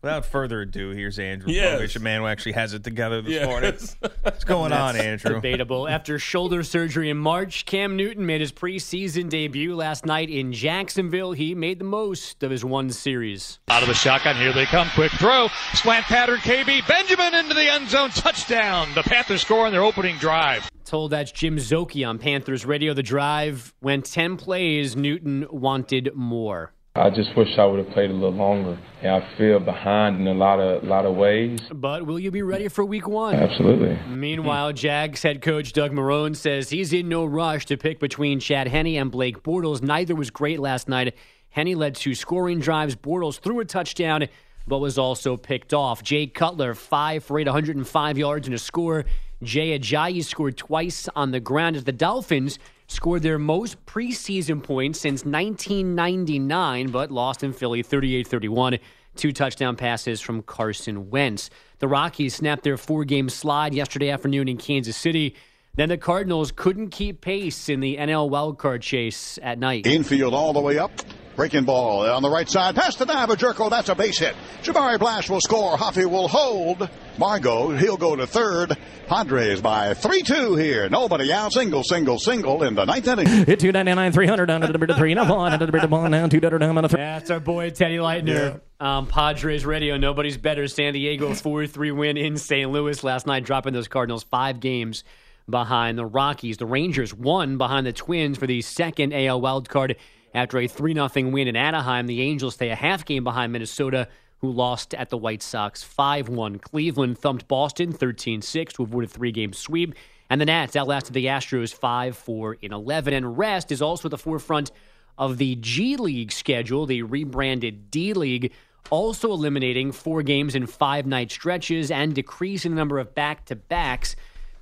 without 0.02 0.26
further 0.26 0.62
ado, 0.62 0.92
here's 0.92 1.20
Andrew 1.20 1.52
Yes. 1.52 1.80
Bogusch, 1.82 1.96
a 1.96 2.00
man 2.00 2.22
who 2.22 2.28
actually 2.28 2.54
has 2.54 2.74
it 2.74 2.84
together 2.84 3.22
this 3.22 3.46
morning. 3.46 3.74
What's 4.22 4.44
going 4.46 4.72
on, 4.72 4.96
Andrew? 4.96 5.36
Debatable. 5.36 5.88
After 5.88 6.18
shoulder 6.20 6.64
surgery 6.64 7.10
in 7.10 7.18
March, 7.18 7.66
Cam 7.66 7.98
Newton 7.98 8.26
made 8.26 8.40
his 8.42 8.52
preseason 8.52 9.30
debut 9.30 9.76
last 9.76 10.06
night 10.06 10.30
in 10.30 10.54
Jacksonville. 10.54 11.34
He 11.34 11.54
made 11.54 11.80
the 11.80 11.86
most 11.86 12.44
of 12.44 12.52
his 12.52 12.64
one 12.64 12.90
series. 12.92 13.60
Out 13.68 13.82
of 13.82 13.90
the 13.90 13.94
shotgun, 13.94 14.36
here 14.38 14.54
they 14.54 14.66
come. 14.66 14.88
Quick 14.96 15.12
throw, 15.14 15.50
slant 15.74 16.06
pattern. 16.06 16.38
KB 16.38 16.88
Benjamin 16.88 17.34
into 17.36 17.54
the 17.54 17.70
end 17.70 17.90
zone, 17.90 18.10
touchdown. 18.12 18.88
The 18.96 19.04
Panthers 19.04 19.42
score 19.42 19.66
on 19.66 19.72
their 19.74 19.84
opening 19.84 20.16
drive. 20.18 20.70
Told 20.86 21.12
that's 21.12 21.34
Jim 21.34 21.58
Szoke 21.58 22.08
on 22.08 22.18
Panthers 22.18 22.66
Radio. 22.66 22.94
The 22.94 23.04
drive 23.04 23.74
went 23.82 24.06
10 24.06 24.38
plays. 24.38 24.96
Newton 24.96 25.46
wanted 25.52 26.12
more. 26.16 26.72
I 26.98 27.12
just 27.12 27.36
wish 27.38 27.58
I 27.60 27.66
would 27.66 27.84
have 27.86 27.94
played 27.94 28.10
a 28.10 28.14
little 28.14 28.32
longer. 28.32 28.78
Yeah, 29.04 29.18
I 29.18 29.38
feel 29.38 29.60
behind 29.60 30.20
in 30.20 30.28
a 30.28 30.34
lot 30.34 30.60
of 30.60 30.84
lot 30.84 31.06
of 31.06 31.16
ways. 31.16 31.60
But 31.72 32.08
will 32.08 32.18
you 32.18 32.32
be 32.32 32.42
ready 32.42 32.68
for 32.70 32.84
week 32.84 33.08
one? 33.08 33.36
Absolutely. 33.36 34.00
Meanwhile, 34.08 34.74
Jags 34.74 35.22
head 35.22 35.42
coach 35.44 35.74
Doug 35.74 35.92
Marrone 35.92 36.36
says 36.36 36.70
he's 36.70 36.94
in 36.94 37.08
no 37.08 37.26
rush 37.26 37.68
to 37.68 37.78
pick 37.78 38.00
between 38.00 38.40
Chad 38.40 38.68
Henne 38.68 38.98
and 38.98 39.12
Blake 39.12 39.44
Bortles. 39.44 39.84
Neither 39.84 40.16
was 40.16 40.32
great 40.32 40.60
last 40.60 40.90
night. 40.90 41.16
Henney 41.50 41.76
led 41.76 41.96
two 41.96 42.16
scoring 42.16 42.60
drives. 42.60 42.96
Bortles 42.96 43.40
threw 43.40 43.60
a 43.60 43.66
touchdown, 43.66 44.28
but 44.68 44.80
was 44.80 44.98
also 44.98 45.38
picked 45.38 45.76
off. 45.76 46.02
Jay 46.02 46.26
Cutler, 46.26 46.74
five 46.74 47.24
for 47.24 47.40
eight, 47.40 47.48
105 47.48 48.18
yards 48.18 48.48
and 48.48 48.56
a 48.56 48.60
score. 48.60 49.06
Jay 49.44 49.78
Ajayi 49.78 50.24
scored 50.24 50.58
twice 50.58 51.08
on 51.16 51.30
the 51.30 51.40
ground 51.40 51.76
as 51.76 51.84
the 51.84 51.92
Dolphins 51.92 52.58
scored 52.88 53.22
their 53.22 53.38
most 53.38 53.86
preseason 53.86 54.64
points 54.64 55.00
since 55.00 55.26
1999, 55.26 56.90
but 56.90 57.12
lost 57.12 57.44
in 57.44 57.54
Philly 57.54 57.84
38 57.84 58.28
31. 58.28 58.80
Two 59.16 59.32
touchdown 59.32 59.76
passes 59.76 60.22
from 60.22 60.44
Carson 60.44 61.10
Wentz. 61.10 61.50
The 61.80 61.88
Rockies 61.88 62.36
snapped 62.36 62.64
their 62.64 62.78
four 62.78 63.04
game 63.04 63.30
slide 63.30 63.74
yesterday 63.74 64.10
afternoon 64.10 64.48
in 64.48 64.58
Kansas 64.58 64.96
City. 64.96 65.36
Then 65.78 65.90
the 65.90 65.98
Cardinals 65.98 66.52
couldn't 66.52 66.90
keep 66.90 67.22
pace 67.22 67.70
in 67.70 67.82
the 67.82 67.98
NL 67.98 68.32
wildcard 68.32 68.82
chase 68.82 69.38
at 69.44 69.60
night. 69.60 69.86
Infield 69.86 70.34
all 70.34 70.52
the 70.52 70.60
way 70.60 70.80
up. 70.80 70.92
Breaking 71.36 71.66
ball 71.66 72.10
on 72.10 72.24
the 72.24 72.32
right 72.32 72.50
side. 72.50 72.76
Pass 72.76 72.96
to 72.96 73.06
Navajerko. 73.06 73.70
That's 73.70 73.88
a 73.90 73.94
base 73.94 74.18
hit. 74.18 74.36
Jabari 74.64 74.98
Blash 74.98 75.30
will 75.30 75.40
score. 75.40 75.78
Hoffy 75.78 76.06
will 76.06 76.28
hold. 76.28 76.90
Margot, 77.20 77.78
he'll 77.78 77.96
go 77.96 78.16
to 78.16 78.26
third. 78.26 78.76
Padres 79.06 79.62
by 79.62 79.94
3-2 79.94 80.60
here. 80.60 80.90
Nobody 80.90 81.32
out. 81.32 81.54
Single, 81.54 81.84
single, 81.84 82.18
single 82.18 82.64
in 82.64 82.74
the 82.74 82.86
ninth 82.86 83.08
inning. 83.08 83.28
Hit 83.46 83.60
299 83.60 84.14
300 84.14 84.46
down 84.48 84.62
to 84.62 84.68
the 84.74 84.80
bit 84.80 84.90
of 84.90 84.98
three. 84.98 85.14
Now 85.14 85.32
on 85.32 85.60
to 85.60 85.64
the 85.64 85.72
bit 85.72 85.84
of 85.84 85.92
ball 85.92 86.10
now. 86.10 86.28
Two 86.28 86.40
down 86.40 86.60
down 86.60 86.90
three. 86.90 86.98
That's 86.98 87.30
our 87.30 87.40
boy 87.40 87.70
Teddy 87.70 87.98
Leitner. 87.98 88.62
Um, 88.80 89.06
Padres 89.06 89.64
radio. 89.64 89.96
Nobody's 89.98 90.40
better. 90.40 90.68
San 90.68 90.94
Diego 90.94 91.34
4 91.36 91.68
3 91.68 91.92
win 91.92 92.18
in 92.18 92.38
St. 92.38 92.72
Louis 92.72 93.04
last 93.04 93.28
night, 93.28 93.44
dropping 93.44 93.74
those 93.74 93.88
Cardinals 93.88 94.24
five 94.24 94.60
games 94.60 95.04
behind 95.50 95.98
the 95.98 96.06
Rockies. 96.06 96.58
The 96.58 96.66
Rangers 96.66 97.14
won 97.14 97.58
behind 97.58 97.86
the 97.86 97.94
Twins 97.94 98.38
for 98.38 98.48
the 98.48 98.62
second 98.62 99.14
AL 99.14 99.42
wildcard 99.42 99.96
after 100.34 100.60
a 100.60 100.68
3 100.68 100.94
0 100.94 101.10
win 101.30 101.48
in 101.48 101.56
Anaheim. 101.56 102.08
The 102.08 102.22
Angels 102.22 102.56
stay 102.56 102.70
a 102.70 102.76
half 102.76 103.06
game 103.06 103.24
behind 103.24 103.52
Minnesota 103.52 104.08
who 104.40 104.52
lost 104.52 104.94
at 104.94 105.10
the 105.10 105.18
White 105.18 105.42
Sox 105.42 105.84
5 105.84 106.30
1. 106.30 106.60
Cleveland 106.60 107.18
thumped 107.18 107.48
Boston 107.48 107.92
13 107.92 108.42
6 108.42 108.74
to 108.74 108.84
avoid 108.84 109.06
a 109.06 109.08
three 109.08 109.32
game 109.32 109.54
sweep. 109.54 109.96
And 110.30 110.42
the 110.42 110.46
Nats 110.46 110.76
outlasted 110.76 111.14
the 111.14 111.26
Astros 111.26 111.74
5 111.74 112.18
4 112.18 112.58
in 112.62 112.74
11. 112.74 113.14
And 113.14 113.38
rest 113.38 113.72
is 113.72 113.82
also 113.82 114.08
at 114.08 114.12
the 114.12 114.18
forefront 114.18 114.72
of 115.18 115.38
the 115.38 115.56
G 115.56 115.96
League 115.96 116.32
schedule, 116.32 116.86
the 116.86 117.02
rebranded 117.02 117.90
D 117.90 118.14
League, 118.14 118.54
also 118.90 119.32
eliminating 119.32 119.92
four 119.92 120.22
games 120.22 120.56
in 120.56 120.68
five 120.68 121.06
night 121.06 121.32
stretches 121.32 121.92
and 121.92 122.14
decreasing 122.14 122.72
the 122.72 122.78
number 122.78 123.00
of 123.00 123.16
back 123.16 123.46
to 123.46 123.56
backs. 123.56 124.16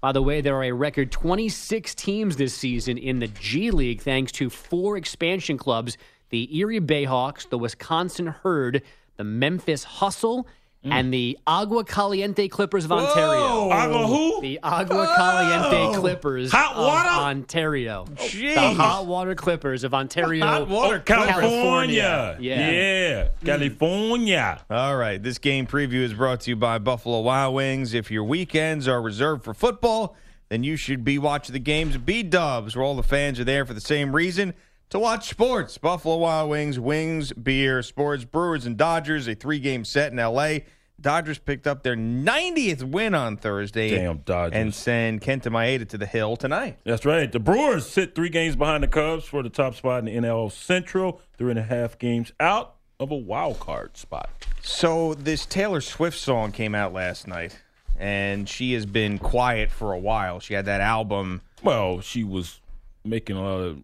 By 0.06 0.12
the 0.12 0.22
way, 0.22 0.40
there 0.40 0.56
are 0.56 0.66
a 0.66 0.72
record 0.72 1.12
26 1.12 1.96
teams 1.96 2.36
this 2.36 2.54
season 2.54 2.96
in 2.96 3.18
the 3.18 3.28
G 3.28 3.72
League 3.72 4.04
thanks 4.04 4.32
to 4.34 4.52
four 4.52 4.98
expansion 4.98 5.58
clubs 5.58 5.98
the 6.30 6.56
Erie 6.56 6.80
Bayhawks, 6.80 7.50
the 7.50 7.58
Wisconsin 7.58 8.28
Herd, 8.28 8.84
the 9.18 9.24
Memphis 9.24 9.84
Hustle, 9.84 10.48
Mm. 10.86 10.92
and 10.92 11.14
the 11.14 11.40
Agua 11.48 11.84
Caliente 11.84 12.48
Clippers 12.48 12.86
of 12.86 12.92
Ontario. 12.92 13.72
Agua 13.72 14.06
who? 14.06 14.40
The 14.42 14.60
Agua 14.62 15.12
Caliente 15.18 15.98
oh. 15.98 16.00
Clippers 16.00 16.52
Hot 16.52 16.76
of 16.76 16.86
water? 16.86 17.10
Ontario. 17.10 18.06
Oh, 18.08 18.22
jeez. 18.22 18.54
The 18.54 18.62
Hot 18.62 19.08
Water 19.08 19.34
Clippers 19.34 19.84
of 19.84 19.96
Ontario. 19.96 20.46
Hot 20.46 20.68
water, 20.68 21.00
California. 21.00 22.38
Yeah. 22.40 22.70
Yeah. 22.70 23.24
Mm. 23.24 23.46
California. 23.46 24.64
All 24.70 24.96
right, 24.96 25.22
this 25.22 25.40
game 25.40 25.66
preview 25.66 26.04
is 26.04 26.14
brought 26.14 26.42
to 26.42 26.52
you 26.52 26.56
by 26.56 26.78
Buffalo 26.78 27.22
Wild 27.22 27.56
Wings. 27.56 27.96
If 27.96 28.12
your 28.12 28.24
weekends 28.24 28.88
are 28.88 29.02
reserved 29.02 29.44
for 29.44 29.56
football, 29.56 30.16
then 30.50 30.64
you 30.64 30.78
should 30.78 31.04
be 31.04 31.18
watching 31.18 31.54
the 31.54 31.60
games 31.60 31.96
at 31.96 32.06
B 32.06 32.22
Dubs, 32.22 32.76
where 32.76 32.86
all 32.86 32.96
the 32.96 33.02
fans 33.02 33.40
are 33.40 33.44
there 33.44 33.66
for 33.66 33.74
the 33.74 33.82
same 33.82 34.16
reason 34.16 34.54
to 34.90 35.00
watch 35.00 35.30
sports. 35.30 35.78
Buffalo 35.78 36.18
Wild 36.18 36.50
Wings, 36.50 36.80
wings, 36.80 37.34
beer, 37.34 37.82
sports, 37.82 38.26
Brewers, 38.26 38.66
and 38.66 38.78
Dodgers, 38.78 39.28
a 39.28 39.36
three 39.36 39.60
game 39.60 39.86
set 39.86 40.12
in 40.12 40.18
LA. 40.18 40.60
Dodgers 41.00 41.38
picked 41.38 41.68
up 41.68 41.84
their 41.84 41.96
90th 41.96 42.84
win 42.84 43.14
on 43.14 43.36
Thursday. 43.36 43.90
Damn 43.90 44.20
Dodgers. 44.20 44.58
And 44.58 44.74
send 44.74 45.22
Kenta 45.22 45.52
Maeda 45.52 45.88
to 45.90 45.98
the 45.98 46.06
hill 46.06 46.38
tonight. 46.38 46.80
That's 46.86 47.06
right. 47.06 47.30
The 47.30 47.40
Brewers 47.40 47.88
sit 47.88 48.16
three 48.16 48.30
games 48.30 48.56
behind 48.56 48.82
the 48.84 48.88
Cubs 48.88 49.26
for 49.26 49.44
the 49.44 49.50
top 49.50 49.76
spot 49.76 50.00
in 50.00 50.06
the 50.06 50.28
NL 50.28 50.52
Central. 50.52 51.22
Three 51.38 51.50
and 51.50 51.60
a 51.60 51.64
half 51.64 52.00
games 52.00 52.32
out 52.40 52.76
of 53.00 53.12
a 53.12 53.16
wild 53.16 53.60
card 53.60 53.98
spot. 53.98 54.30
So 54.62 55.14
this 55.16 55.46
Taylor 55.46 55.82
Swift 55.82 56.18
song 56.18 56.54
came 56.54 56.74
out 56.74 56.94
last 56.94 57.28
night, 57.28 57.60
and 58.00 58.48
she 58.48 58.74
has 58.74 58.86
been 58.86 59.18
quiet 59.18 59.72
for 59.72 59.92
a 59.92 60.00
while. 60.00 60.40
She 60.40 60.54
had 60.54 60.66
that 60.66 60.80
album. 60.82 61.42
Well, 61.62 62.00
she 62.00 62.24
was 62.24 62.62
making 63.04 63.36
a 63.36 63.42
lot 63.42 63.60
of 63.60 63.84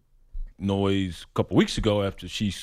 noise 0.62 1.26
a 1.30 1.34
couple 1.36 1.58
weeks 1.58 1.78
ago 1.78 2.04
after 2.04 2.28
she 2.28 2.54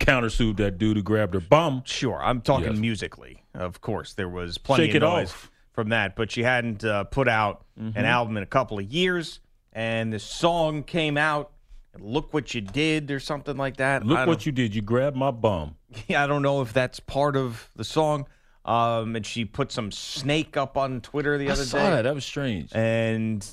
countersued 0.00 0.56
that 0.56 0.78
dude 0.78 0.96
who 0.96 1.02
grabbed 1.02 1.34
her 1.34 1.40
bum. 1.40 1.82
Sure, 1.84 2.20
I'm 2.22 2.40
talking 2.40 2.70
Yes. 2.72 2.78
musically. 2.78 3.42
Of 3.54 3.80
course, 3.80 4.14
there 4.14 4.28
was 4.28 4.58
plenty 4.58 4.86
Shake 4.86 4.94
of 4.96 5.02
noise 5.02 5.30
Off. 5.30 5.50
from 5.72 5.90
that, 5.90 6.16
but 6.16 6.30
she 6.30 6.42
hadn't 6.42 6.84
uh, 6.84 7.04
put 7.04 7.28
out 7.28 7.64
an 7.76 8.04
album 8.04 8.36
in 8.36 8.42
a 8.42 8.46
couple 8.46 8.78
of 8.78 8.84
years, 8.84 9.40
and 9.72 10.12
the 10.12 10.18
song 10.18 10.82
came 10.82 11.16
out. 11.16 11.50
Look 11.98 12.32
what 12.32 12.54
you 12.54 12.60
did, 12.62 13.10
or 13.10 13.20
something 13.20 13.56
like 13.56 13.76
that. 13.76 14.06
Look 14.06 14.26
what 14.26 14.46
you 14.46 14.52
did. 14.52 14.74
You 14.74 14.80
grabbed 14.82 15.16
my 15.16 15.30
bum. 15.30 15.76
I 16.08 16.26
don't 16.26 16.40
know 16.42 16.62
if 16.62 16.72
that's 16.72 17.00
part 17.00 17.36
of 17.36 17.68
the 17.76 17.84
song. 17.84 18.26
Um, 18.64 19.16
and 19.16 19.26
she 19.26 19.44
put 19.44 19.72
some 19.72 19.90
snake 19.90 20.56
up 20.56 20.76
on 20.76 21.00
Twitter 21.00 21.36
the 21.36 21.48
I 21.48 21.52
other 21.52 21.64
saw 21.64 21.78
day. 21.78 21.90
that. 21.90 22.02
That 22.02 22.14
was 22.14 22.24
strange. 22.24 22.70
And 22.74 23.44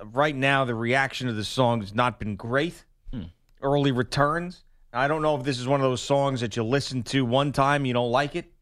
uh, 0.00 0.06
right 0.06 0.34
now, 0.34 0.64
the 0.64 0.76
reaction 0.76 1.26
to 1.26 1.32
the 1.32 1.42
song 1.44 1.80
has 1.80 1.92
not 1.92 2.18
been 2.20 2.36
great. 2.36 2.84
Early 3.64 3.90
returns. 3.92 4.62
I 4.92 5.08
don't 5.08 5.22
know 5.22 5.34
if 5.36 5.42
this 5.42 5.58
is 5.58 5.66
one 5.66 5.80
of 5.80 5.84
those 5.84 6.02
songs 6.02 6.40
that 6.42 6.54
you 6.54 6.62
listen 6.62 7.02
to 7.04 7.24
one 7.24 7.50
time, 7.50 7.84
you 7.84 7.92
don't 7.94 8.12
like 8.12 8.36
it, 8.36 8.52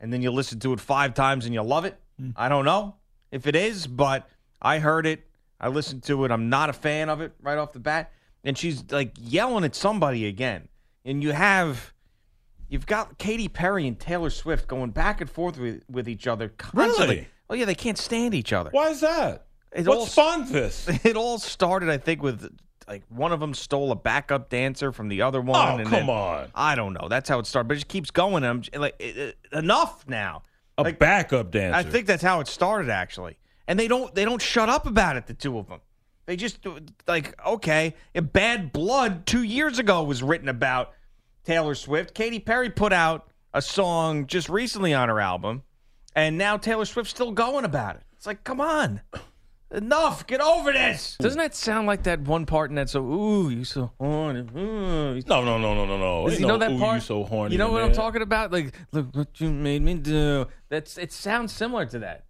and 0.00 0.12
then 0.12 0.20
you 0.20 0.30
listen 0.30 0.58
to 0.60 0.72
it 0.74 0.80
five 0.80 1.14
times 1.14 1.46
and 1.46 1.54
you 1.54 1.62
love 1.62 1.84
it. 1.86 1.98
Hmm. 2.18 2.30
I 2.36 2.48
don't 2.50 2.64
know 2.66 2.96
if 3.30 3.46
it 3.46 3.56
is, 3.56 3.86
but 3.86 4.28
I 4.60 4.80
heard 4.80 5.06
it. 5.06 5.24
I 5.60 5.68
listened 5.68 6.02
to 6.04 6.24
it. 6.24 6.30
I'm 6.30 6.50
not 6.50 6.68
a 6.68 6.72
fan 6.72 7.08
of 7.08 7.20
it 7.20 7.32
right 7.40 7.56
off 7.56 7.72
the 7.72 7.78
bat. 7.78 8.12
And 8.44 8.58
she's 8.58 8.84
like 8.90 9.12
yelling 9.18 9.64
at 9.64 9.74
somebody 9.74 10.26
again. 10.26 10.68
And 11.04 11.22
you 11.22 11.32
have. 11.32 11.92
You've 12.68 12.86
got 12.86 13.16
Katy 13.16 13.48
Perry 13.48 13.86
and 13.88 13.98
Taylor 13.98 14.28
Swift 14.28 14.68
going 14.68 14.90
back 14.90 15.22
and 15.22 15.30
forth 15.30 15.58
with, 15.58 15.82
with 15.88 16.06
each 16.08 16.26
other 16.26 16.50
constantly. 16.50 17.06
Really? 17.16 17.28
Oh 17.48 17.54
yeah, 17.54 17.64
they 17.64 17.74
can't 17.74 17.96
stand 17.96 18.34
each 18.34 18.52
other. 18.52 18.68
Why 18.70 18.90
is 18.90 19.00
that? 19.00 19.46
It 19.72 19.86
what 19.86 19.98
all- 19.98 20.06
spawned 20.06 20.48
this? 20.48 20.86
It 21.04 21.16
all 21.16 21.38
started, 21.38 21.88
I 21.88 21.96
think, 21.96 22.22
with 22.22 22.54
like 22.88 23.02
one 23.08 23.32
of 23.32 23.40
them 23.40 23.52
stole 23.54 23.92
a 23.92 23.96
backup 23.96 24.48
dancer 24.48 24.92
from 24.92 25.08
the 25.08 25.22
other 25.22 25.40
one. 25.40 25.56
Oh, 25.60 25.76
and 25.76 25.82
come 25.84 26.06
then- 26.06 26.08
on. 26.10 26.48
I 26.54 26.74
don't 26.74 26.94
know. 26.94 27.08
That's 27.08 27.28
how 27.28 27.38
it 27.38 27.46
started, 27.46 27.68
but 27.68 27.74
it 27.74 27.80
just 27.80 27.88
keeps 27.88 28.10
going. 28.10 28.44
I'm 28.44 28.62
like, 28.74 28.94
it, 28.98 29.16
it- 29.16 29.38
enough 29.52 30.04
now. 30.08 30.42
A 30.78 30.82
Like, 30.84 30.98
backup 30.98 31.50
dancer. 31.50 31.76
I 31.76 31.82
think 31.82 32.06
that's 32.06 32.22
how 32.22 32.40
it 32.40 32.46
started, 32.46 32.88
actually. 32.88 33.36
And 33.66 33.78
they 33.78 33.88
don't 33.88 34.14
they 34.14 34.24
don't 34.24 34.40
shut 34.40 34.68
up 34.68 34.86
about 34.86 35.16
it. 35.16 35.26
The 35.26 35.34
two 35.34 35.58
of 35.58 35.68
them, 35.68 35.80
they 36.26 36.36
just 36.36 36.58
like 37.06 37.38
okay. 37.44 37.94
Bad 38.14 38.72
Blood 38.72 39.26
two 39.26 39.42
years 39.42 39.78
ago 39.78 40.02
was 40.04 40.22
written 40.22 40.48
about 40.48 40.92
Taylor 41.44 41.74
Swift. 41.74 42.14
Katy 42.14 42.38
Perry 42.38 42.70
put 42.70 42.92
out 42.92 43.28
a 43.52 43.60
song 43.60 44.26
just 44.26 44.48
recently 44.48 44.94
on 44.94 45.08
her 45.10 45.20
album, 45.20 45.64
and 46.14 46.38
now 46.38 46.56
Taylor 46.56 46.84
Swift's 46.86 47.10
still 47.10 47.32
going 47.32 47.64
about 47.66 47.96
it. 47.96 48.02
It's 48.16 48.26
like, 48.26 48.42
come 48.44 48.60
on. 48.60 49.00
Enough! 49.70 50.26
Get 50.26 50.40
over 50.40 50.72
this. 50.72 51.16
Doesn't 51.20 51.38
that 51.38 51.54
sound 51.54 51.86
like 51.86 52.04
that 52.04 52.20
one 52.22 52.46
part 52.46 52.70
in 52.70 52.76
that 52.76 52.88
so? 52.88 53.02
Ooh, 53.04 53.50
you 53.50 53.64
so 53.64 53.92
horny. 54.00 54.40
Ooh, 54.56 55.14
you 55.14 55.22
No, 55.26 55.44
no, 55.44 55.58
no, 55.58 55.74
no, 55.74 55.84
no, 55.84 55.98
no. 55.98 56.24
does 56.24 56.32
Ain't 56.34 56.40
you 56.40 56.46
know 56.46 56.56
no, 56.56 56.66
that 56.66 56.72
"Ooh, 56.72 56.78
part? 56.78 56.94
You 56.96 57.00
so 57.02 57.24
horny. 57.24 57.52
You 57.52 57.58
know 57.58 57.66
in 57.68 57.72
what 57.74 57.82
I'm 57.82 57.92
talking 57.92 58.22
about? 58.22 58.50
Like, 58.50 58.74
look 58.92 59.14
what 59.14 59.38
you 59.40 59.52
made 59.52 59.82
me 59.82 59.94
do. 59.94 60.46
That's 60.70 60.96
it. 60.96 61.12
Sounds 61.12 61.52
similar 61.52 61.84
to 61.86 61.98
that. 61.98 62.24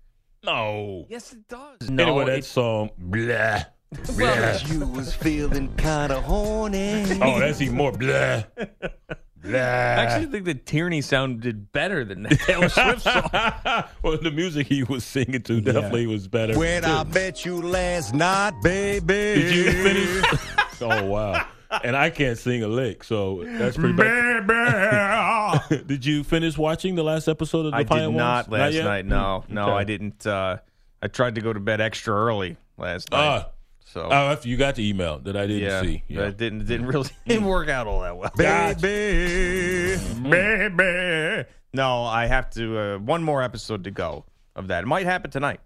No. 0.45 1.07
Yes, 1.09 1.33
it 1.33 1.47
does. 1.49 1.89
No, 1.89 2.05
anyway, 2.05 2.25
that 2.27 2.39
it- 2.39 2.45
song. 2.45 2.91
Blah. 2.99 3.63
well, 4.19 4.61
You 4.67 4.87
was 4.87 5.15
feeling 5.15 5.75
kinda 5.77 6.21
horny. 6.21 7.05
Oh, 7.23 7.39
that's 7.39 7.61
even 7.61 7.77
more 7.77 7.93
blah. 7.93 8.43
Blah. 9.43 9.59
I 9.59 9.63
actually 10.03 10.27
think 10.27 10.45
that 10.47 10.67
Tierney 10.67 11.01
sounded 11.01 11.71
better 11.73 12.05
than 12.05 12.25
the 12.25 12.29
Taylor 12.47 12.69
Swift 12.69 13.03
song. 13.03 13.23
well, 14.03 14.19
the 14.21 14.33
music 14.33 14.67
he 14.67 14.83
was 14.83 15.05
singing 15.05 15.43
to 15.43 15.61
definitely 15.61 16.07
was 16.07 16.27
better. 16.29 16.59
When 16.59 16.85
I 16.85 17.05
met 17.05 17.45
you 17.45 17.63
last 17.63 18.15
night, 18.15 18.55
baby. 18.63 19.07
Did 19.07 19.55
you 19.55 19.73
finish? 19.73 20.41
oh 20.81 21.05
wow! 21.07 21.47
And 21.85 21.97
I 21.97 22.11
can't 22.11 22.37
sing 22.39 22.63
a 22.65 22.69
lick, 22.69 23.05
so 23.05 23.45
that's 23.45 23.77
pretty 23.77 23.95
bad. 23.95 25.87
did 25.87 26.05
you 26.05 26.25
finish 26.25 26.57
watching 26.59 26.95
the 26.95 27.05
last 27.05 27.29
episode 27.29 27.67
of 27.67 27.73
the 27.73 27.79
I 27.79 27.85
Pine 27.85 27.99
did 28.01 28.07
Ones? 28.09 28.19
not 28.19 28.51
last 28.51 28.75
yet? 28.75 28.85
night. 28.85 29.07
No, 29.07 29.45
Hmm, 29.47 29.55
no, 29.55 29.63
okay. 29.65 29.73
I 29.73 29.85
didn't. 29.85 30.27
Uh, 30.27 30.59
I 31.03 31.07
tried 31.09 31.37
to 31.37 31.41
go 31.41 31.53
to 31.53 31.61
bed 31.61 31.81
extra 31.81 32.13
early 32.15 32.57
last 32.77 33.11
night. 33.13 33.19
Ah. 33.47 33.49
So 33.93 34.09
Oh, 34.11 34.31
after 34.33 34.49
you 34.49 34.57
got 34.57 34.75
the 34.77 34.89
email 34.89 35.19
that 35.21 35.37
I 35.37 35.47
didn't 35.47 35.63
yeah, 35.63 35.83
see. 35.83 36.03
Yeah. 36.09 36.27
it 36.27 36.37
didn't 36.37 36.67
didn't 36.67 36.87
really 36.87 37.09
didn't 37.27 37.47
work 37.47 37.69
out 37.69 37.87
all 37.87 38.01
that 38.03 38.17
well. 38.17 38.31
Baby. 38.37 39.97
baby. 40.31 41.49
No, 41.73 42.05
I 42.05 42.27
have 42.27 42.51
to. 42.51 42.79
Uh, 42.79 42.99
one 42.99 43.23
more 43.23 43.43
episode 43.43 43.85
to 43.85 43.91
go 43.91 44.25
of 44.57 44.69
that. 44.69 44.85
It 44.85 44.87
might 44.87 45.07
happen 45.07 45.31
tonight. 45.31 45.61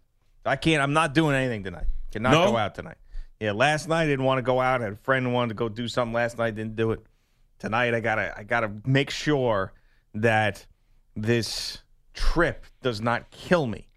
I 0.45 0.57
can't. 0.57 0.83
I'm 0.83 0.93
not 0.93 1.15
doing 1.15 1.35
anything 1.37 1.63
tonight. 1.65 1.87
Cannot 2.11 2.33
No? 2.33 2.51
go 2.51 2.57
out 2.57 2.75
tonight. 2.75 2.97
Yeah, 3.41 3.53
last 3.53 3.89
night 3.89 4.03
I 4.03 4.07
didn't 4.07 4.25
want 4.25 4.39
to 4.39 4.43
go 4.43 4.61
out. 4.61 4.81
I 4.81 4.85
had 4.85 4.93
a 4.95 4.97
friend 4.97 5.27
who 5.27 5.33
wanted 5.33 5.51
to 5.51 5.55
go 5.55 5.69
do 5.69 5.89
something 5.89 6.13
last 6.13 6.39
night. 6.39 6.55
Didn't 6.55 6.77
do 6.77 6.93
it. 6.93 7.01
Tonight 7.59 7.95
I 7.95 8.01
gotta. 8.01 8.35
I 8.37 8.43
gotta 8.43 8.71
make 8.85 9.11
sure 9.11 9.73
that 10.15 10.67
this 11.17 11.79
trip 12.15 12.67
does 12.83 13.01
not 13.01 13.31
kill 13.31 13.67
me. 13.67 13.89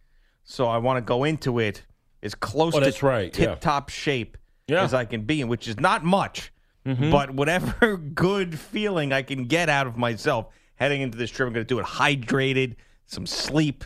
So 0.44 0.68
I 0.68 0.78
want 0.78 0.98
to 0.98 1.02
go 1.02 1.24
into 1.24 1.60
it 1.60 1.84
as 2.26 2.36
close 2.36 2.76
Oh, 2.76 2.80
to 2.82 3.06
right, 3.06 3.38
yeah. 3.38 3.46
tip 3.52 3.60
top 3.62 3.90
shape 3.90 4.38
Yeah. 4.68 4.84
as 4.84 4.94
I 4.94 5.06
can 5.06 5.22
be, 5.22 5.40
in 5.42 5.48
which 5.48 5.68
is 5.68 5.80
not 5.80 6.04
much, 6.04 6.52
but 6.84 7.32
whatever 7.32 7.98
good 8.14 8.60
feeling 8.60 9.14
I 9.14 9.22
can 9.22 9.46
get 9.46 9.70
out 9.70 9.88
of 9.88 9.96
myself 9.98 10.48
heading 10.76 11.02
into 11.02 11.18
this 11.18 11.32
trip, 11.32 11.48
I'm 11.48 11.54
going 11.54 11.66
to 11.66 11.74
do 11.74 11.80
it 11.80 11.86
hydrated, 11.86 12.76
some 13.06 13.26
sleep, 13.26 13.84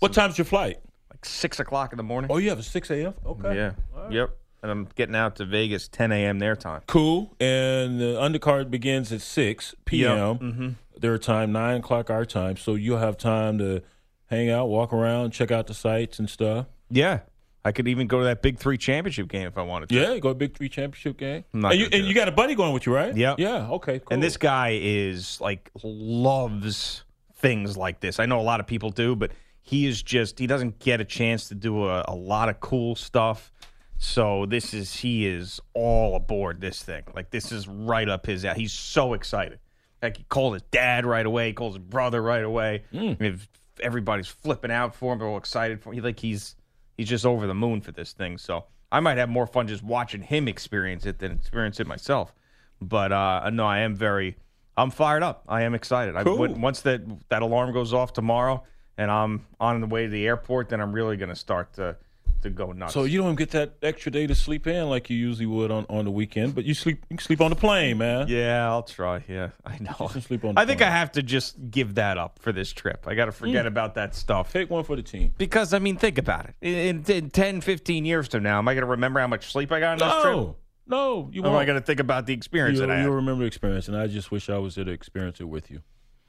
What 0.00 0.12
time's 0.12 0.36
your 0.38 0.44
flight? 0.46 0.80
like 1.10 1.24
six 1.24 1.60
o'clock 1.60 1.92
in 1.92 1.96
the 1.98 2.02
morning. 2.02 2.30
Oh, 2.32 2.38
you 2.38 2.48
have 2.50 2.58
a 2.58 2.62
six 2.64 2.90
a.m. 2.90 3.14
Okay. 3.24 3.54
yeah, 3.54 3.72
yep. 4.10 4.36
And 4.62 4.70
I'm 4.70 4.88
getting 4.94 5.16
out 5.16 5.36
to 5.36 5.44
Vegas 5.44 5.88
10 5.88 6.12
a.m. 6.12 6.38
their 6.38 6.54
time. 6.54 6.82
Cool. 6.86 7.34
And 7.40 8.00
the 8.00 8.14
undercard 8.20 8.70
begins 8.70 9.10
at 9.10 9.20
6 9.20 9.74
p.m. 9.86 10.38
Mm-hmm. 10.38 10.68
Their 11.00 11.18
time, 11.18 11.50
9 11.50 11.78
o'clock 11.80 12.10
our 12.10 12.24
time. 12.24 12.56
So 12.56 12.76
you'll 12.76 12.98
have 13.00 13.16
time 13.16 13.58
to 13.58 13.82
hang 14.26 14.50
out, 14.50 14.68
walk 14.68 14.92
around, 14.92 15.32
check 15.32 15.50
out 15.50 15.66
the 15.66 15.74
sites 15.74 16.20
and 16.20 16.30
stuff. 16.30 16.66
Yeah, 16.90 17.20
I 17.64 17.72
could 17.72 17.86
even 17.86 18.08
go 18.08 18.18
to 18.18 18.24
that 18.24 18.42
Big 18.42 18.58
Three 18.58 18.76
championship 18.76 19.28
game 19.28 19.46
if 19.46 19.56
I 19.56 19.62
wanted 19.62 19.88
to. 19.90 19.94
Yeah, 19.94 20.18
go 20.18 20.30
to 20.30 20.34
Big 20.34 20.56
Three 20.56 20.68
Championship 20.68 21.16
game. 21.16 21.44
And 21.52 21.74
you, 21.74 21.88
and 21.92 22.04
you 22.04 22.14
got 22.14 22.28
a 22.28 22.32
buddy 22.32 22.54
going 22.54 22.72
with 22.72 22.86
you, 22.86 22.94
right? 22.94 23.16
Yeah. 23.16 23.36
Yeah, 23.38 23.68
okay, 23.70 24.00
cool. 24.00 24.08
And 24.10 24.22
this 24.22 24.36
guy 24.36 24.78
is 24.80 25.40
like 25.40 25.70
loves 25.82 27.04
things 27.36 27.76
like 27.76 28.00
this. 28.00 28.18
I 28.18 28.26
know 28.26 28.40
a 28.40 28.42
lot 28.42 28.60
of 28.60 28.66
people 28.66 28.90
do, 28.90 29.14
but 29.14 29.32
he 29.62 29.86
is 29.86 30.02
just 30.02 30.38
he 30.38 30.46
doesn't 30.46 30.80
get 30.80 31.00
a 31.00 31.04
chance 31.04 31.48
to 31.48 31.54
do 31.54 31.86
a, 31.88 32.04
a 32.08 32.14
lot 32.14 32.48
of 32.48 32.58
cool 32.60 32.96
stuff. 32.96 33.52
So 33.98 34.46
this 34.46 34.74
is 34.74 34.96
he 34.96 35.26
is 35.26 35.60
all 35.74 36.16
aboard 36.16 36.60
this 36.60 36.82
thing. 36.82 37.04
Like 37.14 37.30
this 37.30 37.52
is 37.52 37.68
right 37.68 38.08
up 38.08 38.26
his 38.26 38.44
alley. 38.44 38.60
He's 38.60 38.72
so 38.72 39.14
excited. 39.14 39.60
Like 40.02 40.16
he 40.16 40.24
called 40.24 40.54
his 40.54 40.62
dad 40.72 41.06
right 41.06 41.24
away, 41.24 41.48
he 41.48 41.52
calls 41.52 41.74
his 41.76 41.84
brother 41.84 42.20
right 42.20 42.42
away. 42.42 42.82
Mm. 42.92 43.20
I 43.20 43.22
mean, 43.22 43.40
everybody's 43.80 44.26
flipping 44.26 44.72
out 44.72 44.96
for 44.96 45.12
him, 45.12 45.20
they're 45.20 45.28
all 45.28 45.36
excited 45.36 45.80
for 45.80 45.90
him. 45.90 45.94
He, 45.94 46.00
like 46.00 46.18
he's 46.18 46.56
he's 47.02 47.08
just 47.08 47.26
over 47.26 47.46
the 47.48 47.54
moon 47.54 47.80
for 47.80 47.90
this 47.90 48.12
thing. 48.12 48.38
So 48.38 48.64
I 48.92 49.00
might 49.00 49.18
have 49.18 49.28
more 49.28 49.46
fun 49.46 49.66
just 49.66 49.82
watching 49.82 50.22
him 50.22 50.46
experience 50.46 51.04
it 51.04 51.18
than 51.18 51.32
experience 51.32 51.80
it 51.80 51.86
myself. 51.88 52.32
But 52.80 53.10
uh, 53.12 53.50
no, 53.50 53.66
I 53.66 53.80
am 53.80 53.96
very, 53.96 54.36
I'm 54.76 54.90
fired 54.90 55.22
up. 55.24 55.42
I 55.48 55.62
am 55.62 55.74
excited. 55.74 56.14
I, 56.16 56.22
Cool. 56.22 56.38
when- 56.38 56.60
once 56.60 56.80
that 56.82 57.00
that 57.28 57.42
alarm 57.42 57.72
goes 57.72 57.92
off 57.92 58.12
tomorrow, 58.12 58.62
and 58.96 59.10
I'm 59.10 59.46
on 59.58 59.80
the 59.80 59.86
way 59.88 60.04
to 60.04 60.08
the 60.10 60.26
airport, 60.26 60.68
then 60.68 60.80
I'm 60.80 60.92
really 60.92 61.16
going 61.16 61.28
to 61.30 61.34
start 61.36 61.72
to 61.74 61.96
to 62.42 62.50
go 62.50 62.72
nuts. 62.72 62.94
So 62.94 63.04
you 63.04 63.20
don't 63.22 63.34
get 63.34 63.50
that 63.50 63.74
extra 63.82 64.12
day 64.12 64.26
to 64.26 64.34
sleep 64.34 64.66
in 64.66 64.88
like 64.90 65.10
you 65.10 65.16
usually 65.16 65.46
would 65.46 65.70
on, 65.70 65.86
on 65.88 66.04
the 66.04 66.10
weekend, 66.10 66.54
but 66.54 66.64
you 66.64 66.74
sleep 66.74 67.04
you 67.10 67.18
sleep 67.18 67.40
on 67.40 67.50
the 67.50 67.56
plane, 67.56 67.98
man. 67.98 68.26
Yeah, 68.28 68.68
I'll 68.68 68.82
try. 68.82 69.24
Yeah, 69.28 69.50
I 69.64 69.78
know. 69.78 70.08
Sleep 70.20 70.44
on 70.44 70.54
I 70.56 70.66
think 70.66 70.82
I 70.82 70.90
have 70.90 71.12
to 71.12 71.22
just 71.22 71.70
give 71.70 71.94
that 71.96 72.18
up 72.18 72.38
for 72.38 72.52
this 72.52 72.72
trip. 72.72 73.04
I 73.08 73.14
got 73.14 73.26
to 73.26 73.32
forget 73.32 73.64
Mm. 73.64 73.68
about 73.68 73.94
that 73.94 74.14
stuff. 74.14 74.52
Take 74.52 74.70
one 74.70 74.84
for 74.84 74.96
the 74.96 75.02
team. 75.02 75.34
Because, 75.38 75.72
I 75.72 75.78
mean, 75.78 75.96
think 75.96 76.18
about 76.18 76.46
it. 76.46 76.54
In, 76.60 77.04
in 77.08 77.30
10, 77.30 77.60
15 77.60 78.04
years 78.04 78.28
from 78.28 78.42
now, 78.42 78.58
am 78.58 78.68
I 78.68 78.74
going 78.74 78.82
to 78.84 78.90
remember 78.90 79.20
how 79.20 79.26
much 79.26 79.50
sleep 79.52 79.70
I 79.72 79.80
got 79.80 80.00
on 80.02 80.08
this 80.08 80.22
trip? 80.22 80.34
No, 80.34 80.56
no, 80.86 81.30
you 81.32 81.42
Or 81.42 81.48
am 81.48 81.54
I 81.56 81.64
going 81.64 81.78
to 81.78 81.84
think 81.84 82.00
about 82.00 82.26
the 82.26 82.34
experience 82.34 82.78
you, 82.80 82.86
that 82.86 82.90
I 82.90 83.04
will 83.06 83.14
remember 83.14 83.44
the 83.44 83.46
experience, 83.48 83.88
and 83.88 83.96
I 83.96 84.06
just 84.08 84.30
wish 84.30 84.50
I 84.50 84.58
was 84.58 84.74
there 84.74 84.84
to 84.84 84.90
experience 84.90 85.40
it 85.40 85.44
with 85.44 85.70
you. 85.70 85.82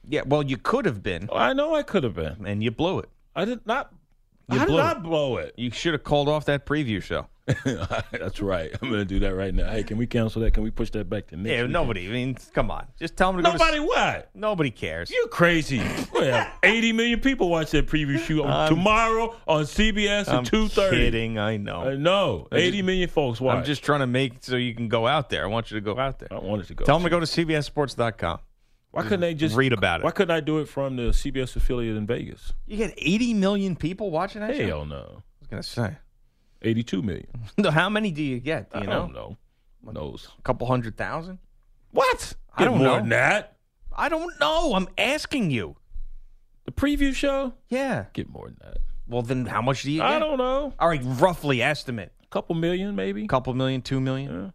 Yeah, 0.08 0.22
well, 0.26 0.42
you 0.42 0.56
could 0.58 0.84
have 0.84 1.02
been, 1.02 1.28
I 1.32 1.52
know 1.54 1.74
I 1.74 1.82
could 1.82 2.04
have 2.04 2.14
been. 2.14 2.44
and 2.46 2.62
you 2.62 2.70
blew 2.70 2.98
it. 3.00 3.08
I 3.34 3.44
did 3.46 3.66
not. 3.66 3.92
You 4.50 4.56
I 4.56 4.58
did 4.60 4.68
blew 4.68 4.76
not 4.78 4.96
it. 4.98 5.02
blow 5.02 5.36
it. 5.38 5.54
You 5.56 5.70
should 5.70 5.94
have 5.94 6.04
called 6.04 6.28
off 6.28 6.44
that 6.46 6.66
preview 6.66 7.02
show. 7.02 7.26
That's 7.64 8.40
right. 8.40 8.70
I'm 8.80 8.88
going 8.88 9.00
to 9.00 9.04
do 9.04 9.18
that 9.20 9.34
right 9.34 9.54
now. 9.54 9.70
Hey, 9.70 9.82
can 9.82 9.98
we 9.98 10.06
cancel 10.06 10.40
that? 10.42 10.52
Can 10.54 10.62
we 10.62 10.70
push 10.70 10.90
that 10.90 11.10
back 11.10 11.26
to 11.28 11.36
next? 11.36 11.48
Yeah, 11.50 11.56
weekend? 11.56 11.72
nobody. 11.74 12.08
I 12.08 12.10
mean, 12.12 12.36
come 12.54 12.70
on. 12.70 12.86
Just 12.98 13.16
tell 13.16 13.32
them 13.32 13.42
to 13.42 13.50
go 13.50 13.52
Nobody 13.52 13.76
to 13.78 13.82
what? 13.84 14.30
Nobody 14.34 14.70
cares. 14.70 15.10
You 15.10 15.26
crazy? 15.30 15.82
Well, 16.12 16.50
80 16.62 16.92
million 16.92 17.20
people 17.20 17.50
watch 17.50 17.70
that 17.72 17.86
preview 17.86 18.18
show 18.18 18.44
I'm- 18.44 18.68
tomorrow 18.74 19.34
on 19.46 19.64
CBS 19.64 20.28
I'm 20.28 20.38
at 20.38 20.44
2:30. 20.44 20.90
kidding. 20.90 21.38
I 21.38 21.58
know. 21.58 21.80
I 21.82 21.96
know. 21.96 22.48
I 22.50 22.56
just- 22.56 22.66
80 22.68 22.82
million 22.82 23.08
folks 23.10 23.40
watch. 23.42 23.58
I'm 23.58 23.64
just 23.64 23.82
trying 23.82 24.00
to 24.00 24.06
make 24.06 24.38
so 24.42 24.56
you 24.56 24.74
can 24.74 24.88
go 24.88 25.06
out 25.06 25.28
there. 25.28 25.44
I 25.44 25.46
want 25.46 25.70
you 25.70 25.76
to 25.76 25.82
go 25.82 25.98
out 25.98 26.18
there. 26.18 26.28
I 26.32 26.38
wanted 26.38 26.66
to 26.68 26.74
go. 26.74 26.84
Tell 26.86 26.96
them 26.98 27.04
to 27.04 27.10
go 27.10 27.20
to 27.20 27.26
CBSSports.com. 27.26 28.38
Why 28.94 29.02
couldn't 29.02 29.20
they 29.20 29.34
just 29.34 29.56
read 29.56 29.72
about 29.72 30.00
it? 30.00 30.04
Why 30.04 30.10
couldn't 30.12 30.34
I 30.34 30.40
do 30.40 30.58
it 30.58 30.68
from 30.68 30.96
the 30.96 31.04
CBS 31.10 31.56
affiliate 31.56 31.96
in 31.96 32.06
Vegas? 32.06 32.52
You 32.66 32.76
get 32.76 32.94
80 32.96 33.34
million 33.34 33.76
people 33.76 34.10
watching 34.10 34.40
that 34.42 34.56
show? 34.56 34.66
Hell 34.66 34.86
no. 34.86 34.96
I 34.96 35.40
was 35.40 35.48
going 35.50 35.62
to 35.62 35.68
say. 35.68 35.96
82 36.62 37.02
million. 37.02 37.26
No, 37.58 37.70
How 37.70 37.88
many 37.90 38.10
do 38.10 38.22
you 38.22 38.38
get? 38.40 38.70
Do 38.72 38.78
you 38.78 38.84
I 38.84 38.86
know? 38.86 38.98
don't 39.00 39.12
know. 39.14 39.36
Knows. 39.92 40.28
A 40.38 40.42
couple 40.42 40.66
hundred 40.66 40.96
thousand? 40.96 41.38
What? 41.90 42.34
I 42.54 42.60
Get 42.60 42.64
don't 42.66 42.78
more 42.78 42.86
know. 42.86 42.96
than 42.96 43.08
that. 43.10 43.56
I 43.94 44.08
don't 44.08 44.32
know. 44.40 44.74
I'm 44.74 44.88
asking 44.96 45.50
you. 45.50 45.76
The 46.64 46.72
preview 46.72 47.14
show? 47.14 47.52
Yeah. 47.68 48.06
Get 48.14 48.28
more 48.30 48.46
than 48.46 48.56
that. 48.62 48.78
Well, 49.06 49.20
then 49.22 49.44
how 49.44 49.60
much 49.60 49.82
do 49.82 49.90
you 49.92 50.00
get? 50.00 50.06
I 50.10 50.18
don't 50.18 50.38
know. 50.38 50.72
All 50.78 50.88
right, 50.88 51.02
roughly 51.04 51.60
estimate. 51.60 52.12
A 52.22 52.26
couple 52.28 52.54
million, 52.54 52.96
maybe. 52.96 53.24
A 53.24 53.28
couple 53.28 53.52
million, 53.52 53.82
two 53.82 54.00
million, 54.00 54.32
Yeah. 54.44 54.50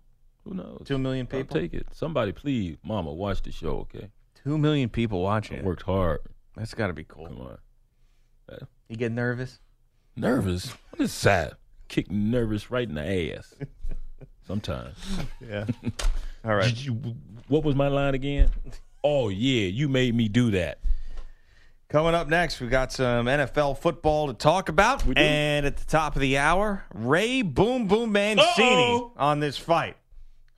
Who 0.46 0.56
knows? 0.56 0.82
two 0.86 0.98
million 0.98 1.28
I'll 1.32 1.38
people. 1.40 1.60
take 1.60 1.74
it. 1.76 1.86
Somebody, 1.92 2.32
please, 2.32 2.78
Mama, 2.84 3.14
watch 3.14 3.44
the 3.44 3.52
show. 3.52 3.88
Okay. 3.94 4.10
Two 4.44 4.58
million 4.58 4.90
people 4.90 5.22
watching 5.22 5.58
I 5.58 5.60
it. 5.60 5.66
worked 5.66 5.84
hard. 5.84 6.20
That's 6.56 6.74
got 6.74 6.88
to 6.88 6.94
be 6.94 7.04
cool. 7.04 7.28
Come 7.28 7.42
on. 7.42 7.58
You 8.88 8.96
get 8.98 9.12
nervous? 9.12 9.60
Nervous? 10.16 10.74
What 10.90 11.02
is 11.02 11.22
that? 11.22 11.54
Kick 11.88 12.10
nervous 12.10 12.72
right 12.72 12.88
in 12.88 12.96
the 12.96 13.36
ass. 13.36 13.54
Sometimes. 14.48 14.96
Yeah. 15.48 15.66
All 16.46 16.56
right. 16.56 16.64
Did 16.66 16.84
you, 16.84 16.94
what 17.48 17.64
was 17.64 17.76
my 17.76 17.88
line 17.88 18.16
again? 18.16 18.50
Oh 19.04 19.30
yeah, 19.30 19.68
you 19.68 19.88
made 19.88 20.16
me 20.16 20.28
do 20.28 20.52
that. 20.52 20.80
Coming 21.88 22.14
up 22.16 22.28
next, 22.28 22.60
we 22.60 22.68
got 22.68 22.92
some 22.92 23.26
NFL 23.28 23.78
football 23.80 24.28
to 24.28 24.34
talk 24.34 24.70
about. 24.70 25.06
We 25.06 25.16
do. 25.16 25.22
And 25.22 25.66
at 25.66 25.78
the 25.78 25.86
top 25.86 26.16
of 26.16 26.22
the 26.22 26.38
hour, 26.38 26.84
Ray 26.94 27.42
Boom 27.42 27.88
Boom 27.88 28.12
Mancini 28.12 28.46
Uh-oh. 28.48 29.14
on 29.18 29.40
this 29.40 29.58
fight. 29.58 29.98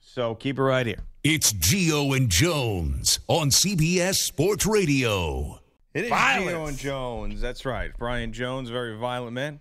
So 0.00 0.34
keep 0.34 0.58
it 0.58 0.62
right 0.62 0.86
here. 0.86 0.98
It's 1.24 1.52
Gio 1.52 2.16
and 2.16 2.28
Jones 2.28 3.20
on 3.28 3.50
CBS 3.50 4.16
Sports 4.16 4.66
Radio. 4.66 5.60
It 5.94 6.06
is 6.06 6.10
Violence. 6.10 6.50
Gio 6.50 6.68
and 6.68 6.76
Jones. 6.76 7.40
That's 7.40 7.64
right. 7.64 7.92
Brian 7.96 8.32
Jones, 8.32 8.70
very 8.70 8.96
violent 8.96 9.32
man. 9.32 9.60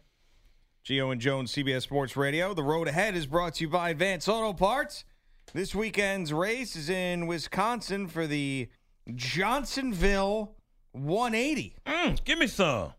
Gio 0.84 1.12
and 1.12 1.21
Jones, 1.21 1.54
CBS 1.54 1.84
Sports 1.84 2.17
Radio. 2.17 2.56
The 2.56 2.63
road 2.63 2.88
ahead 2.88 3.15
is 3.15 3.28
brought 3.28 3.54
to 3.56 3.65
you 3.65 3.69
by 3.69 3.91
Advance 3.91 4.28
Auto 4.28 4.54
Parts. 4.54 5.06
This 5.54 5.76
weekend's 5.76 6.34
race 6.34 6.76
is 6.76 6.89
in 6.89 7.28
Wisconsin 7.28 8.08
for 8.08 8.26
the 8.26 8.67
Johnsonville 9.13 10.56
180. 10.93 11.76
Mm, 11.86 12.24
give 12.24 12.39
me 12.39 12.47
some. 12.47 12.93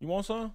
You 0.00 0.08
want 0.08 0.24
some? 0.24 0.54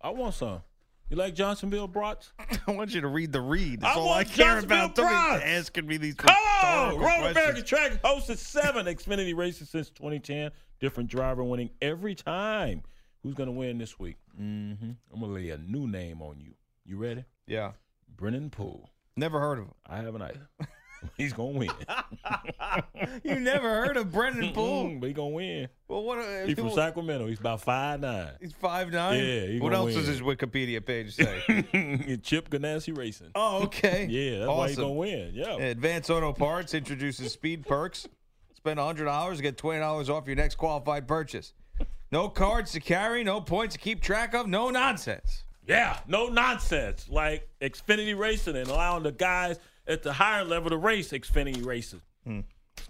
I 0.00 0.08
want 0.08 0.32
some. 0.32 0.62
You 1.12 1.18
like 1.18 1.34
Johnsonville 1.34 1.88
brats? 1.88 2.32
I 2.66 2.70
want 2.70 2.94
you 2.94 3.02
to 3.02 3.08
read 3.08 3.32
the 3.32 3.40
read. 3.42 3.82
That's 3.82 3.98
I 3.98 4.00
all 4.00 4.08
I 4.08 4.16
want 4.16 4.28
care 4.30 4.46
Johnsonville 4.62 4.84
about. 4.86 4.94
Don't 4.94 5.40
be 5.40 5.44
asking 5.44 5.86
me 5.86 5.98
these 5.98 6.14
Come 6.14 6.34
on! 6.64 6.98
Road. 6.98 7.32
American 7.32 7.66
Track 7.66 8.02
hosted 8.02 8.38
seven 8.38 8.86
Xfinity 8.86 9.36
races 9.36 9.68
since 9.68 9.90
2010. 9.90 10.52
Different 10.80 11.10
driver 11.10 11.44
winning 11.44 11.68
every 11.82 12.14
time. 12.14 12.82
Who's 13.22 13.34
going 13.34 13.48
to 13.48 13.52
win 13.52 13.76
this 13.76 13.98
week? 13.98 14.16
Mm-hmm. 14.40 14.92
I'm 15.12 15.20
going 15.20 15.34
to 15.34 15.38
lay 15.38 15.50
a 15.50 15.58
new 15.58 15.86
name 15.86 16.22
on 16.22 16.40
you. 16.40 16.54
You 16.86 16.96
ready? 16.96 17.26
Yeah. 17.46 17.72
Brennan 18.16 18.48
Poole. 18.48 18.88
Never 19.14 19.38
heard 19.38 19.58
of 19.58 19.66
him. 19.66 19.74
I 19.86 19.98
haven't 19.98 20.22
either. 20.22 20.48
He's 21.16 21.32
going 21.32 21.52
to 21.54 21.58
win. 21.58 21.70
You 23.24 23.38
never 23.40 23.68
heard 23.68 23.96
of 23.96 24.12
Brennan 24.12 24.52
Poole? 24.52 24.96
But 25.00 25.06
he's 25.08 25.16
going 25.16 25.30
to 25.32 25.34
win. 25.36 25.68
Well, 25.88 26.02
what? 26.04 26.18
Uh, 26.18 26.46
He's 26.46 26.56
from 26.58 26.70
Sacramento. 26.70 27.26
He's 27.26 27.40
about 27.40 27.60
five 27.60 28.00
nine. 28.00 28.30
He's 28.40 28.52
five 28.52 28.90
nine. 28.92 29.18
Yeah, 29.18 29.46
he 29.46 29.60
What 29.60 29.72
gonna 29.72 29.84
else 29.90 29.94
does 29.94 30.06
his 30.06 30.20
Wikipedia 30.20 30.84
page 30.84 31.14
say? 31.14 31.42
Chip 32.22 32.48
Ganassi 32.48 32.96
Racing. 32.96 33.30
oh, 33.34 33.64
okay. 33.64 34.06
Yeah, 34.08 34.38
that's 34.40 34.48
why 34.48 34.68
he's 34.68 34.76
to 34.78 34.88
win. 34.88 35.32
Yeah. 35.34 35.56
Advance 35.56 36.08
Auto 36.10 36.32
Parts 36.32 36.74
introduces 36.74 37.32
speed 37.32 37.66
perks. 37.66 38.08
Spend 38.54 38.78
$100 38.78 39.36
to 39.36 39.42
get 39.42 39.56
$20 39.58 40.08
off 40.08 40.26
your 40.26 40.36
next 40.36 40.54
qualified 40.54 41.06
purchase. 41.08 41.52
No 42.12 42.28
cards 42.28 42.72
to 42.72 42.80
carry, 42.80 43.24
no 43.24 43.40
points 43.40 43.74
to 43.74 43.80
keep 43.80 44.00
track 44.02 44.34
of, 44.34 44.46
no 44.46 44.70
nonsense. 44.70 45.44
Yeah, 45.66 45.98
no 46.06 46.28
nonsense. 46.28 47.08
Like 47.08 47.48
Xfinity 47.60 48.16
Racing 48.16 48.56
and 48.56 48.68
allowing 48.68 49.02
the 49.02 49.12
guys 49.12 49.58
at 49.86 50.02
the 50.02 50.12
higher 50.12 50.44
level 50.44 50.70
to 50.70 50.76
race 50.76 51.12
Xfinity 51.12 51.64
Racing. 51.64 52.02
Hmm. 52.24 52.40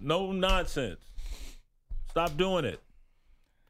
No 0.00 0.33
nonsense. 0.33 1.00
Stop 2.11 2.37
doing 2.37 2.64
it. 2.64 2.81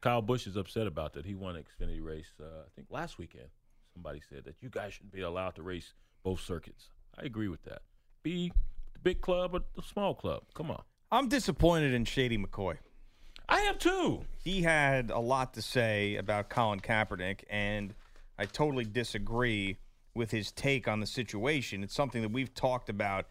Kyle 0.01 0.21
Busch 0.21 0.47
is 0.47 0.57
upset 0.57 0.85
about 0.85 1.13
that. 1.13 1.25
He 1.25 1.33
won 1.33 1.55
Xfinity 1.55 2.03
race, 2.03 2.27
uh, 2.41 2.43
I 2.45 2.69
think 2.75 2.87
last 2.91 3.17
weekend. 3.17 3.47
Somebody 3.93 4.21
said 4.27 4.43
that 4.45 4.55
you 4.59 4.69
guys 4.69 4.93
should 4.93 5.11
be 5.11 5.21
allowed 5.21 5.55
to 5.55 5.63
race 5.63 5.93
both 6.23 6.41
circuits. 6.41 6.89
I 7.17 7.23
agree 7.23 7.47
with 7.47 7.63
that. 7.63 7.83
Be 8.21 8.51
the 8.93 8.99
big 8.99 9.21
club 9.21 9.55
or 9.55 9.61
the 9.75 9.81
small 9.81 10.13
club. 10.13 10.43
Come 10.55 10.71
on. 10.71 10.81
I'm 11.11 11.29
disappointed 11.29 11.93
in 11.93 12.05
Shady 12.05 12.37
McCoy. 12.37 12.77
I 13.47 13.59
am 13.61 13.77
too. 13.77 14.25
He 14.43 14.63
had 14.63 15.11
a 15.11 15.19
lot 15.19 15.53
to 15.53 15.61
say 15.61 16.15
about 16.15 16.49
Colin 16.49 16.79
Kaepernick, 16.79 17.43
and 17.49 17.93
I 18.37 18.45
totally 18.45 18.85
disagree 18.85 19.77
with 20.15 20.31
his 20.31 20.51
take 20.51 20.87
on 20.87 20.99
the 20.99 21.05
situation. 21.05 21.83
It's 21.83 21.95
something 21.95 22.21
that 22.21 22.31
we've 22.31 22.53
talked 22.53 22.89
about 22.89 23.27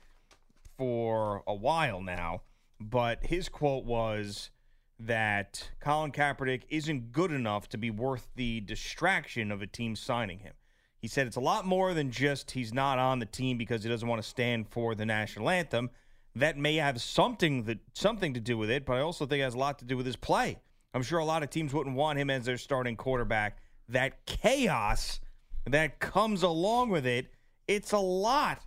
for 0.77 1.43
a 1.47 1.55
while 1.55 2.01
now, 2.01 2.43
but 2.81 3.25
his 3.27 3.49
quote 3.49 3.85
was 3.85 4.51
that 4.99 5.71
Colin 5.81 6.13
Kaepernick 6.13 6.63
isn't 6.69 7.13
good 7.13 7.33
enough 7.33 7.69
to 7.71 7.79
be 7.79 7.91
worth 7.91 8.29
the 8.37 8.61
distraction 8.61 9.51
of 9.51 9.63
a 9.63 9.67
team 9.67 9.97
signing 9.97 10.41
him. 10.41 10.55
He 10.99 11.09
said 11.09 11.27
it's 11.27 11.37
a 11.37 11.41
lot 11.41 11.67
more 11.67 11.95
than 11.95 12.13
just 12.13 12.53
he's 12.53 12.73
not 12.73 12.99
on 12.99 13.19
the 13.19 13.27
team 13.27 13.59
because 13.59 13.83
he 13.83 13.89
doesn't 13.89 14.09
want 14.09 14.23
to 14.23 14.29
stand 14.29 14.69
for 14.69 14.95
the 14.95 15.05
national 15.05 15.51
anthem. 15.51 15.91
That 16.37 16.57
may 16.57 16.77
have 16.77 17.01
something 17.03 17.65
that 17.65 17.79
something 17.93 18.35
to 18.35 18.41
do 18.41 18.57
with 18.57 18.71
it, 18.71 18.87
but 18.87 18.97
I 18.97 19.01
also 19.01 19.27
think 19.27 19.41
it 19.41 19.45
has 19.45 19.55
a 19.55 19.59
lot 19.59 19.81
to 19.81 19.85
do 19.85 19.97
with 19.97 20.07
his 20.07 20.17
play. 20.17 20.61
I'm 20.95 21.03
sure 21.03 21.19
a 21.19 21.25
lot 21.25 21.43
of 21.43 21.51
teams 21.51 21.75
wouldn't 21.75 21.97
want 21.97 22.19
him 22.19 22.31
as 22.31 22.45
their 22.45 22.57
starting 22.57 22.97
quarterback. 22.97 23.59
That 23.89 24.25
chaos 24.27 25.21
that 25.67 26.01
comes 26.01 26.43
along 26.43 26.91
with 26.91 27.07
it, 27.07 27.33
it's 27.69 27.93
a 27.93 27.99
lot. 27.99 28.63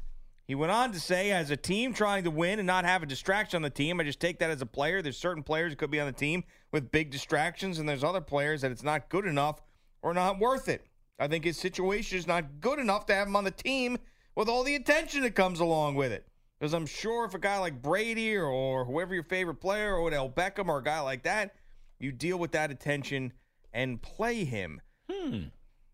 He 0.48 0.54
went 0.54 0.72
on 0.72 0.92
to 0.92 1.00
say, 1.00 1.32
as 1.32 1.50
a 1.50 1.58
team 1.58 1.94
trying 1.94 2.24
to 2.24 2.32
win 2.32 2.60
and 2.60 2.68
not 2.68 2.86
have 2.86 3.02
a 3.02 3.08
distraction 3.08 3.58
on 3.58 3.62
the 3.64 3.70
team, 3.70 4.00
I 4.00 4.04
just 4.04 4.20
take 4.20 4.40
that 4.40 4.52
as 4.52 4.62
a 4.62 4.66
player. 4.66 5.02
There's 5.02 5.18
certain 5.18 5.42
players 5.42 5.72
who 5.72 5.76
could 5.76 5.90
be 5.90 6.00
on 6.00 6.06
the 6.06 6.14
team 6.14 6.44
with 6.72 6.92
big 6.92 7.10
distractions, 7.10 7.80
and 7.80 7.90
there's 7.90 8.04
other 8.04 8.22
players 8.22 8.62
that 8.62 8.72
it's 8.72 8.84
not 8.84 9.10
good 9.10 9.26
enough 9.26 9.62
or 10.04 10.14
not 10.14 10.40
worth 10.40 10.70
it. 10.70 10.86
I 11.18 11.28
think 11.28 11.46
his 11.46 11.58
situation 11.58 12.18
is 12.18 12.28
not 12.28 12.60
good 12.62 12.78
enough 12.78 13.08
to 13.08 13.16
have 13.16 13.28
him 13.28 13.36
on 13.36 13.44
the 13.44 13.52
team 13.52 13.98
with 14.36 14.48
all 14.48 14.64
the 14.64 14.76
attention 14.76 15.22
that 15.22 15.34
comes 15.34 15.60
along 15.60 15.96
with 15.96 16.12
it. 16.12 16.28
Because 16.60 16.74
I'm 16.74 16.86
sure 16.86 17.26
if 17.26 17.34
a 17.34 17.40
guy 17.40 17.58
like 17.58 17.82
Brady 17.82 18.36
or, 18.36 18.46
or 18.46 18.86
whoever 18.86 19.14
your 19.14 19.24
favorite 19.24 19.56
player, 19.56 19.96
or 19.96 20.08
Odell 20.08 20.30
Beckham 20.30 20.68
or 20.68 20.78
a 20.78 20.84
guy 20.84 21.00
like 21.00 21.24
that, 21.24 21.56
you 22.00 22.12
deal 22.12 22.38
with 22.38 22.52
that 22.52 22.70
attention 22.70 23.34
and 23.74 24.02
play 24.02 24.44
him. 24.44 24.82
Hmm. 25.12 25.46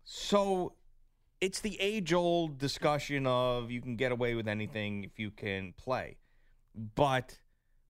So 0.04 0.74
it's 1.42 1.58
the 1.60 1.76
age 1.80 2.12
old 2.12 2.56
discussion 2.56 3.26
of 3.26 3.68
you 3.68 3.80
can 3.82 3.96
get 3.96 4.12
away 4.12 4.34
with 4.36 4.46
anything 4.46 5.02
if 5.02 5.18
you 5.18 5.28
can 5.32 5.74
play. 5.76 6.16
But 6.94 7.36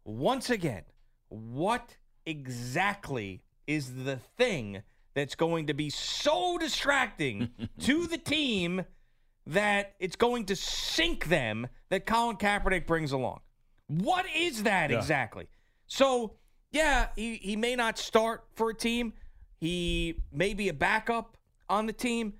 once 0.04 0.48
again, 0.48 0.84
what 1.28 1.96
exactly 2.24 3.42
is 3.66 4.04
the 4.04 4.16
thing 4.38 4.82
that's 5.14 5.34
going 5.34 5.66
to 5.66 5.74
be 5.74 5.90
so 5.90 6.56
distracting 6.56 7.50
to 7.80 8.06
the 8.06 8.16
team 8.16 8.86
that 9.46 9.94
it's 10.00 10.16
going 10.16 10.46
to 10.46 10.56
sink 10.56 11.26
them 11.26 11.66
that 11.90 12.06
Colin 12.06 12.36
Kaepernick 12.36 12.86
brings 12.86 13.12
along? 13.12 13.40
What 13.88 14.24
is 14.34 14.62
that 14.62 14.90
Yeah. 14.90 14.96
exactly? 14.96 15.46
So, 15.86 16.36
yeah, 16.70 17.08
he, 17.16 17.34
he 17.36 17.56
may 17.56 17.76
not 17.76 17.98
start 17.98 18.44
for 18.54 18.70
a 18.70 18.74
team. 18.74 19.12
He 19.60 20.14
may 20.32 20.54
be 20.54 20.70
a 20.70 20.74
backup 20.74 21.36
on 21.68 21.84
the 21.84 21.92
team. 21.92 22.32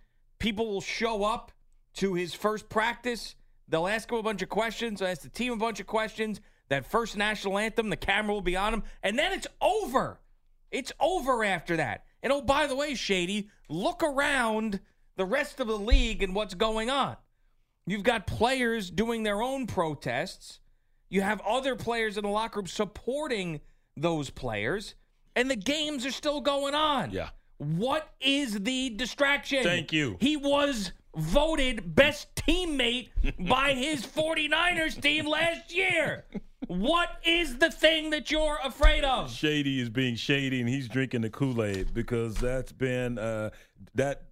People 0.43 0.67
will 0.67 0.81
show 0.81 1.23
up 1.23 1.53
to 1.95 2.15
his 2.15 2.35
first 2.35 2.69
practice. 2.69 3.37
They'll 3.69 3.87
ask 3.87 4.11
him 4.11 4.19
a 4.19 4.25
bunch 4.25 4.43
of 4.43 4.49
questions. 4.49 4.99
They'll 4.99 5.09
ask 5.09 5.23
the 5.23 5.29
team 5.29 5.53
a 5.53 5.57
bunch 5.57 5.79
of 5.79 5.87
questions. 5.87 6.41
That 6.69 6.85
first 6.85 7.17
national 7.17 7.59
anthem, 7.59 7.91
the 7.91 7.97
camera 7.97 8.35
will 8.35 8.41
be 8.41 8.57
on 8.57 8.75
him. 8.75 8.83
And 9.05 9.17
then 9.17 9.33
it's 9.33 9.47
over. 9.61 10.19
It's 10.73 10.91
over 10.99 11.45
after 11.45 11.77
that. 11.77 12.07
And 12.25 12.33
oh, 12.33 12.43
by 12.43 12.67
the 12.67 12.75
way, 12.75 12.97
Shady, 12.97 13.51
look 13.69 14.03
around 14.03 14.81
the 15.15 15.25
rest 15.25 15.61
of 15.61 15.69
the 15.69 15.79
league 15.79 16.25
and 16.25 16.35
what's 16.35 16.55
going 16.55 16.91
on. 16.91 17.17
You've 17.87 18.03
got 18.03 18.27
players 18.27 18.91
doing 18.91 19.23
their 19.23 19.41
own 19.41 19.69
protests. 19.69 20.59
You 21.09 21.21
have 21.21 21.41
other 21.43 21.77
players 21.77 22.17
in 22.17 22.25
the 22.25 22.31
locker 22.31 22.59
room 22.59 22.67
supporting 22.67 23.61
those 23.97 24.31
players, 24.31 24.97
and 25.37 25.49
the 25.49 25.55
games 25.55 26.05
are 26.05 26.11
still 26.11 26.41
going 26.41 26.75
on. 26.75 27.13
Yeah. 27.13 27.29
What 27.63 28.11
is 28.21 28.61
the 28.61 28.91
distraction? 28.91 29.63
Thank 29.63 29.93
you. 29.93 30.17
He 30.21 30.37
was 30.37 30.91
voted 31.15 31.95
best 31.95 32.35
teammate 32.35 33.11
by 33.39 33.75
his 33.75 34.05
49ers 34.17 35.01
team 35.01 35.27
last 35.27 35.73
year. 35.73 36.25
What 36.67 37.21
is 37.25 37.59
the 37.59 37.71
thing 37.71 38.11
that 38.11 38.33
you're 38.33 38.59
afraid 38.65 39.05
of? 39.05 39.31
Shady 39.31 39.81
is 39.81 39.91
being 39.91 40.17
shady, 40.17 40.61
and 40.61 40.69
he's 40.69 40.89
drinking 40.89 41.21
the 41.21 41.31
Kool 41.31 41.63
Aid 41.63 41.95
because 41.95 42.35
that's 42.37 42.73
been 42.73 43.19
uh, 43.19 43.51
that 43.95 44.23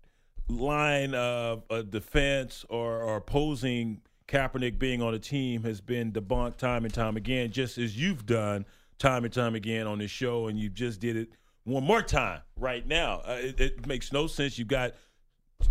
line 0.49 1.15
of 1.15 1.63
uh, 1.71 1.83
defense 1.83 2.65
or, 2.69 3.01
or 3.01 3.19
opposing 3.19 4.01
Kaepernick 4.27 4.79
being 4.79 5.03
on 5.03 5.15
a 5.15 5.19
team 5.19 5.63
has 5.63 5.81
been 5.81 6.11
debunked 6.11 6.57
time 6.57 6.85
and 6.85 6.93
time 6.93 7.17
again, 7.17 7.51
just 7.51 7.79
as 7.79 7.97
you've 7.97 8.27
done 8.27 8.65
time 8.99 9.25
and 9.25 9.33
time 9.33 9.55
again 9.55 9.87
on 9.87 9.99
this 9.99 10.11
show, 10.11 10.49
and 10.49 10.59
you 10.59 10.69
just 10.69 11.01
did 11.01 11.17
it 11.17 11.31
one 11.71 11.85
more 11.85 12.03
time 12.03 12.41
right 12.57 12.87
now. 12.87 13.23
Uh, 13.27 13.39
it, 13.41 13.61
it 13.61 13.87
makes 13.87 14.13
no 14.13 14.27
sense. 14.27 14.59
You've 14.59 14.69
got 14.69 14.93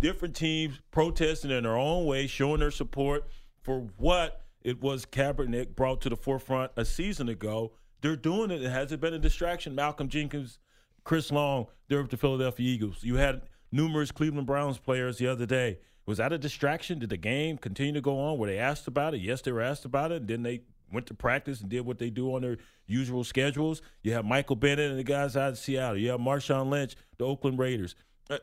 different 0.00 0.34
teams 0.34 0.80
protesting 0.90 1.50
in 1.50 1.64
their 1.64 1.76
own 1.76 2.06
way, 2.06 2.26
showing 2.26 2.60
their 2.60 2.70
support 2.70 3.28
for 3.62 3.86
what 3.96 4.42
it 4.62 4.80
was 4.80 5.06
Kaepernick 5.06 5.74
brought 5.74 6.00
to 6.02 6.08
the 6.08 6.16
forefront 6.16 6.72
a 6.76 6.84
season 6.84 7.28
ago. 7.28 7.72
They're 8.00 8.16
doing 8.16 8.50
it. 8.50 8.62
It 8.62 8.70
hasn't 8.70 9.00
been 9.00 9.14
a 9.14 9.18
distraction. 9.18 9.74
Malcolm 9.74 10.08
Jenkins, 10.08 10.58
Chris 11.04 11.30
Long, 11.30 11.66
they're 11.88 12.00
with 12.02 12.10
the 12.10 12.16
Philadelphia 12.16 12.66
Eagles. 12.66 13.02
You 13.02 13.16
had 13.16 13.42
numerous 13.72 14.10
Cleveland 14.10 14.46
Browns 14.46 14.78
players 14.78 15.18
the 15.18 15.26
other 15.26 15.46
day. 15.46 15.78
Was 16.06 16.18
that 16.18 16.32
a 16.32 16.38
distraction? 16.38 16.98
Did 16.98 17.10
the 17.10 17.16
game 17.16 17.58
continue 17.58 17.92
to 17.92 18.00
go 18.00 18.18
on? 18.18 18.38
Were 18.38 18.46
they 18.46 18.58
asked 18.58 18.88
about 18.88 19.14
it? 19.14 19.20
Yes, 19.20 19.42
they 19.42 19.52
were 19.52 19.60
asked 19.60 19.84
about 19.84 20.12
it. 20.12 20.22
And 20.22 20.28
then 20.28 20.42
they 20.42 20.62
went 20.92 21.06
to 21.06 21.14
practice 21.14 21.60
and 21.60 21.68
did 21.68 21.86
what 21.86 21.98
they 21.98 22.10
do 22.10 22.34
on 22.34 22.42
their 22.42 22.58
usual 22.86 23.24
schedules. 23.24 23.82
You 24.02 24.12
have 24.12 24.24
Michael 24.24 24.56
Bennett 24.56 24.90
and 24.90 24.98
the 24.98 25.04
guys 25.04 25.36
out 25.36 25.50
of 25.50 25.58
Seattle. 25.58 25.98
You 25.98 26.10
have 26.10 26.20
Marshawn 26.20 26.70
Lynch, 26.70 26.96
the 27.18 27.24
Oakland 27.24 27.58
Raiders. 27.58 27.94
Uh, 28.28 28.38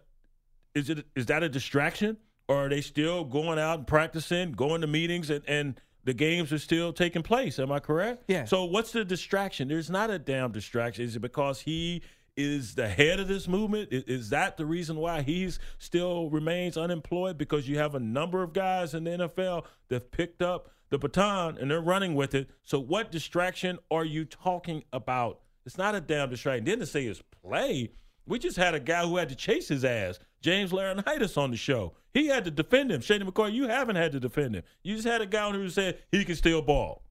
is 0.74 0.90
it 0.90 1.06
is 1.16 1.26
that 1.28 1.44
a 1.44 1.50
distraction, 1.50 2.18
or 2.48 2.66
are 2.66 2.70
they 2.70 2.82
still 2.82 3.24
going 3.24 3.60
out 3.60 3.80
and 3.80 3.88
practicing, 3.88 4.54
going 4.54 4.82
to 4.82 4.88
meetings, 4.88 5.30
and, 5.30 5.44
and 5.48 5.82
the 6.04 6.14
games 6.14 6.54
are 6.54 6.60
still 6.60 6.94
taking 6.94 7.24
place? 7.24 7.60
Am 7.60 7.72
I 7.72 7.80
correct? 7.80 8.24
Yeah. 8.28 8.46
So 8.46 8.66
what's 8.66 8.92
the 8.92 9.04
distraction? 9.04 9.68
There's 9.68 9.90
not 9.90 10.10
a 10.10 10.18
damn 10.18 10.52
distraction. 10.52 11.04
Is 11.04 11.16
it 11.16 11.20
because 11.20 11.62
he 11.62 12.02
is 12.38 12.76
the 12.76 12.88
head 12.88 13.20
of 13.20 13.28
this 13.28 13.48
movement? 13.48 13.90
Is, 13.92 14.04
is 14.04 14.30
that 14.30 14.56
the 14.56 14.66
reason 14.66 14.98
why 14.98 15.24
he's 15.24 15.60
still 15.80 16.30
remains 16.30 16.78
unemployed? 16.78 17.38
Because 17.38 17.68
you 17.68 17.80
have 17.80 17.96
a 17.96 18.00
number 18.00 18.44
of 18.44 18.54
guys 18.54 18.94
in 18.94 19.04
the 19.04 19.12
NFL 19.12 19.66
that 19.90 20.12
picked 20.12 20.42
up 20.42 20.70
the 20.90 20.98
baton 20.98 21.58
and 21.58 21.70
they're 21.70 21.82
running 21.82 22.16
with 22.16 22.36
it. 22.36 22.50
So 22.64 22.80
what 22.80 23.12
distraction 23.12 23.80
are 23.92 24.06
you 24.06 24.26
talking 24.26 24.84
about? 24.94 25.42
It's 25.66 25.78
not 25.78 25.96
a 25.96 26.02
damn 26.02 26.30
distraction. 26.30 26.66
Then 26.66 26.80
to 26.80 26.86
say 26.86 27.06
it's 27.06 27.22
play. 27.44 27.92
We 28.26 28.40
just 28.40 28.58
had 28.58 28.76
a 28.76 28.80
guy 28.80 29.06
who 29.06 29.18
had 29.18 29.30
to 29.30 29.36
chase 29.36 29.68
his 29.68 29.86
ass, 29.86 30.20
James 30.42 30.72
Laurinaitis, 30.72 31.38
on 31.38 31.52
the 31.52 31.58
show. 31.58 31.94
He 32.14 32.28
had 32.28 32.44
to 32.46 32.52
defend 32.52 32.92
him. 32.92 33.02
Shady 33.02 33.24
McCoy, 33.24 33.54
you 33.54 33.68
haven't 33.68 33.96
had 33.96 34.12
to 34.14 34.20
defend 34.20 34.56
him. 34.56 34.64
You 34.84 34.96
just 34.96 35.08
had 35.08 35.22
a 35.22 35.26
guy 35.26 35.50
who 35.52 35.70
said 35.70 36.00
he 36.12 36.26
can 36.26 36.36
still 36.36 36.62
ball. 36.62 37.04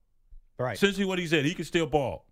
Right. 0.59 0.75
Essentially, 0.75 1.05
what 1.05 1.19
he 1.19 1.27
said, 1.27 1.45
he 1.45 1.53
can 1.53 1.65
still 1.65 1.87
ball. 1.87 2.25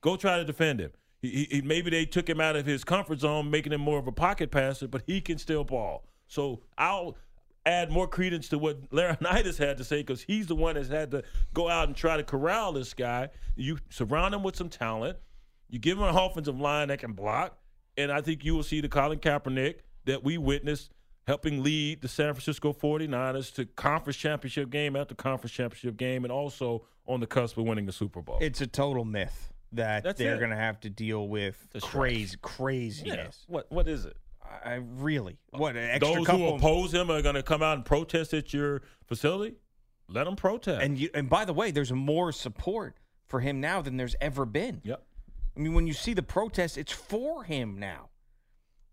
Go 0.00 0.16
try 0.16 0.36
to 0.36 0.44
defend 0.44 0.80
him. 0.80 0.92
He, 1.20 1.48
he, 1.50 1.60
maybe 1.62 1.90
they 1.90 2.04
took 2.06 2.28
him 2.28 2.40
out 2.40 2.54
of 2.54 2.64
his 2.64 2.84
comfort 2.84 3.20
zone, 3.20 3.50
making 3.50 3.72
him 3.72 3.80
more 3.80 3.98
of 3.98 4.06
a 4.06 4.12
pocket 4.12 4.50
passer, 4.50 4.86
but 4.86 5.02
he 5.06 5.20
can 5.20 5.38
still 5.38 5.64
ball. 5.64 6.04
So 6.28 6.60
I'll 6.76 7.16
add 7.68 7.90
more 7.90 8.08
credence 8.08 8.48
to 8.48 8.58
what 8.58 8.90
Laurinaitis 8.90 9.58
had 9.58 9.76
to 9.78 9.84
say 9.84 9.98
because 9.98 10.22
he's 10.22 10.46
the 10.46 10.54
one 10.54 10.74
that's 10.74 10.88
had 10.88 11.10
to 11.10 11.22
go 11.52 11.68
out 11.68 11.88
and 11.88 11.96
try 11.96 12.16
to 12.16 12.24
corral 12.24 12.72
this 12.72 12.94
guy. 12.94 13.28
You 13.56 13.78
surround 13.90 14.34
him 14.34 14.42
with 14.42 14.56
some 14.56 14.68
talent. 14.68 15.18
You 15.68 15.78
give 15.78 15.98
him 15.98 16.04
an 16.04 16.16
offensive 16.16 16.58
line 16.58 16.88
that 16.88 16.98
can 16.98 17.12
block, 17.12 17.58
and 17.96 18.10
I 18.10 18.22
think 18.22 18.44
you 18.44 18.54
will 18.54 18.62
see 18.62 18.80
the 18.80 18.88
Colin 18.88 19.18
Kaepernick 19.18 19.80
that 20.06 20.24
we 20.24 20.38
witnessed 20.38 20.90
helping 21.26 21.62
lead 21.62 22.00
the 22.00 22.08
San 22.08 22.32
Francisco 22.32 22.72
49ers 22.72 23.54
to 23.54 23.66
conference 23.66 24.16
championship 24.16 24.70
game 24.70 24.96
after 24.96 25.14
conference 25.14 25.52
championship 25.52 25.98
game 25.98 26.24
and 26.24 26.32
also 26.32 26.86
on 27.06 27.20
the 27.20 27.26
cusp 27.26 27.58
of 27.58 27.64
winning 27.64 27.84
the 27.84 27.92
Super 27.92 28.22
Bowl. 28.22 28.38
It's 28.40 28.62
a 28.62 28.66
total 28.66 29.04
myth 29.04 29.52
that 29.72 30.04
That's 30.04 30.18
they're 30.18 30.38
going 30.38 30.50
to 30.50 30.56
have 30.56 30.80
to 30.80 30.90
deal 30.90 31.28
with 31.28 31.68
crazy 31.82 32.38
craziness. 32.40 33.44
What 33.46 33.70
what 33.70 33.88
is 33.88 34.06
it? 34.06 34.16
I 34.64 34.74
really 34.74 35.38
what 35.50 35.76
an 35.76 35.90
extra 35.90 36.14
Those 36.14 36.26
couple 36.26 36.50
who 36.50 36.56
oppose 36.56 36.92
him 36.92 37.10
are 37.10 37.22
going 37.22 37.34
to 37.34 37.42
come 37.42 37.62
out 37.62 37.76
and 37.76 37.84
protest 37.84 38.34
at 38.34 38.52
your 38.52 38.82
facility. 39.06 39.56
Let 40.08 40.24
them 40.24 40.36
protest. 40.36 40.82
And 40.82 40.98
you, 40.98 41.10
and 41.14 41.28
by 41.28 41.44
the 41.44 41.52
way, 41.52 41.70
there's 41.70 41.92
more 41.92 42.32
support 42.32 42.96
for 43.26 43.40
him 43.40 43.60
now 43.60 43.82
than 43.82 43.96
there's 43.96 44.16
ever 44.20 44.44
been. 44.46 44.80
Yep. 44.84 45.02
I 45.56 45.60
mean, 45.60 45.74
when 45.74 45.86
you 45.86 45.92
see 45.92 46.14
the 46.14 46.22
protests, 46.22 46.76
it's 46.76 46.92
for 46.92 47.44
him 47.44 47.78
now. 47.78 48.08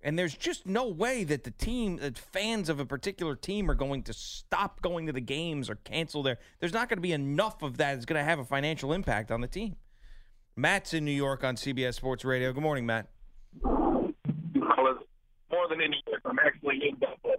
And 0.01 0.19
there's 0.19 0.35
just 0.35 0.67
no 0.67 0.87
way 0.87 1.23
that 1.23 1.43
the 1.43 1.51
team, 1.51 1.97
that 1.97 2.17
fans 2.17 2.69
of 2.69 2.79
a 2.79 2.85
particular 2.85 3.35
team 3.35 3.71
are 3.71 3.75
going 3.75 4.03
to 4.03 4.13
stop 4.13 4.81
going 4.81 5.07
to 5.07 5.13
the 5.13 5.21
games 5.21 5.69
or 5.69 5.75
cancel 5.75 6.21
their. 6.21 6.37
There's 6.59 6.73
not 6.73 6.89
going 6.89 6.97
to 6.97 7.01
be 7.01 7.13
enough 7.13 7.63
of 7.63 7.77
that 7.77 7.95
It's 7.95 8.05
going 8.05 8.19
to 8.19 8.23
have 8.23 8.37
a 8.37 8.45
financial 8.45 8.93
impact 8.93 9.31
on 9.31 9.41
the 9.41 9.47
team. 9.47 9.77
Matt's 10.55 10.93
in 10.93 11.05
New 11.05 11.11
York 11.11 11.43
on 11.43 11.55
CBS 11.55 11.95
Sports 11.95 12.23
Radio. 12.23 12.53
Good 12.53 12.63
morning, 12.63 12.85
Matt. 12.85 13.07
More 15.55 15.67
than 15.69 15.81
any 15.81 16.03
year, 16.07 16.19
I'm 16.25 16.37
actually 16.39 16.81
in 16.89 16.95
Buffalo. 16.95 17.35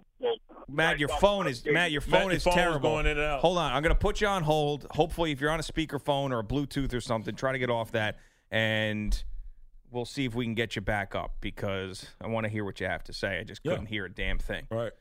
Matt, 0.67 0.99
your 0.99 1.09
phone 1.09 1.47
is 1.47 1.63
Matt. 1.65 1.91
Your 1.91 2.01
Matt, 2.01 2.09
phone 2.09 2.29
your 2.29 2.37
is 2.37 2.43
phone's 2.43 2.55
terrible. 2.55 2.89
going 2.89 3.05
in 3.05 3.17
and 3.17 3.21
out. 3.21 3.41
Hold 3.41 3.57
on, 3.59 3.71
I'm 3.71 3.83
going 3.83 3.93
to 3.93 3.99
put 3.99 4.21
you 4.21 4.27
on 4.27 4.43
hold. 4.43 4.87
Hopefully, 4.91 5.31
if 5.31 5.39
you're 5.39 5.51
on 5.51 5.59
a 5.59 5.63
speakerphone 5.63 6.31
or 6.31 6.39
a 6.39 6.43
Bluetooth 6.43 6.93
or 6.93 7.01
something, 7.01 7.35
try 7.35 7.51
to 7.51 7.59
get 7.59 7.69
off 7.69 7.91
that, 7.91 8.17
and 8.49 9.23
we'll 9.91 10.05
see 10.05 10.25
if 10.25 10.35
we 10.35 10.45
can 10.45 10.55
get 10.55 10.75
you 10.75 10.81
back 10.81 11.15
up 11.15 11.35
because 11.41 12.07
I 12.19 12.27
want 12.27 12.45
to 12.45 12.49
hear 12.49 12.65
what 12.65 12.79
you 12.79 12.87
have 12.87 13.03
to 13.05 13.13
say. 13.13 13.39
I 13.39 13.43
just 13.43 13.63
couldn't 13.63 13.85
hear 13.85 14.05
a 14.05 14.11
damn 14.11 14.39
thing. 14.39 14.67
Right. 14.71 14.91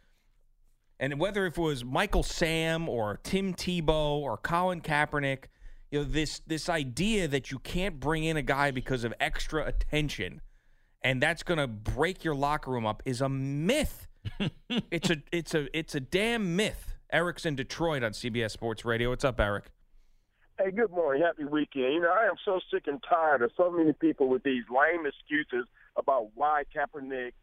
And 0.98 1.18
whether 1.18 1.46
if 1.46 1.58
it 1.58 1.60
was 1.60 1.84
Michael 1.84 2.22
Sam 2.22 2.88
or 2.88 3.18
Tim 3.22 3.54
Tebow 3.54 4.18
or 4.18 4.36
Colin 4.38 4.80
Kaepernick, 4.80 5.44
you 5.90 6.00
know 6.00 6.04
this 6.04 6.40
this 6.46 6.68
idea 6.68 7.28
that 7.28 7.50
you 7.50 7.58
can't 7.58 8.00
bring 8.00 8.24
in 8.24 8.36
a 8.36 8.42
guy 8.42 8.70
because 8.70 9.04
of 9.04 9.12
extra 9.20 9.66
attention, 9.66 10.40
and 11.06 11.22
that's 11.22 11.44
going 11.44 11.58
to 11.58 11.68
break 11.68 12.24
your 12.24 12.34
locker 12.34 12.72
room 12.72 12.84
up 12.84 13.00
is 13.04 13.20
a 13.20 13.28
myth. 13.28 14.08
it's 14.90 15.08
a 15.08 15.22
it's 15.30 15.54
a 15.54 15.78
it's 15.78 15.94
a 15.94 16.00
damn 16.00 16.56
myth. 16.56 16.96
Eric's 17.12 17.46
in 17.46 17.54
Detroit 17.54 18.02
on 18.02 18.10
CBS 18.10 18.50
Sports 18.50 18.84
Radio. 18.84 19.10
What's 19.10 19.24
up, 19.24 19.38
Eric? 19.38 19.66
Hey, 20.58 20.72
good 20.72 20.90
morning. 20.90 21.22
Happy 21.22 21.44
weekend. 21.44 21.94
You 21.94 22.00
know, 22.00 22.10
I 22.10 22.24
am 22.24 22.34
so 22.44 22.58
sick 22.72 22.88
and 22.88 23.00
tired 23.08 23.42
of 23.42 23.52
so 23.56 23.70
many 23.70 23.92
people 23.92 24.28
with 24.28 24.42
these 24.42 24.64
lame 24.68 25.06
excuses 25.06 25.68
about 25.96 26.30
why 26.34 26.64
Kaepernick 26.74 27.34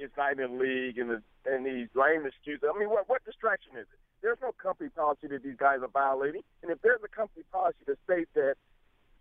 is 0.00 0.10
not 0.16 0.32
in 0.32 0.58
the 0.58 0.58
league 0.58 0.98
and, 0.98 1.10
the, 1.10 1.22
and 1.46 1.64
these 1.64 1.86
lame 1.94 2.26
excuses. 2.26 2.68
I 2.68 2.76
mean, 2.76 2.90
what, 2.90 3.08
what 3.08 3.24
distraction 3.24 3.72
is 3.74 3.86
it? 3.92 3.98
There's 4.22 4.38
no 4.42 4.50
company 4.60 4.90
policy 4.90 5.28
that 5.28 5.44
these 5.44 5.56
guys 5.56 5.78
are 5.82 5.88
violating. 5.88 6.42
And 6.64 6.72
if 6.72 6.82
there's 6.82 7.00
a 7.04 7.08
company 7.08 7.44
policy 7.52 7.78
that 7.86 7.98
states 8.02 8.30
that 8.34 8.54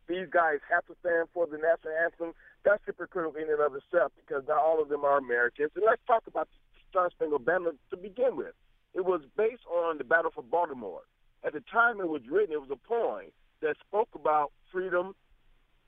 these 0.08 0.28
guys 0.32 0.60
have 0.72 0.86
to 0.88 0.96
stand 1.00 1.28
for 1.34 1.46
the 1.46 1.58
national 1.58 1.94
anthem, 2.02 2.34
that's 2.68 2.84
hypocritical 2.86 3.40
in 3.40 3.48
and 3.50 3.62
of 3.64 3.76
itself 3.76 4.12
because 4.20 4.44
not 4.48 4.60
all 4.60 4.82
of 4.82 4.90
them 4.90 5.06
are 5.06 5.18
Americans. 5.18 5.72
And 5.76 5.86
let's 5.88 6.02
talk 6.06 6.28
about 6.28 6.50
the 6.52 6.80
Star 6.90 7.10
Spangled 7.12 7.46
Banner 7.46 7.72
to 7.92 7.98
begin 7.98 8.36
with. 8.36 8.54
It 8.94 9.06
was 9.06 9.22
based 9.38 9.64
on 9.72 9.98
the 9.98 10.04
Battle 10.04 10.32
for 10.36 10.44
Baltimore. 10.44 11.08
At 11.46 11.54
the 11.54 11.64
time 11.72 12.02
it 12.02 12.10
was 12.10 12.22
written, 12.30 12.54
it 12.54 12.60
was 12.62 12.72
a 12.72 12.88
poem 12.88 13.32
that 13.62 13.76
spoke 13.88 14.10
about 14.16 14.52
freedom 14.72 15.16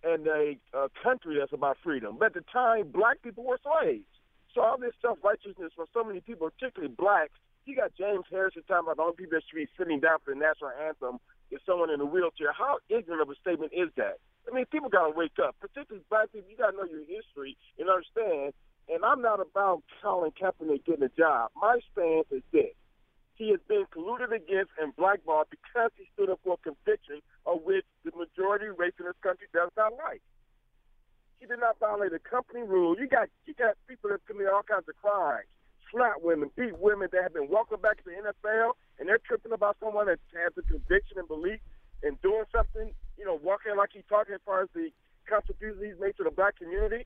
and 0.03 0.25
a 0.27 0.55
uh, 0.73 0.87
country 1.03 1.35
that's 1.37 1.51
about 1.51 1.77
freedom. 1.83 2.15
But 2.17 2.27
at 2.27 2.33
the 2.33 2.45
time, 2.53 2.87
black 2.87 3.21
people 3.21 3.43
were 3.43 3.59
slaves. 3.59 4.07
So 4.55 4.61
all 4.61 4.77
this 4.79 4.95
self-righteousness 5.01 5.73
from 5.75 5.85
so 5.93 6.03
many 6.03 6.21
people, 6.21 6.49
particularly 6.49 6.93
blacks, 6.95 7.35
you 7.65 7.75
got 7.75 7.91
James 7.99 8.23
Harrison 8.31 8.63
talking 8.67 8.87
about 8.87 8.97
the 8.97 9.03
only 9.03 9.15
people 9.17 9.37
that 9.37 9.43
should 9.45 9.59
be 9.59 9.67
sitting 9.77 9.99
down 9.99 10.17
for 10.23 10.33
the 10.33 10.39
national 10.39 10.71
anthem 10.79 11.19
is 11.51 11.59
someone 11.65 11.89
in 11.91 11.99
a 11.99 12.05
wheelchair. 12.05 12.53
How 12.55 12.79
ignorant 12.89 13.21
of 13.21 13.29
a 13.29 13.35
statement 13.35 13.73
is 13.75 13.89
that? 13.97 14.17
I 14.49 14.55
mean, 14.55 14.65
people 14.65 14.89
got 14.89 15.07
to 15.07 15.13
wake 15.15 15.37
up. 15.41 15.55
Particularly 15.59 16.03
black 16.09 16.31
people, 16.31 16.49
you 16.49 16.57
got 16.57 16.71
to 16.71 16.77
know 16.77 16.85
your 16.85 17.05
history 17.05 17.57
and 17.77 17.89
understand. 17.89 18.53
And 18.89 19.05
I'm 19.05 19.21
not 19.21 19.39
about 19.39 19.83
Colin 20.01 20.31
Kaepernick 20.31 20.85
getting 20.85 21.03
a 21.03 21.09
job. 21.09 21.51
My 21.55 21.79
stance 21.93 22.25
is 22.31 22.41
this. 22.51 22.73
He 23.35 23.51
has 23.51 23.59
been 23.69 23.85
colluded 23.95 24.35
against 24.35 24.71
and 24.81 24.95
blackballed 24.95 25.47
because 25.49 25.91
he 25.95 26.09
stood 26.13 26.29
up 26.29 26.39
for 26.43 26.57
a 26.57 26.57
conviction 26.57 27.21
of 27.45 27.61
which 27.63 27.85
the 28.03 28.11
majority 28.11 28.67
race 28.67 28.93
in 28.99 29.05
this 29.05 29.15
country 29.21 29.47
does 29.53 29.69
not 29.77 29.93
like. 29.93 30.21
He 31.39 31.45
did 31.45 31.59
not 31.59 31.79
violate 31.79 32.11
a 32.11 32.19
company 32.19 32.63
rule. 32.67 32.99
You 32.99 33.07
got 33.07 33.29
you 33.45 33.53
got 33.53 33.77
people 33.87 34.09
that 34.09 34.19
commit 34.27 34.51
all 34.51 34.63
kinds 34.63 34.89
of 34.89 34.95
crimes, 34.99 35.47
slap 35.89 36.19
women, 36.19 36.51
beat 36.57 36.77
women 36.77 37.07
that 37.13 37.23
have 37.23 37.33
been 37.33 37.47
welcomed 37.47 37.81
back 37.81 38.03
to 38.03 38.03
the 38.03 38.11
NFL, 38.11 38.73
and 38.99 39.07
they're 39.07 39.23
tripping 39.23 39.53
about 39.53 39.77
someone 39.79 40.07
that 40.07 40.19
has 40.35 40.51
a 40.57 40.61
conviction 40.67 41.17
and 41.17 41.27
belief 41.29 41.61
in 42.03 42.17
doing 42.21 42.43
something, 42.51 42.91
you 43.19 43.25
know, 43.25 43.37
walking 43.43 43.75
like 43.75 43.91
he's 43.93 44.07
talking 44.07 44.33
as 44.33 44.41
far 44.45 44.63
as 44.63 44.69
the 44.73 44.89
contributions 45.27 45.83
he's 45.83 45.99
made 45.99 46.15
to 46.17 46.23
the 46.23 46.31
black 46.31 46.57
community, 46.57 47.05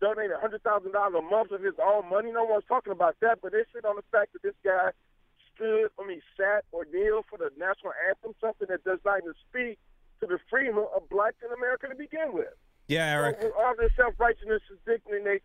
donating 0.00 0.34
a 0.34 0.40
hundred 0.40 0.62
thousand 0.62 0.92
dollars 0.92 1.14
a 1.16 1.22
month 1.22 1.52
of 1.52 1.62
his 1.62 1.78
own 1.78 2.10
money. 2.10 2.32
No 2.32 2.44
one's 2.44 2.66
talking 2.66 2.92
about 2.92 3.16
that, 3.22 3.38
but 3.40 3.52
they 3.52 3.62
sit 3.72 3.84
on 3.86 3.96
the 3.96 4.04
fact 4.10 4.34
that 4.34 4.42
this 4.42 4.58
guy 4.66 4.90
stood, 5.54 5.88
I 5.98 6.06
mean, 6.06 6.20
sat 6.36 6.66
or 6.72 6.84
kneeled 6.92 7.24
for 7.30 7.38
the 7.38 7.50
national 7.56 7.94
anthem, 8.10 8.34
something 8.42 8.66
that 8.68 8.84
does 8.84 8.98
not 9.06 9.22
even 9.22 9.32
speak 9.48 9.78
to 10.20 10.26
the 10.26 10.38
freedom 10.50 10.78
of 10.78 11.08
blacks 11.08 11.38
in 11.44 11.52
America 11.54 11.88
to 11.88 11.94
begin 11.94 12.34
with. 12.34 12.52
Yeah, 12.88 13.06
Eric. 13.06 13.38
So, 13.40 13.52
all 13.58 13.74
this 13.78 13.90
self 13.96 14.14
righteousness 14.18 14.62
is 14.70 14.78
dignity. 14.84 15.40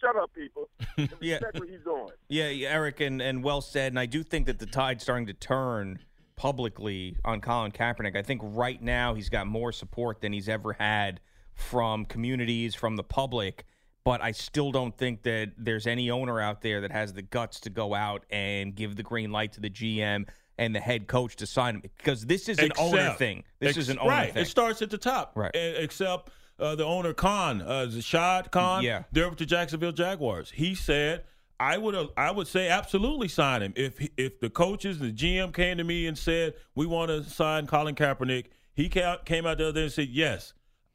Shut 0.00 0.16
up, 0.16 0.30
people. 0.34 0.68
Yeah. 1.20 1.34
respect 1.34 1.58
what 1.58 1.68
he's 1.68 1.80
doing. 1.84 2.08
Yeah, 2.28 2.48
yeah, 2.48 2.68
Eric, 2.70 3.00
and, 3.00 3.20
and 3.20 3.42
well 3.42 3.60
said. 3.60 3.92
And 3.92 3.98
I 3.98 4.06
do 4.06 4.22
think 4.22 4.46
that 4.46 4.58
the 4.58 4.66
tide's 4.66 5.02
starting 5.02 5.26
to 5.26 5.34
turn 5.34 5.98
publicly 6.36 7.16
on 7.24 7.40
Colin 7.40 7.72
Kaepernick. 7.72 8.16
I 8.16 8.22
think 8.22 8.40
right 8.44 8.80
now 8.80 9.14
he's 9.14 9.28
got 9.28 9.46
more 9.46 9.72
support 9.72 10.20
than 10.20 10.32
he's 10.32 10.48
ever 10.48 10.74
had 10.74 11.20
from 11.54 12.04
communities, 12.04 12.74
from 12.74 12.96
the 12.96 13.02
public. 13.02 13.64
But 14.04 14.22
I 14.22 14.30
still 14.30 14.70
don't 14.70 14.96
think 14.96 15.24
that 15.24 15.52
there's 15.58 15.86
any 15.86 16.10
owner 16.10 16.40
out 16.40 16.60
there 16.62 16.82
that 16.82 16.92
has 16.92 17.12
the 17.12 17.22
guts 17.22 17.58
to 17.60 17.70
go 17.70 17.92
out 17.94 18.24
and 18.30 18.74
give 18.74 18.94
the 18.94 19.02
green 19.02 19.32
light 19.32 19.54
to 19.54 19.60
the 19.60 19.70
GM 19.70 20.26
and 20.58 20.74
the 20.74 20.80
head 20.80 21.08
coach 21.08 21.34
to 21.36 21.46
sign 21.46 21.76
him 21.76 21.80
because 21.82 22.24
this 22.24 22.48
is 22.48 22.58
an 22.60 22.70
owner 22.78 23.12
thing. 23.14 23.42
This 23.58 23.70
ex- 23.70 23.78
is 23.78 23.88
an 23.88 23.98
owner 23.98 24.10
right. 24.10 24.32
thing. 24.32 24.42
It 24.42 24.46
starts 24.46 24.80
at 24.80 24.90
the 24.90 24.98
top, 24.98 25.32
Right. 25.34 25.50
Except 25.54 26.30
uh, 26.60 26.76
the 26.76 26.84
owner 26.84 27.12
Khan, 27.14 27.60
uh, 27.62 27.90
Shad 28.00 28.50
Khan, 28.52 28.84
Yeah. 28.84 29.02
there 29.10 29.28
with 29.28 29.38
the 29.38 29.44
Jacksonville 29.44 29.92
Jaguars. 29.92 30.52
He 30.54 30.74
said, 30.74 31.24
"I 31.58 31.78
would, 31.78 31.94
uh, 31.94 32.08
I 32.16 32.30
would 32.30 32.46
say 32.46 32.68
absolutely 32.68 33.28
sign 33.28 33.62
him 33.62 33.72
if 33.76 34.06
if 34.16 34.40
the 34.40 34.50
coaches 34.50 34.98
the 34.98 35.12
GM 35.12 35.52
came 35.52 35.78
to 35.78 35.84
me 35.84 36.06
and 36.06 36.16
said 36.16 36.54
we 36.74 36.86
want 36.86 37.10
to 37.10 37.24
sign 37.24 37.66
Colin 37.66 37.94
Kaepernick." 37.94 38.46
He 38.74 38.88
ca- 38.88 39.18
came 39.24 39.46
out 39.46 39.58
the 39.58 39.68
other 39.68 39.80
day 39.80 39.84
and 39.84 39.92
said, 39.92 40.08
"Yes, 40.08 40.52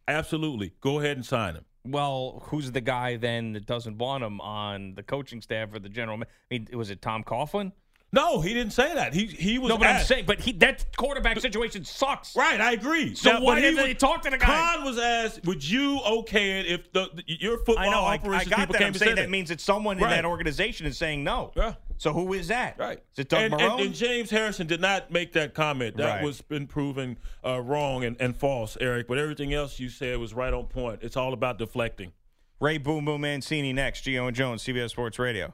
absolutely, 0.07 0.73
go 0.81 0.99
ahead 0.99 1.17
and 1.17 1.25
sign 1.25 1.55
him." 1.55 1.65
Well, 1.83 2.43
who's 2.45 2.71
the 2.71 2.81
guy 2.81 3.17
then 3.17 3.53
that 3.53 3.65
doesn't 3.65 3.97
want 3.97 4.23
him 4.23 4.39
on 4.39 4.93
the 4.93 5.03
coaching 5.03 5.41
staff 5.41 5.73
or 5.73 5.79
the 5.79 5.89
general? 5.89 6.21
I 6.21 6.25
mean, 6.51 6.67
was 6.73 6.91
it 6.91 7.01
Tom 7.01 7.23
Coughlin? 7.23 7.71
No, 8.13 8.41
he 8.41 8.53
didn't 8.53 8.73
say 8.73 8.93
that. 8.93 9.13
He 9.13 9.25
he 9.25 9.57
was 9.57 9.69
No, 9.69 9.77
but 9.77 9.87
I'm 9.87 10.03
saying, 10.03 10.25
but 10.25 10.41
he 10.41 10.51
that 10.53 10.85
quarterback 10.97 11.39
situation 11.39 11.85
sucks. 11.85 12.35
Right, 12.35 12.59
I 12.59 12.73
agree. 12.73 13.15
So 13.15 13.31
Now, 13.31 13.41
why 13.41 13.59
didn't 13.61 13.77
they 13.77 13.93
talk 13.93 14.21
to 14.23 14.29
the 14.29 14.37
guy? 14.37 14.45
Khan 14.75 14.83
was 14.83 14.97
asked, 14.97 15.45
"Would 15.45 15.67
you 15.67 16.01
okay 16.01 16.59
it 16.59 16.65
if 16.65 16.91
the, 16.91 17.09
the- 17.15 17.23
your 17.25 17.57
football 17.59 17.77
I 17.79 17.89
know. 17.89 18.01
I, 18.01 18.13
I 18.13 18.17
got 18.17 18.59
people 18.59 18.73
that. 18.73 18.73
came 18.79 18.87
I'm 18.87 18.93
saying 18.95 19.09
said 19.11 19.17
that 19.17 19.29
means 19.29 19.47
that 19.49 19.61
someone 19.61 19.97
in 19.97 20.03
that 20.03 20.25
organization 20.25 20.85
is 20.87 20.97
saying 20.97 21.23
no. 21.23 21.51
Yeah. 21.55 21.75
So 21.97 22.11
who 22.11 22.33
is 22.33 22.47
that? 22.49 22.77
Right. 22.79 22.97
Is 23.13 23.19
it 23.19 23.29
Doug 23.29 23.43
and, 23.53 23.61
and- 23.61 23.79
and 23.79 23.93
James 23.95 24.29
Harrison 24.29 24.67
did 24.67 24.81
not 24.81 25.09
make 25.11 25.31
that 25.33 25.53
comment. 25.53 25.95
That 25.97 26.15
Right. 26.15 26.23
was 26.23 26.41
been 26.41 26.67
proven 26.67 27.17
uh, 27.45 27.61
wrong 27.61 28.03
and, 28.03 28.17
and 28.19 28.35
false, 28.35 28.75
Eric. 28.81 29.07
But 29.07 29.19
everything 29.19 29.53
else 29.53 29.79
you 29.79 29.87
said 29.87 30.17
was 30.17 30.33
right 30.33 30.53
on 30.53 30.65
point. 30.65 30.99
It's 31.01 31.15
all 31.15 31.31
about 31.31 31.59
deflecting. 31.59 32.11
Ray 32.59 32.77
Boom 32.77 33.05
Boom 33.05 33.21
Mancini 33.21 33.71
next. 33.71 34.03
Gio 34.03 34.27
and 34.27 34.35
Jones, 34.35 34.63
CBS 34.63 34.89
Sports 34.89 35.17
Radio. 35.17 35.53